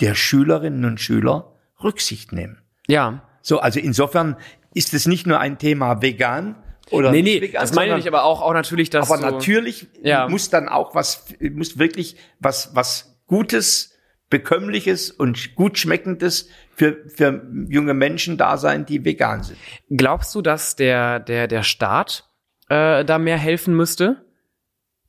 der 0.00 0.14
Schülerinnen 0.14 0.84
und 0.84 1.00
Schüler 1.00 1.54
Rücksicht 1.82 2.32
nehmen. 2.32 2.58
Ja. 2.86 3.22
So, 3.42 3.60
also 3.60 3.80
insofern 3.80 4.36
ist 4.74 4.92
es 4.92 5.06
nicht 5.06 5.26
nur 5.26 5.40
ein 5.40 5.58
Thema 5.58 6.02
vegan 6.02 6.56
oder 6.90 7.10
Nee, 7.10 7.22
nee, 7.22 7.40
vegan, 7.40 7.62
das 7.62 7.72
meine 7.72 7.98
ich 7.98 8.06
aber 8.06 8.24
auch, 8.24 8.42
auch 8.42 8.52
natürlich, 8.52 8.90
dass 8.90 9.10
aber 9.10 9.18
so, 9.20 9.24
natürlich 9.24 9.88
Ja. 10.02 10.28
muss 10.28 10.50
dann 10.50 10.68
auch 10.68 10.94
was, 10.94 11.24
muss 11.40 11.78
wirklich 11.78 12.16
was, 12.38 12.74
was 12.74 13.18
Gutes, 13.26 13.95
Bekömmliches 14.28 15.10
und 15.10 15.54
gut 15.54 15.78
Schmeckendes 15.78 16.48
für, 16.74 16.96
für 17.08 17.46
junge 17.68 17.94
Menschen 17.94 18.36
da 18.36 18.56
sein, 18.56 18.84
die 18.84 19.04
vegan 19.04 19.42
sind. 19.42 19.58
Glaubst 19.88 20.34
du, 20.34 20.42
dass 20.42 20.74
der, 20.76 21.20
der, 21.20 21.46
der 21.46 21.62
Staat 21.62 22.28
äh, 22.68 23.04
da 23.04 23.18
mehr 23.18 23.38
helfen 23.38 23.74
müsste? 23.74 24.26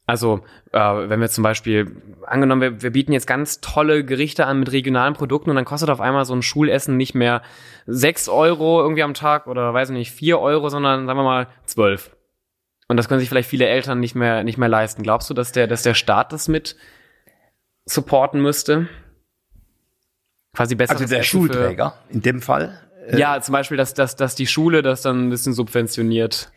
Also, 0.05 0.45
äh, 0.71 0.79
wenn 0.79 1.19
wir 1.19 1.27
zum 1.27 1.43
Beispiel, 1.43 2.01
angenommen, 2.25 2.61
wir, 2.61 2.81
wir 2.81 2.91
bieten 2.91 3.11
jetzt 3.11 3.27
ganz 3.27 3.59
tolle 3.59 4.05
Gerichte 4.05 4.45
an 4.45 4.59
mit 4.59 4.71
regionalen 4.71 5.15
Produkten 5.15 5.49
und 5.49 5.57
dann 5.57 5.65
kostet 5.65 5.89
auf 5.89 5.99
einmal 5.99 6.23
so 6.23 6.33
ein 6.33 6.41
Schulessen 6.41 6.95
nicht 6.95 7.13
mehr 7.13 7.41
sechs 7.87 8.29
Euro 8.29 8.81
irgendwie 8.81 9.03
am 9.03 9.13
Tag 9.13 9.47
oder 9.47 9.73
weiß 9.73 9.89
ich 9.89 9.95
nicht, 9.95 10.11
vier 10.11 10.39
Euro, 10.39 10.69
sondern 10.69 11.07
sagen 11.07 11.19
wir 11.19 11.23
mal 11.23 11.47
zwölf. 11.65 12.15
Und 12.87 12.95
das 12.95 13.09
können 13.09 13.19
sich 13.19 13.27
vielleicht 13.27 13.49
viele 13.49 13.67
Eltern 13.67 13.99
nicht 13.99 14.15
mehr, 14.15 14.45
nicht 14.45 14.57
mehr 14.57 14.69
leisten. 14.69 15.03
Glaubst 15.03 15.29
du, 15.29 15.33
dass 15.33 15.51
der, 15.51 15.67
dass 15.67 15.83
der 15.83 15.93
Staat 15.93 16.31
das 16.31 16.47
mit 16.47 16.77
supporten 17.83 18.41
müsste? 18.41 18.87
Quasi 20.57 20.73
besser. 20.75 20.93
Also 20.93 21.05
der 21.05 21.21
Schulträger 21.21 21.93
in 22.09 22.21
dem 22.21 22.41
Fall. 22.41 22.81
Ja, 23.11 23.39
zum 23.39 23.53
Beispiel, 23.53 23.77
dass, 23.77 23.93
dass, 23.93 24.15
dass 24.15 24.33
die 24.33 24.47
Schule 24.47 24.81
das 24.81 25.03
dann 25.03 25.27
ein 25.27 25.29
bisschen 25.29 25.53
subventioniert. 25.53 26.51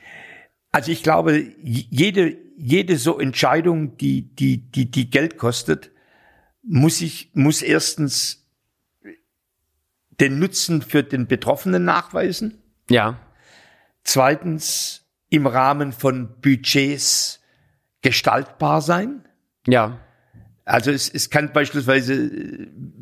Also 0.72 0.90
ich 0.90 1.02
glaube, 1.02 1.36
jede, 1.62 2.36
jede 2.56 2.96
so 2.96 3.20
Entscheidung, 3.20 3.98
die, 3.98 4.22
die, 4.34 4.58
die, 4.70 4.90
die 4.90 5.10
Geld 5.10 5.36
kostet, 5.36 5.90
muss 6.62 7.02
ich, 7.02 7.30
muss 7.34 7.60
erstens 7.60 8.48
den 10.10 10.38
Nutzen 10.38 10.80
für 10.80 11.02
den 11.02 11.26
Betroffenen 11.26 11.84
nachweisen. 11.84 12.58
Ja, 12.88 13.18
Zweitens 14.02 15.06
im 15.28 15.46
Rahmen 15.46 15.92
von 15.92 16.40
Budgets 16.40 17.40
gestaltbar 18.02 18.80
sein. 18.80 19.28
ja, 19.66 19.98
Also 20.70 20.92
es, 20.92 21.08
es 21.08 21.30
kann 21.30 21.52
beispielsweise, 21.52 22.30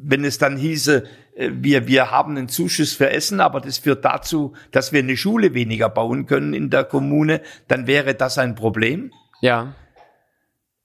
wenn 0.02 0.24
es 0.24 0.38
dann 0.38 0.56
hieße, 0.56 1.04
äh, 1.36 1.50
wir, 1.52 1.86
wir 1.86 2.10
haben 2.10 2.38
einen 2.38 2.48
Zuschuss 2.48 2.94
für 2.94 3.10
Essen, 3.10 3.40
aber 3.40 3.60
das 3.60 3.76
führt 3.76 4.06
dazu, 4.06 4.54
dass 4.70 4.92
wir 4.92 5.00
eine 5.00 5.18
Schule 5.18 5.52
weniger 5.52 5.90
bauen 5.90 6.24
können 6.24 6.54
in 6.54 6.70
der 6.70 6.84
Kommune, 6.84 7.42
dann 7.68 7.86
wäre 7.86 8.14
das 8.14 8.38
ein 8.38 8.54
Problem. 8.54 9.12
ja. 9.42 9.74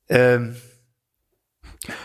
Ähm, 0.10 0.58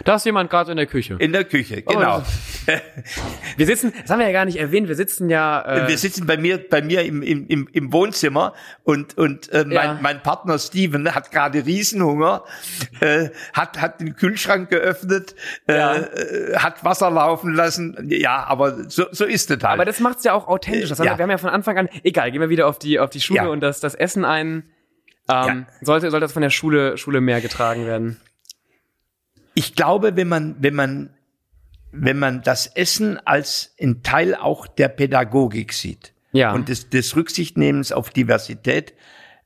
Da 0.05 0.17
ist 0.17 0.27
jemand 0.27 0.51
gerade 0.51 0.71
in 0.73 0.77
der 0.77 0.87
Küche. 0.87 1.17
in 1.21 1.33
der 1.33 1.45
Küche, 1.45 1.83
genau. 1.83 2.23
Wir 3.57 3.67
sitzen, 3.67 3.93
das 4.03 4.11
haben 4.11 4.19
wir 4.19 4.27
ja 4.27 4.33
gar 4.33 4.45
nicht 4.45 4.59
erwähnt, 4.59 4.89
wir 4.89 4.95
sitzen 4.95 5.31
ja. 5.31 5.63
Äh, 5.63 5.89
wir 5.89 5.99
sitzen 5.99 6.27
bei 6.27 6.37
mir, 6.37 6.59
bei 6.59 6.83
mir 6.83 7.03
im, 7.05 7.23
im, 7.23 7.47
im, 7.47 7.69
im 7.73 7.93
Wohnzimmer 7.93 8.55
und, 8.85 9.17
und 9.17 9.51
äh, 9.53 9.65
mein, 9.65 9.73
Ja. 9.73 9.99
mein 10.01 10.23
Partner 10.23 10.59
Steven 10.59 11.15
hat 11.15 11.31
gerade 11.31 11.65
Riesenhunger, 11.65 12.45
äh, 13.01 13.31
hat, 13.55 13.81
hat 13.81 14.01
den 14.01 14.17
Kühlschrank 14.17 14.69
geöffnet, 14.71 15.35
Ja. 15.69 15.97
äh, 15.97 16.57
hat 16.57 16.85
Wasser 16.85 17.11
laufen 17.11 17.55
lassen. 17.55 17.97
Ja, 18.11 18.45
aber 18.47 18.91
so, 18.91 19.07
so 19.13 19.25
ist 19.25 19.51
es 19.51 19.57
halt. 19.63 19.65
aber 19.75 19.85
das 19.85 20.01
macht's 20.01 20.25
ja 20.25 20.33
auch 20.35 20.49
authentisch. 20.49 20.89
Das 20.91 20.99
haben 20.99 21.07
Ja. 21.07 21.13
wir, 21.13 21.19
wir 21.19 21.23
haben 21.25 21.31
ja 21.31 21.39
von 21.39 21.51
Anfang 21.51 21.79
an. 21.79 21.89
Egal, 22.03 22.31
gehen 22.33 22.41
wir 22.41 22.49
wieder 22.51 22.67
auf 22.67 22.79
die 22.79 22.99
auf 22.99 23.11
die 23.11 23.21
Schule 23.21 23.51
und 23.51 23.61
das 23.61 23.81
das 23.81 23.95
Essen 23.95 24.25
ein. 24.25 24.65
Ähm, 25.31 25.67
Sollte 25.83 26.11
sollte 26.11 26.25
das 26.25 26.33
von 26.33 26.43
der 26.43 26.51
Schule 26.51 26.97
Schule 26.99 27.21
mehr 27.21 27.41
getragen 27.41 27.87
werden? 27.87 28.19
Ich 29.59 29.75
glaube, 29.75 30.15
wenn 30.17 30.29
man, 30.29 30.57
wenn 30.61 30.75
man, 30.75 31.11
wenn 31.91 32.19
man 32.19 32.43
das 32.43 32.67
Essen 32.69 33.19
als 33.27 33.75
ein 33.81 34.03
Teil 34.03 34.35
auch 34.37 34.67
der 34.69 34.89
Pädagogik 34.89 35.73
sieht 35.73 36.13
Ja. 36.33 36.53
und 36.53 36.69
des, 36.69 36.91
des 36.91 37.17
Rücksichtnehmens 37.17 37.91
auf 37.91 38.11
Diversität, 38.11 38.95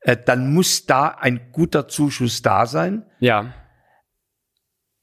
äh, 0.00 0.16
dann 0.16 0.52
muss 0.52 0.84
da 0.86 1.08
ein 1.08 1.52
guter 1.52 1.88
Zuschuss 1.88 2.42
da 2.42 2.66
sein. 2.66 3.06
Ja, 3.20 3.54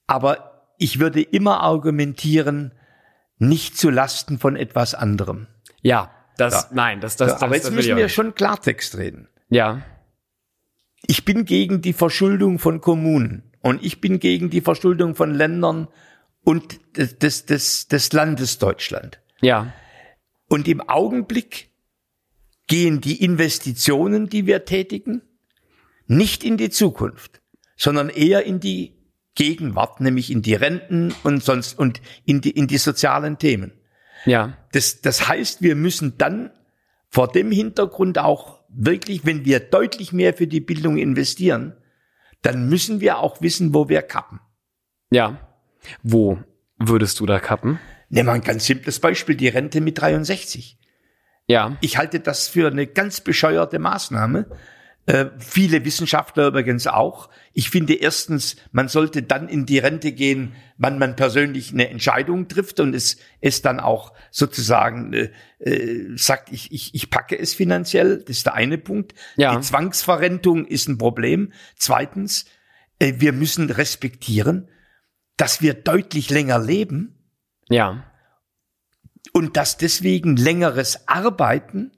Aber 0.08 0.74
ich 0.78 1.00
würde 1.00 1.22
immer 1.22 1.62
argumentieren, 1.62 2.74
nicht 3.38 3.78
zu 3.78 3.90
Lasten 3.90 4.38
von 4.40 4.56
etwas 4.56 4.94
anderem. 4.96 5.48
ja. 5.82 6.12
Das 6.38 6.54
Ja. 6.54 6.68
nein, 6.72 7.02
das 7.02 7.18
das. 7.18 7.32
So, 7.32 7.36
aber 7.38 7.48
das, 7.48 7.56
jetzt 7.58 7.66
das 7.68 7.74
müssen 7.74 7.98
wir 7.98 8.08
schon 8.08 8.34
Klartext 8.34 8.96
reden. 8.98 9.28
Ja, 9.50 9.82
Ich 11.06 11.26
bin 11.26 11.44
gegen 11.44 11.82
die 11.82 11.92
Verschuldung 11.92 12.60
von 12.60 12.80
Kommunen 12.80 13.49
und 13.62 13.84
ich 13.84 14.02
bin 14.02 14.20
gegen 14.20 14.50
die 14.50 14.62
Verschuldung 14.62 15.16
von 15.16 15.34
Ländern 15.34 15.88
und 16.44 16.80
des, 16.96 17.18
des, 17.18 17.46
des, 17.46 17.88
des 17.88 18.14
Landes 18.14 18.58
Deutschland. 18.58 19.20
ja, 19.42 19.74
Und 20.48 20.68
im 20.68 20.82
Augenblick 20.82 21.70
gehen 22.68 23.02
die 23.02 23.24
Investitionen, 23.24 24.30
die 24.30 24.46
wir 24.46 24.66
tätigen, 24.66 25.22
nicht 26.08 26.44
in 26.44 26.58
die 26.58 26.70
Zukunft, 26.70 27.42
sondern 27.76 28.10
eher 28.10 28.46
in 28.46 28.60
die 28.60 28.96
Gegenwart, 29.36 30.02
nämlich 30.02 30.32
in 30.32 30.42
die 30.42 30.56
Renten 30.56 31.14
und 31.24 31.44
sonst 31.44 31.78
und 31.78 32.02
in 32.26 32.42
die, 32.42 32.52
in 32.52 32.68
die 32.68 32.78
sozialen 32.78 33.38
Themen. 33.38 33.72
ja, 34.26 34.58
Das, 34.72 35.02
das 35.02 35.28
heißt, 35.28 35.62
wir 35.62 35.76
müssen 35.76 36.18
dann 36.18 36.52
vor 37.08 37.28
dem 37.32 37.52
Hintergrund 37.52 38.18
auch 38.18 38.60
wirklich, 38.70 39.26
wenn 39.26 39.46
wir 39.46 39.60
deutlich 39.60 40.14
mehr 40.14 40.34
für 40.34 40.48
die 40.48 40.60
Bildung 40.60 40.98
investieren, 40.98 41.76
dann 42.42 42.70
müssen 42.70 43.02
wir 43.02 43.20
auch 43.20 43.42
wissen, 43.42 43.74
wo 43.74 43.90
wir 43.90 44.02
kappen. 44.02 44.40
Ja. 45.12 45.38
Wo 46.04 46.40
würdest 46.78 47.20
du 47.20 47.26
da 47.26 47.40
kappen? 47.40 47.80
Nehmen 48.10 48.30
wir 48.30 48.34
ein 48.34 48.42
ganz 48.42 48.66
simples 48.66 49.00
Beispiel, 49.00 49.36
die 49.36 49.48
Rente 49.48 49.82
mit 49.82 50.00
63. 50.00 50.80
Ja. 51.48 51.78
Ich 51.82 51.98
halte 51.98 52.20
das 52.20 52.48
für 52.48 52.68
eine 52.68 52.88
ganz 52.88 53.22
bescheuerte 53.22 53.80
Maßnahme. 53.80 54.48
Äh, 55.10 55.32
viele 55.40 55.84
Wissenschaftler 55.86 56.50
übrigens 56.50 56.86
auch. 56.86 57.32
Ich 57.54 57.72
finde 57.72 57.96
erstens, 57.96 58.58
man 58.72 58.90
sollte 58.90 59.24
dann 59.24 59.50
in 59.50 59.66
die 59.66 59.80
Rente 59.80 60.12
gehen, 60.12 60.54
wann 60.78 61.00
man 61.00 61.16
persönlich 61.16 61.74
eine 61.74 61.90
Entscheidung 61.90 62.48
trifft 62.48 62.80
und 62.80 62.94
es, 62.94 63.18
es 63.42 63.64
dann 63.64 63.80
auch 63.80 64.14
sozusagen 64.30 65.14
äh, 65.14 65.32
äh, 65.58 66.16
sagt, 66.16 66.52
ich, 66.52 66.72
ich, 66.72 66.94
ich 66.94 67.10
packe 67.10 67.40
es 67.40 67.56
finanziell. 67.56 68.20
Das 68.20 68.38
ist 68.38 68.46
der 68.46 68.54
eine 68.54 68.78
Punkt. 68.78 69.16
Ja. 69.36 69.56
Die 69.56 69.62
Zwangsverrentung 69.62 70.68
ist 70.68 70.88
ein 70.88 71.00
Problem. 71.00 71.54
Zweitens, 71.76 72.46
äh, 73.00 73.14
wir 73.18 73.34
müssen 73.34 73.72
respektieren, 73.72 74.70
dass 75.38 75.60
wir 75.60 75.74
deutlich 75.74 76.30
länger 76.30 76.60
leben 76.60 77.18
Ja. 77.68 78.04
und 79.34 79.58
dass 79.58 79.78
deswegen 79.78 80.36
längeres 80.36 81.08
Arbeiten 81.08 81.94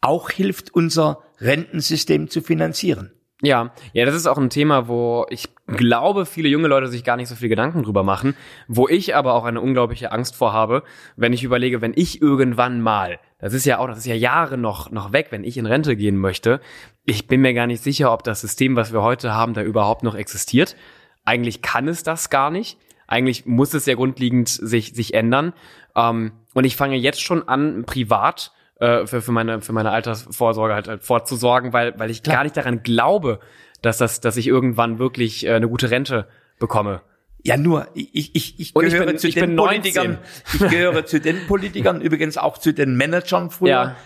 auch 0.00 0.30
hilft, 0.30 0.72
unser 0.72 1.24
Rentensystem 1.42 2.28
zu 2.28 2.40
finanzieren. 2.40 3.12
Ja, 3.44 3.72
ja, 3.92 4.04
das 4.06 4.14
ist 4.14 4.28
auch 4.28 4.38
ein 4.38 4.50
Thema, 4.50 4.86
wo 4.86 5.26
ich 5.28 5.48
glaube, 5.66 6.26
viele 6.26 6.48
junge 6.48 6.68
Leute 6.68 6.86
sich 6.86 7.02
gar 7.02 7.16
nicht 7.16 7.28
so 7.28 7.34
viel 7.34 7.48
Gedanken 7.48 7.82
drüber 7.82 8.04
machen, 8.04 8.36
wo 8.68 8.88
ich 8.88 9.16
aber 9.16 9.34
auch 9.34 9.44
eine 9.44 9.60
unglaubliche 9.60 10.12
Angst 10.12 10.36
vor 10.36 10.52
habe, 10.52 10.84
wenn 11.16 11.32
ich 11.32 11.42
überlege, 11.42 11.80
wenn 11.80 11.92
ich 11.96 12.22
irgendwann 12.22 12.80
mal, 12.80 13.18
das 13.40 13.52
ist 13.52 13.66
ja 13.66 13.78
auch, 13.78 13.88
das 13.88 13.98
ist 13.98 14.06
ja 14.06 14.14
Jahre 14.14 14.58
noch, 14.58 14.92
noch 14.92 15.12
weg, 15.12 15.28
wenn 15.30 15.42
ich 15.42 15.56
in 15.56 15.66
Rente 15.66 15.96
gehen 15.96 16.18
möchte, 16.18 16.60
ich 17.04 17.26
bin 17.26 17.40
mir 17.40 17.52
gar 17.52 17.66
nicht 17.66 17.82
sicher, 17.82 18.12
ob 18.12 18.22
das 18.22 18.42
System, 18.42 18.76
was 18.76 18.92
wir 18.92 19.02
heute 19.02 19.34
haben, 19.34 19.54
da 19.54 19.62
überhaupt 19.62 20.04
noch 20.04 20.14
existiert. 20.14 20.76
Eigentlich 21.24 21.62
kann 21.62 21.88
es 21.88 22.04
das 22.04 22.30
gar 22.30 22.52
nicht. 22.52 22.78
Eigentlich 23.08 23.44
muss 23.44 23.74
es 23.74 23.86
ja 23.86 23.94
grundlegend 23.94 24.48
sich, 24.48 24.94
sich 24.94 25.14
ändern. 25.14 25.52
Ähm, 25.96 26.32
und 26.54 26.64
ich 26.64 26.76
fange 26.76 26.96
jetzt 26.96 27.20
schon 27.20 27.48
an, 27.48 27.84
privat 27.84 28.52
äh, 28.82 29.06
für, 29.06 29.22
für, 29.22 29.32
meine, 29.32 29.60
für 29.60 29.72
meine 29.72 29.90
Altersvorsorge 29.90 30.74
halt, 30.74 30.88
halt 30.88 31.02
vorzusorgen, 31.04 31.72
weil, 31.72 31.98
weil 31.98 32.10
ich 32.10 32.22
gar 32.22 32.42
nicht 32.42 32.56
daran 32.56 32.82
glaube, 32.82 33.40
dass, 33.80 33.98
das, 33.98 34.20
dass 34.20 34.36
ich 34.36 34.46
irgendwann 34.46 34.98
wirklich 34.98 35.46
äh, 35.46 35.52
eine 35.54 35.68
gute 35.68 35.90
Rente 35.90 36.28
bekomme. 36.58 37.02
Ja, 37.44 37.56
nur, 37.56 37.88
ich, 37.94 38.34
ich, 38.36 38.60
ich 38.60 38.76
Und 38.76 38.84
ich 38.86 38.92
gehöre 38.92 39.06
bin- 39.06 39.18
zu 39.18 39.28
ich 39.28 39.34
den 39.34 39.56
Politikern, 39.56 40.18
ich 40.52 40.60
gehöre 40.60 41.04
zu 41.06 41.20
den 41.20 41.46
Politikern, 41.46 42.00
übrigens 42.00 42.36
auch 42.38 42.58
zu 42.58 42.72
den 42.72 42.96
Managern 42.96 43.50
früher, 43.50 43.68
Ja. 43.70 43.96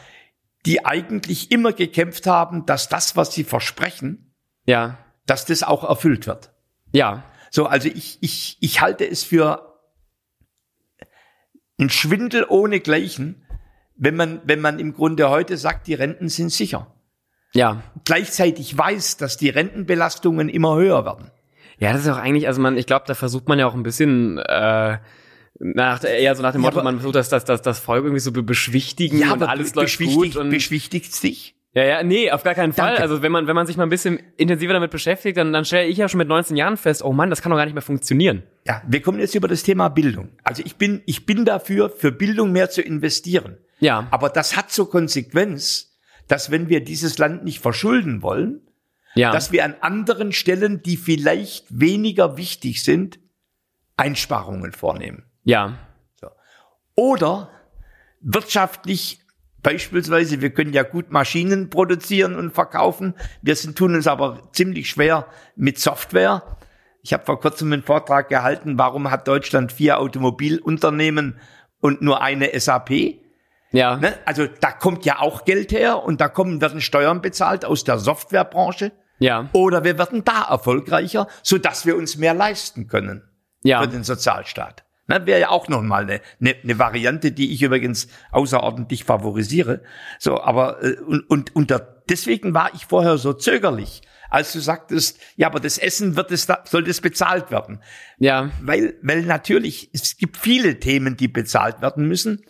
die 0.64 0.84
eigentlich 0.86 1.50
immer 1.50 1.72
gekämpft 1.72 2.26
haben, 2.26 2.64
dass 2.66 2.88
das, 2.88 3.14
was 3.16 3.34
sie 3.34 3.44
versprechen, 3.44 4.34
Ja, 4.64 4.98
dass 5.26 5.44
das 5.44 5.62
auch 5.62 5.84
erfüllt 5.84 6.26
wird. 6.26 6.50
ja, 6.92 7.24
So, 7.50 7.66
also 7.66 7.88
ich, 7.88 8.18
ich, 8.22 8.56
ich 8.60 8.80
halte 8.80 9.06
es 9.08 9.22
für 9.24 9.78
ein 11.78 11.90
Schwindel 11.90 12.46
ohne 12.48 12.80
Gleichen, 12.80 13.45
wenn 13.96 14.16
man, 14.16 14.40
wenn 14.44 14.60
man 14.60 14.78
im 14.78 14.92
Grunde 14.92 15.28
heute 15.30 15.56
sagt, 15.56 15.86
die 15.86 15.94
Renten 15.94 16.28
sind 16.28 16.50
sicher. 16.52 16.94
ja. 17.54 17.82
Gleichzeitig 18.04 18.76
weiß, 18.76 19.16
dass 19.16 19.36
die 19.36 19.48
Rentenbelastungen 19.48 20.48
immer 20.48 20.76
höher 20.76 21.04
werden. 21.04 21.30
Ja, 21.78 21.92
das 21.92 22.02
ist 22.02 22.08
auch 22.08 22.16
eigentlich, 22.18 22.46
also 22.46 22.60
man, 22.60 22.76
ich 22.78 22.86
glaube, 22.86 23.04
da 23.06 23.14
versucht 23.14 23.48
man 23.48 23.58
ja 23.58 23.66
auch 23.66 23.74
ein 23.74 23.82
bisschen 23.82 24.38
äh, 24.38 24.98
nach 25.58 26.04
eher 26.04 26.34
so 26.34 26.42
nach 26.42 26.52
dem 26.52 26.62
Ja, 26.62 26.66
Motto, 26.68 26.78
aber- 26.80 26.84
man 26.84 26.96
versucht 26.96 27.14
das, 27.16 27.28
das, 27.28 27.44
das, 27.44 27.62
das 27.62 27.78
Volk 27.78 28.04
irgendwie 28.04 28.20
so 28.20 28.32
be 28.32 28.42
beschwichtigen 28.42 29.22
und 29.30 29.42
alles 29.42 29.74
läuft 29.74 29.98
gut 29.98 30.06
beschwichtigt, 30.06 30.36
und 30.36 30.50
beschwichtigt's 30.50 31.20
dich? 31.20 31.54
ja, 31.74 31.84
ja, 31.84 32.02
nee, 32.02 32.30
auf 32.30 32.42
gar 32.42 32.54
keinen 32.54 32.72
Fall. 32.72 32.88
Danke. 32.90 33.02
Also 33.02 33.20
wenn 33.22 33.30
man, 33.32 33.46
wenn 33.46 33.54
man 33.54 33.66
sich 33.66 33.76
mal 33.76 33.82
ein 33.82 33.90
bisschen 33.90 34.18
intensiver 34.38 34.72
damit 34.72 34.90
beschäftigt, 34.90 35.36
dann, 35.36 35.52
dann 35.52 35.64
stelle 35.66 35.86
ich 35.88 35.98
ja 35.98 36.08
schon 36.08 36.18
mit 36.18 36.28
19 36.28 36.56
Jahren 36.56 36.76
fest, 36.78 37.02
oh 37.04 37.12
Mann, 37.12 37.28
das 37.28 37.42
kann 37.42 37.50
doch 37.50 37.56
gar 37.58 37.64
nicht 37.66 37.74
mehr 37.74 37.82
funktionieren. 37.82 38.44
Ja, 38.66 38.80
wir 38.88 39.02
kommen 39.02 39.18
jetzt 39.18 39.34
über 39.34 39.48
das 39.48 39.62
Thema 39.62 39.88
Bildung. 39.88 40.30
Also 40.44 40.62
ich 40.64 40.76
bin, 40.76 41.02
ich 41.06 41.26
bin 41.26 41.44
dafür, 41.44 41.90
für 41.90 42.12
Bildung 42.12 42.52
mehr 42.52 42.70
zu 42.70 42.80
investieren. 42.80 43.58
Ja, 43.78 44.08
Aber 44.10 44.28
das 44.28 44.56
hat 44.56 44.70
zur 44.70 44.90
Konsequenz, 44.90 45.96
dass 46.28 46.50
wenn 46.50 46.68
wir 46.68 46.82
dieses 46.82 47.18
Land 47.18 47.44
nicht 47.44 47.60
verschulden 47.60 48.22
wollen, 48.22 48.60
ja, 49.14 49.32
dass 49.32 49.52
wir 49.52 49.64
an 49.64 49.74
anderen 49.80 50.32
Stellen, 50.32 50.82
die 50.82 50.96
vielleicht 50.96 51.66
weniger 51.68 52.36
wichtig 52.36 52.82
sind, 52.82 53.18
Einsparungen 53.96 54.72
vornehmen. 54.72 55.24
ja, 56.22 56.30
Oder 56.94 57.50
wirtschaftlich 58.20 59.20
beispielsweise, 59.62 60.40
wir 60.40 60.50
können 60.50 60.72
ja 60.72 60.82
gut 60.84 61.10
Maschinen 61.10 61.70
produzieren 61.70 62.36
und 62.36 62.52
verkaufen, 62.52 63.14
wir 63.42 63.56
sind, 63.56 63.76
tun 63.76 63.94
uns 63.94 64.06
aber 64.06 64.48
ziemlich 64.52 64.88
schwer 64.88 65.26
mit 65.56 65.78
Software. 65.80 66.56
Ich 67.02 67.12
habe 67.12 67.24
vor 67.24 67.40
kurzem 67.40 67.72
einen 67.72 67.82
Vortrag 67.82 68.28
gehalten, 68.28 68.78
warum 68.78 69.10
hat 69.10 69.26
Deutschland 69.26 69.72
vier 69.72 69.98
Automobilunternehmen 69.98 71.40
und 71.80 72.00
nur 72.02 72.22
eine 72.22 72.58
SAP? 72.58 73.25
Ja, 73.72 73.96
Ne? 73.96 74.14
Also 74.24 74.46
da 74.46 74.72
kommt 74.72 75.04
ja 75.04 75.18
auch 75.20 75.44
Geld 75.44 75.72
her 75.72 76.02
und 76.02 76.20
da 76.20 76.28
kommen, 76.28 76.60
werden 76.60 76.80
Steuern 76.80 77.20
bezahlt 77.20 77.64
aus 77.64 77.84
der 77.84 77.98
Softwarebranche. 77.98 78.92
ja, 79.18 79.48
Oder 79.52 79.84
wir 79.84 79.98
werden 79.98 80.24
da 80.24 80.46
erfolgreicher, 80.48 81.26
so 81.42 81.58
dass 81.58 81.86
wir 81.86 81.96
uns 81.96 82.16
mehr 82.16 82.34
leisten 82.34 82.86
können 82.86 83.22
ja, 83.62 83.82
für 83.82 83.88
den 83.88 84.04
Sozialstaat. 84.04 84.84
Ne, 85.08 85.24
Wäre 85.24 85.40
ja 85.40 85.48
auch 85.50 85.68
nochmal 85.68 86.02
eine, 86.02 86.20
eine, 86.40 86.56
eine 86.62 86.78
Variante, 86.78 87.30
die 87.30 87.52
ich 87.52 87.62
übrigens 87.62 88.08
außerordentlich 88.32 89.04
favorisiere. 89.04 89.82
So, 90.18 90.40
aber 90.40 90.82
äh, 90.82 90.96
und, 91.00 91.30
und 91.30 91.54
unter 91.54 91.78
deswegen 92.08 92.54
war 92.54 92.74
ich 92.74 92.86
vorher 92.86 93.16
so 93.16 93.32
zögerlich, 93.32 94.02
als 94.30 94.52
du 94.52 94.58
sagtest, 94.58 95.20
ja, 95.36 95.46
aber 95.46 95.60
das 95.60 95.78
Essen 95.78 96.16
wird 96.16 96.32
es 96.32 96.46
da, 96.46 96.64
soll 96.64 96.82
das 96.82 97.00
bezahlt 97.00 97.52
werden. 97.52 97.80
ja, 98.18 98.50
Weil, 98.60 98.94
weil 99.02 99.22
natürlich, 99.22 99.90
es 99.92 100.16
gibt 100.16 100.36
viele 100.36 100.80
Themen, 100.80 101.16
die 101.16 101.28
bezahlt 101.28 101.80
werden 101.80 102.08
müssen, 102.08 102.44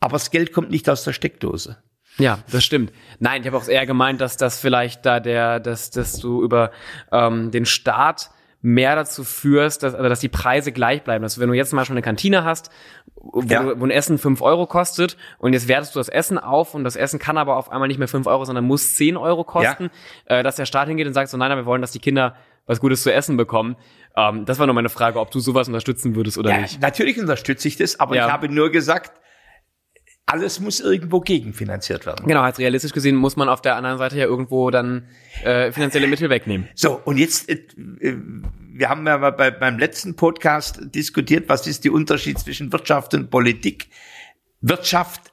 aber 0.00 0.12
das 0.14 0.30
Geld 0.30 0.52
kommt 0.52 0.70
nicht 0.70 0.88
aus 0.88 1.04
der 1.04 1.12
Steckdose. 1.12 1.78
Ja, 2.18 2.38
das 2.50 2.64
stimmt. 2.64 2.92
Nein, 3.18 3.42
ich 3.42 3.46
habe 3.46 3.56
auch 3.58 3.68
eher 3.68 3.84
gemeint, 3.84 4.20
dass 4.22 4.36
das 4.38 4.58
vielleicht 4.58 5.04
da 5.04 5.20
der, 5.20 5.60
dass, 5.60 5.90
dass 5.90 6.18
du 6.18 6.42
über 6.42 6.70
ähm, 7.12 7.50
den 7.50 7.66
Staat 7.66 8.30
mehr 8.62 8.96
dazu 8.96 9.22
führst, 9.22 9.82
dass, 9.82 9.94
also 9.94 10.08
dass 10.08 10.20
die 10.20 10.30
Preise 10.30 10.72
gleich 10.72 11.04
bleiben. 11.04 11.22
Dass 11.22 11.38
wenn 11.38 11.48
du 11.48 11.54
jetzt 11.54 11.72
mal 11.74 11.84
schon 11.84 11.94
eine 11.94 12.02
Kantine 12.02 12.42
hast, 12.42 12.70
wo, 13.16 13.42
Ja. 13.42 13.62
du, 13.62 13.78
wo 13.80 13.84
ein 13.84 13.90
Essen 13.90 14.16
fünf 14.18 14.40
Euro 14.40 14.66
kostet 14.66 15.16
und 15.38 15.52
jetzt 15.52 15.68
wertest 15.68 15.94
du 15.94 16.00
das 16.00 16.08
Essen 16.08 16.38
auf 16.38 16.74
und 16.74 16.82
das 16.84 16.96
Essen 16.96 17.18
kann 17.18 17.36
aber 17.36 17.56
auf 17.58 17.70
einmal 17.70 17.86
nicht 17.86 17.98
mehr 17.98 18.08
fünf 18.08 18.26
Euro, 18.26 18.44
sondern 18.46 18.64
muss 18.64 18.94
zehn 18.94 19.16
Euro 19.18 19.44
kosten, 19.44 19.90
äh, 20.24 20.42
dass 20.42 20.56
der 20.56 20.64
Staat 20.64 20.88
hingeht 20.88 21.06
und 21.06 21.12
sagt 21.12 21.28
so, 21.28 21.36
nein, 21.36 21.50
nein, 21.50 21.58
wir 21.58 21.66
wollen, 21.66 21.82
dass 21.82 21.92
die 21.92 22.00
Kinder 22.00 22.34
was 22.64 22.80
Gutes 22.80 23.02
zu 23.02 23.12
essen 23.12 23.36
bekommen. 23.36 23.76
Ähm, 24.16 24.46
das 24.46 24.58
war 24.58 24.66
nur 24.66 24.74
meine 24.74 24.88
Frage, 24.88 25.20
ob 25.20 25.30
du 25.30 25.38
sowas 25.38 25.68
unterstützen 25.68 26.16
würdest 26.16 26.38
oder 26.38 26.50
Ja, 26.50 26.58
nicht. 26.62 26.80
natürlich 26.80 27.20
unterstütze 27.20 27.68
ich 27.68 27.76
das, 27.76 28.00
aber 28.00 28.16
Ja. 28.16 28.26
ich 28.26 28.32
habe 28.32 28.48
nur 28.48 28.70
gesagt, 28.72 29.12
alles 30.26 30.60
muss 30.60 30.80
irgendwo 30.80 31.20
gegenfinanziert 31.20 32.04
werden. 32.04 32.26
Genau, 32.26 32.42
als 32.42 32.58
realistisch 32.58 32.92
gesehen 32.92 33.14
muss 33.16 33.36
man 33.36 33.48
auf 33.48 33.62
der 33.62 33.76
anderen 33.76 33.98
Seite 33.98 34.18
ja 34.18 34.24
irgendwo 34.24 34.70
dann 34.70 35.08
äh, 35.44 35.70
finanzielle 35.72 36.08
Mittel 36.08 36.28
wegnehmen. 36.30 36.68
So, 36.74 37.00
und 37.04 37.16
jetzt, 37.16 37.48
äh, 37.48 37.64
äh, 38.00 38.16
wir 38.72 38.88
haben 38.88 39.06
ja 39.06 39.16
bei, 39.30 39.50
beim 39.50 39.78
letzten 39.78 40.16
Podcast 40.16 40.80
diskutiert, 40.94 41.48
was 41.48 41.66
ist 41.66 41.84
der 41.84 41.92
Unterschied 41.92 42.38
zwischen 42.38 42.72
Wirtschaft 42.72 43.14
und 43.14 43.30
Politik. 43.30 43.88
Wirtschaft 44.60 45.32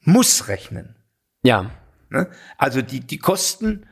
muss 0.00 0.48
rechnen. 0.48 0.96
Ja, 1.42 1.70
Ne? 2.10 2.30
Also 2.56 2.82
die, 2.82 3.00
die 3.00 3.18
Kosten 3.18 3.86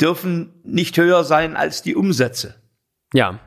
dürfen 0.00 0.60
nicht 0.64 0.96
höher 0.96 1.24
sein 1.24 1.56
als 1.56 1.82
die 1.82 1.94
Umsätze. 1.94 2.62
ja, 3.12 3.38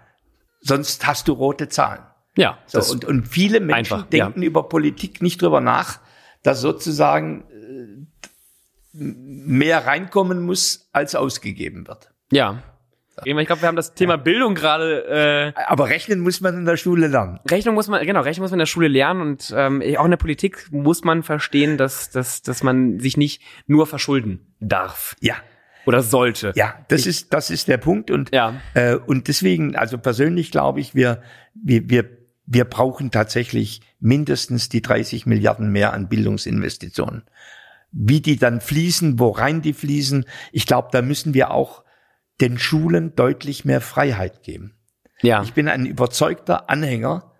Sonst 0.61 1.05
hast 1.05 1.27
du 1.27 1.33
rote 1.33 1.69
Zahlen. 1.69 2.03
Ja. 2.37 2.57
So, 2.67 2.77
das- 2.79 2.91
und, 2.91 3.05
und 3.05 3.27
viele 3.27 3.59
Menschen 3.59 3.75
einfach, 3.95 4.01
ja. 4.11 4.25
denken 4.25 4.41
über 4.41 4.67
Politik 4.69 5.21
nicht 5.21 5.41
drüber 5.41 5.61
nach, 5.61 5.99
dass 6.43 6.61
sozusagen 6.61 7.43
äh, 7.49 8.05
mehr 8.93 9.85
reinkommen 9.85 10.43
muss, 10.43 10.89
als 10.91 11.15
ausgegeben 11.15 11.87
wird. 11.87 12.09
Ja. 12.31 12.63
Ich 13.23 13.33
glaube, 13.47 13.61
wir 13.61 13.67
haben 13.69 13.77
das 13.77 13.93
Thema 13.93 14.17
Bildung 14.17 14.55
gerade. 14.55 15.53
Äh, 15.55 15.61
Aber 15.67 15.87
rechnen 15.87 16.19
muss 16.19 16.41
man 16.41 16.53
in 16.57 16.65
der 16.65 16.75
Schule 16.75 17.07
lernen. 17.07 17.39
Rechnung 17.49 17.73
muss 17.73 17.87
man, 17.87 18.05
genau, 18.05 18.19
Rechnung 18.19 18.43
muss 18.43 18.51
man 18.51 18.57
in 18.57 18.63
der 18.63 18.65
Schule 18.65 18.89
lernen 18.89 19.21
und 19.21 19.53
ähm, 19.55 19.81
auch 19.97 20.03
in 20.03 20.11
der 20.11 20.17
Politik 20.17 20.67
muss 20.71 21.05
man 21.05 21.23
verstehen, 21.23 21.77
dass, 21.77 22.09
dass, 22.09 22.41
dass 22.41 22.61
man 22.61 22.99
sich 22.99 23.15
nicht 23.15 23.41
nur 23.67 23.87
verschulden 23.87 24.53
darf 24.59 25.15
Ja, 25.21 25.35
oder 25.85 26.01
sollte. 26.03 26.51
ja, 26.55 26.73
das 26.89 27.05
ist 27.05 27.33
das 27.33 27.51
ist 27.51 27.69
der 27.69 27.77
Punkt 27.77 28.11
und 28.11 28.33
Ja. 28.35 28.55
äh, 28.73 28.95
und 28.95 29.29
deswegen, 29.29 29.77
also 29.77 29.97
persönlich 29.97 30.51
glaube 30.51 30.81
ich, 30.81 30.93
wir 30.93 31.21
wir 31.53 31.89
wir 31.89 32.09
wir 32.45 32.65
brauchen 32.65 33.11
tatsächlich 33.11 33.81
mindestens 33.99 34.69
die 34.69 34.81
30 34.81 35.25
Milliarden 35.25 35.71
mehr 35.71 35.93
an 35.93 36.07
Bildungsinvestitionen. 36.09 37.23
Wie 37.91 38.21
die 38.21 38.37
dann 38.37 38.61
fließen, 38.61 39.19
worein 39.19 39.61
die 39.61 39.73
fließen, 39.73 40.25
ich 40.51 40.65
glaube, 40.67 40.89
da 40.91 41.01
müssen 41.01 41.33
wir 41.33 41.51
auch 41.51 41.83
den 42.41 42.57
Schulen 42.57 43.15
deutlich 43.15 43.65
mehr 43.65 43.81
Freiheit 43.81 44.43
geben. 44.43 44.75
Ja. 45.21 45.41
Ich 45.43 45.53
bin 45.53 45.69
ein 45.69 45.85
überzeugter 45.85 46.69
Anhänger 46.69 47.31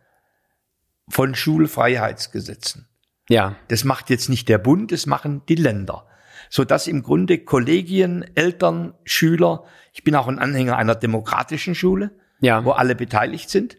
von 1.09 1.35
Schulfreiheitsgesetzen. 1.35 2.87
Ja. 3.29 3.55
Das 3.67 3.83
macht 3.83 4.09
jetzt 4.09 4.29
nicht 4.29 4.49
der 4.49 4.57
Bund, 4.57 4.91
das 4.91 5.05
machen 5.05 5.41
die 5.47 5.55
Länder. 5.55 6.07
so 6.47 6.63
dass 6.63 6.85
im 6.87 7.01
Grunde 7.01 7.39
Kollegien, 7.39 8.23
Eltern, 8.35 8.93
Schüler, 9.03 9.63
ich 9.93 10.03
bin 10.03 10.15
auch 10.15 10.27
ein 10.27 10.37
Anhänger 10.37 10.77
einer 10.77 10.93
demokratischen 10.93 11.73
Schule, 11.73 12.11
Ja. 12.39 12.63
wo 12.63 12.71
alle 12.71 12.93
beteiligt 12.95 13.49
sind, 13.49 13.77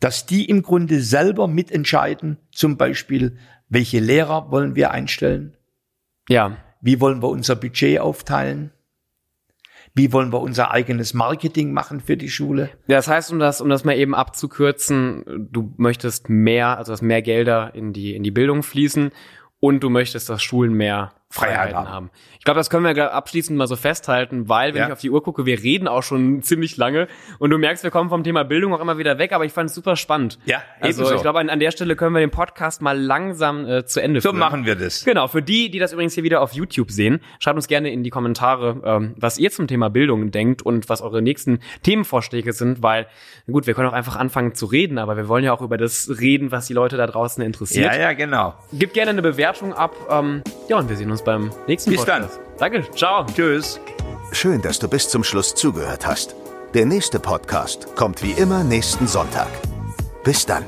dass 0.00 0.26
die 0.26 0.46
im 0.46 0.62
Grunde 0.62 1.00
selber 1.00 1.46
mitentscheiden, 1.46 2.38
zum 2.50 2.76
Beispiel, 2.76 3.36
welche 3.68 4.00
Lehrer 4.00 4.50
wollen 4.50 4.74
wir 4.74 4.90
einstellen, 4.90 5.56
Ja. 6.28 6.56
wie 6.80 7.00
wollen 7.00 7.22
wir 7.22 7.28
unser 7.28 7.54
Budget 7.56 8.00
aufteilen, 8.00 8.72
wie 9.94 10.12
wollen 10.12 10.32
wir 10.32 10.40
unser 10.40 10.70
eigenes 10.70 11.14
Marketing 11.14 11.72
machen 11.72 12.00
für 12.00 12.16
die 12.16 12.30
Schule. 12.30 12.70
Das 12.86 13.08
heißt, 13.08 13.32
um 13.32 13.38
das, 13.38 13.60
um 13.60 13.68
das 13.68 13.84
mal 13.84 13.96
eben 13.96 14.14
abzukürzen, 14.14 15.48
du 15.50 15.74
möchtest 15.76 16.28
mehr, 16.28 16.78
also 16.78 16.92
dass 16.92 17.02
mehr 17.02 17.22
Gelder 17.22 17.74
in 17.74 17.92
die, 17.92 18.14
in 18.14 18.22
die 18.22 18.30
Bildung 18.30 18.62
fließen 18.62 19.10
und 19.58 19.80
du 19.80 19.90
möchtest, 19.90 20.30
dass 20.30 20.42
Schulen 20.42 20.74
mehr 20.74 21.12
Freiheit 21.32 21.54
Freiheiten 21.70 21.76
haben. 21.76 21.88
haben. 21.88 22.10
Ich 22.38 22.44
glaube, 22.44 22.58
das 22.58 22.70
können 22.70 22.84
wir 22.84 23.12
abschließend 23.14 23.56
mal 23.56 23.66
so 23.68 23.76
festhalten, 23.76 24.48
weil, 24.48 24.72
wenn 24.74 24.80
Ja. 24.80 24.86
ich 24.88 24.92
auf 24.94 25.00
die 25.00 25.10
Uhr 25.10 25.22
gucke, 25.22 25.46
wir 25.46 25.62
reden 25.62 25.86
auch 25.86 26.02
schon 26.02 26.42
ziemlich 26.42 26.76
lange 26.76 27.06
und 27.38 27.50
du 27.50 27.58
merkst, 27.58 27.84
wir 27.84 27.90
kommen 27.92 28.08
vom 28.10 28.24
Thema 28.24 28.42
Bildung 28.44 28.74
auch 28.74 28.80
immer 28.80 28.98
wieder 28.98 29.18
weg, 29.18 29.32
aber 29.32 29.44
ich 29.44 29.52
fand 29.52 29.68
es 29.70 29.74
super 29.76 29.94
spannend. 29.94 30.38
Ja, 30.46 30.62
Also 30.80 31.02
ebenso. 31.02 31.14
ich 31.16 31.22
glaube, 31.22 31.38
an, 31.38 31.48
an 31.50 31.60
der 31.60 31.70
Stelle 31.70 31.94
können 31.96 32.14
wir 32.14 32.20
den 32.20 32.30
Podcast 32.32 32.82
mal 32.82 32.98
langsam 32.98 33.64
äh, 33.66 33.84
zu 33.86 34.00
Ende 34.02 34.20
So 34.20 34.30
führen. 34.30 34.40
machen 34.40 34.66
wir 34.66 34.74
das. 34.74 35.04
Genau, 35.04 35.28
für 35.28 35.42
die, 35.42 35.70
die 35.70 35.78
das 35.78 35.92
übrigens 35.92 36.14
hier 36.14 36.24
wieder 36.24 36.40
auf 36.40 36.52
YouTube 36.52 36.90
sehen, 36.90 37.20
schreibt 37.38 37.56
uns 37.56 37.68
gerne 37.68 37.92
in 37.92 38.02
die 38.02 38.10
Kommentare, 38.10 38.80
ähm, 38.84 39.14
was 39.16 39.38
ihr 39.38 39.50
zum 39.52 39.68
Thema 39.68 39.88
Bildung 39.90 40.32
denkt 40.32 40.62
und 40.62 40.88
was 40.88 41.00
eure 41.02 41.22
nächsten 41.22 41.60
Themenvorschläge 41.84 42.52
sind, 42.52 42.82
weil, 42.82 43.06
gut, 43.50 43.66
wir 43.66 43.74
können 43.74 43.88
auch 43.88 43.92
einfach 43.92 44.16
anfangen 44.16 44.54
zu 44.54 44.66
reden, 44.66 44.98
aber 44.98 45.16
wir 45.16 45.28
wollen 45.28 45.44
ja 45.44 45.52
auch 45.52 45.60
über 45.62 45.76
das 45.76 46.10
reden, 46.20 46.50
was 46.50 46.66
die 46.66 46.74
Leute 46.74 46.96
da 46.96 47.06
draußen 47.06 47.42
interessiert. 47.44 47.92
Ja, 47.92 48.00
ja, 48.00 48.12
genau. 48.14 48.54
Gebt 48.72 48.94
gerne 48.94 49.10
eine 49.10 49.22
Bewertung 49.22 49.72
ab. 49.74 49.94
Ähm, 50.10 50.42
ja, 50.68 50.76
und 50.78 50.88
wir 50.88 50.96
sehen 50.96 51.10
uns 51.10 51.19
beim 51.24 51.50
nächsten 51.66 51.90
Bis 51.90 52.00
Podcast. 52.00 52.40
Danke, 52.58 52.84
ciao. 52.94 53.24
Tschüss. 53.26 53.80
Schön, 54.32 54.62
dass 54.62 54.78
du 54.78 54.88
bis 54.88 55.08
zum 55.08 55.24
Schluss 55.24 55.54
zugehört 55.54 56.06
hast. 56.06 56.34
Der 56.74 56.86
nächste 56.86 57.18
Podcast 57.18 57.94
kommt 57.96 58.22
wie 58.22 58.32
immer 58.32 58.62
nächsten 58.62 59.06
Sonntag. 59.06 59.48
Bis 60.22 60.46
dann. 60.46 60.64